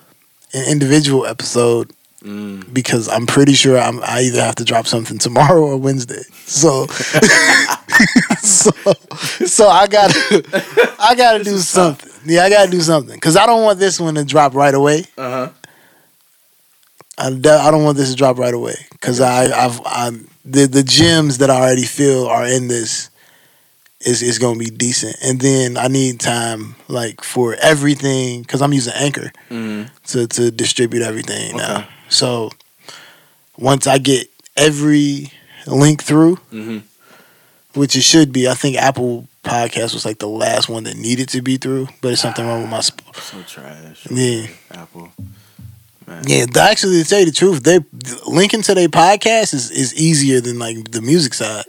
[0.57, 1.93] an individual episode
[2.25, 2.73] Mm.
[2.73, 6.23] because I'm pretty sure I'm I either have to drop something tomorrow or Wednesday.
[6.47, 6.87] So
[8.41, 8.71] so
[9.47, 12.01] so I got to I got to do is tough.
[12.01, 12.13] something.
[12.35, 14.75] Yeah, I got to do something cuz I don't want this one to drop right
[14.75, 15.05] away.
[15.17, 15.49] Uh huh.
[17.19, 20.11] I, I don't want this to drop right away cuz I I've I
[20.45, 23.11] the the gems that I already feel are in this
[24.07, 25.17] is is going to be decent.
[25.23, 29.91] And then I need time like for everything cuz I'm using Anchor Mm.
[30.09, 31.87] to to distribute everything now.
[32.09, 32.51] So
[33.59, 35.33] once I get every
[35.67, 36.79] link through, Mm-hmm.
[37.75, 41.29] which it should be, I think Apple Podcast was like the last one that needed
[41.31, 42.81] to be through, but it's something wrong with my.
[42.83, 44.07] Sp- So trash.
[44.11, 45.13] yeah, Apple.
[46.07, 46.23] Man.
[46.27, 46.47] yeah.
[46.59, 47.79] Actually, to tell you the truth, they
[48.27, 51.65] linking to their podcast is is easier than like the music side.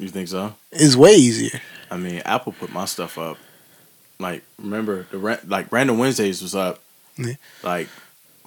[0.00, 0.54] You think so?
[0.72, 1.60] It's way easier.
[1.90, 3.36] I mean, Apple put my stuff up.
[4.18, 6.80] Like, remember the ra- like Random Wednesdays was up,
[7.16, 7.34] Yeah.
[7.62, 7.88] like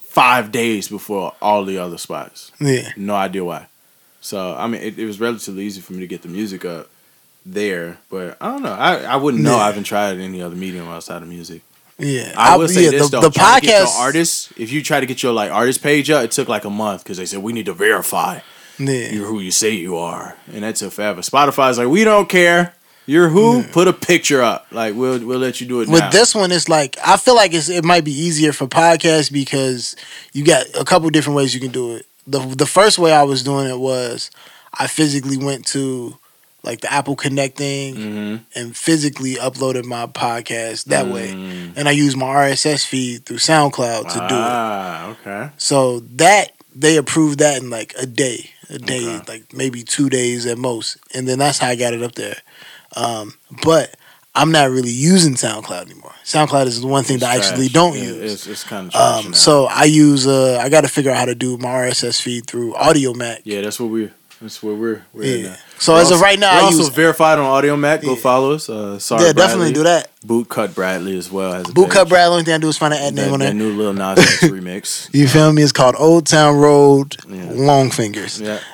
[0.01, 2.51] five days before all the other spots.
[2.59, 3.67] Yeah, No idea why.
[4.21, 6.89] So I mean, it, it was relatively easy for me to get the music up
[7.45, 8.71] there, but I don't know.
[8.73, 9.57] I, I wouldn't know.
[9.57, 9.63] Yeah.
[9.63, 11.61] I haven't tried any other medium outside of music.
[11.99, 12.33] yeah.
[12.37, 13.99] I will say yeah, this the, though: the to get your podcast.
[13.99, 14.53] artists.
[14.57, 17.03] If you try to get your like artist page up, it took like a month
[17.03, 18.39] because they said we need to verify
[18.79, 21.21] Yeah, you're who you say you are, and that took forever.
[21.21, 22.73] Spotify's like, we don't care.
[23.05, 23.63] You're who?
[23.63, 24.67] Put a picture up.
[24.71, 26.09] Like we'll we'll let you do it with now.
[26.09, 29.95] this one, it's like I feel like it's, it might be easier for podcasts because
[30.31, 32.05] you got a couple different ways you can do it.
[32.25, 34.31] the The first way I was doing it was
[34.73, 36.17] I physically went to
[36.63, 41.73] like the Apple Connect thing hmm and physically uploaded my podcast that way, Mm.
[41.75, 44.29] and I used my RSS feed through SoundCloud to do it.
[44.31, 45.49] Ah, okay.
[45.57, 49.31] So that they approved that in like a day, a day, Okay.
[49.31, 52.37] like maybe two days at most, and then that's how I got it up there.
[52.95, 53.33] Um,
[53.63, 53.95] but
[54.35, 56.13] I'm not really using SoundCloud anymore.
[56.25, 58.33] SoundCloud is the one thing that I actually don't Yeah, use.
[58.33, 58.95] It's, it's kind of
[59.25, 62.21] Um, so I use uh, I got to figure out how to do my RSS
[62.21, 63.41] feed through Audiomack.
[63.43, 64.13] yeah, that's what we're.
[64.43, 65.01] That's where we're.
[65.13, 65.47] we're at Yeah.
[65.51, 65.55] now.
[65.79, 68.01] So We're as of right now, we're I also use verified on Audiomack.
[68.03, 68.19] Go Yeah.
[68.19, 68.67] follow us.
[68.69, 70.09] Uh, sorry, yeah, definitely do that.
[70.27, 72.09] Bootcut Bradley as well as a Bootcut page.
[72.09, 72.27] Brad.
[72.29, 73.53] Only thing I do is find an ad That, name on that there.
[73.53, 75.09] new Lil Nas X remix.
[75.13, 75.63] You feel me?
[75.63, 77.51] It's called Old Town Road Yeah.
[77.53, 78.41] Long Fingers.
[78.41, 78.59] Yeah,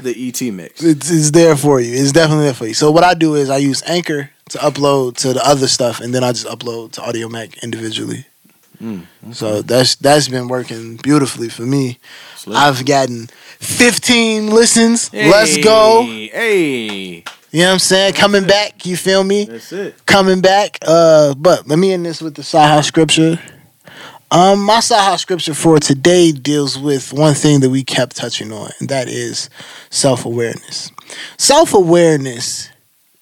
[0.00, 0.82] the ET mix.
[0.82, 1.92] it's, it's there for you.
[1.92, 2.74] It's definitely there for you.
[2.74, 6.14] So what I do is I use Anchor to upload to the other stuff, and
[6.14, 8.26] then I just upload to Audiomack individually.
[8.80, 11.98] Mm, So that's that's been working beautifully for me.
[12.36, 12.56] Slick.
[12.56, 13.26] I've gotten
[13.58, 15.12] 15 listens.
[15.12, 16.02] Let's go.
[16.02, 17.24] Hey.
[17.52, 18.14] You know what I'm saying?
[18.14, 18.86] Coming back.
[18.86, 19.44] You feel me?
[19.44, 20.06] that's it.
[20.06, 20.78] Coming back.
[20.86, 23.38] Uh, but let me end this with the Saha scripture.
[24.30, 28.70] Um, my Saha scripture for today deals with one thing that we kept touching on,
[28.78, 29.50] and that is
[29.90, 30.92] self awareness.
[31.36, 32.69] Self awareness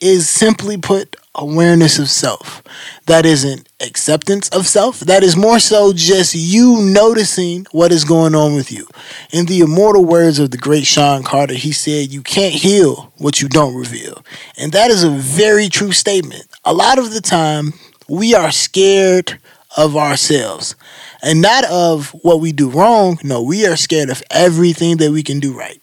[0.01, 2.63] is simply put awareness of self.
[3.07, 5.01] That isn't acceptance of self.
[5.01, 8.87] That is more so just you noticing what is going on with you.
[9.33, 13.41] In the immortal words of the great Shawn Carter, he said, You can't heal what
[13.41, 14.25] you don't reveal.
[14.57, 16.47] And that is a very true statement.
[16.65, 17.73] A lot of the time,
[18.09, 19.39] we are scared
[19.77, 20.75] of ourselves
[21.23, 23.19] and not of what we do wrong.
[23.23, 25.81] No, we are scared of everything that we can do right.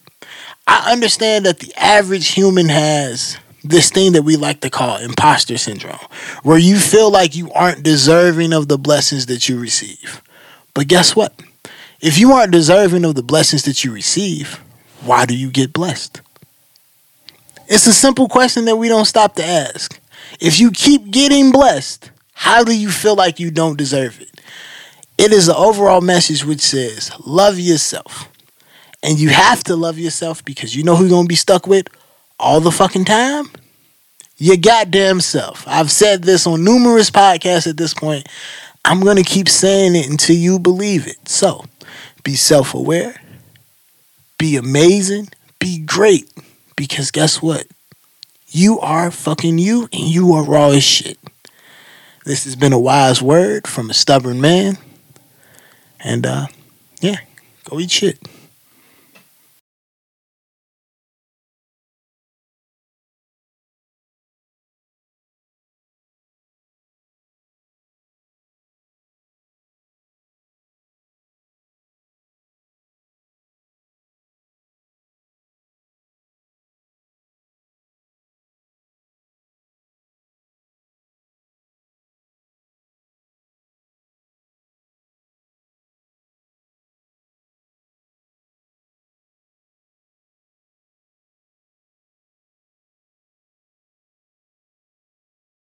[0.67, 3.37] I understand that the average human has
[3.69, 5.99] this thing that we like to call imposter syndrome,
[6.43, 10.21] where you feel like you aren't deserving of the blessings that you receive.
[10.73, 11.33] But guess what?
[12.01, 14.61] If you aren't deserving of the blessings that you receive,
[15.03, 16.21] why do you get blessed?
[17.67, 19.99] It's a simple question that we don't stop to ask.
[20.39, 24.29] If you keep getting blessed, how do you feel like you don't deserve it?
[25.17, 28.29] It is the overall message which says, love yourself.
[29.01, 31.65] And you have to love yourself because you know who you're going to be stuck
[31.65, 31.87] with
[32.39, 33.45] all the fucking time?
[34.37, 35.63] Your goddamn self.
[35.67, 38.27] I've said this on numerous podcasts at this point.
[38.83, 41.27] I'm going to keep saying it until you believe it.
[41.27, 41.65] So,
[42.23, 43.21] be self aware,
[44.37, 45.29] be amazing,
[45.59, 46.29] be great.
[46.75, 47.65] Because guess what?
[48.47, 51.17] You are fucking you and you are raw as shit.
[52.25, 54.77] This has been a wise word from a stubborn man.
[55.99, 56.47] And uh
[57.01, 57.17] yeah,
[57.69, 58.19] go eat shit.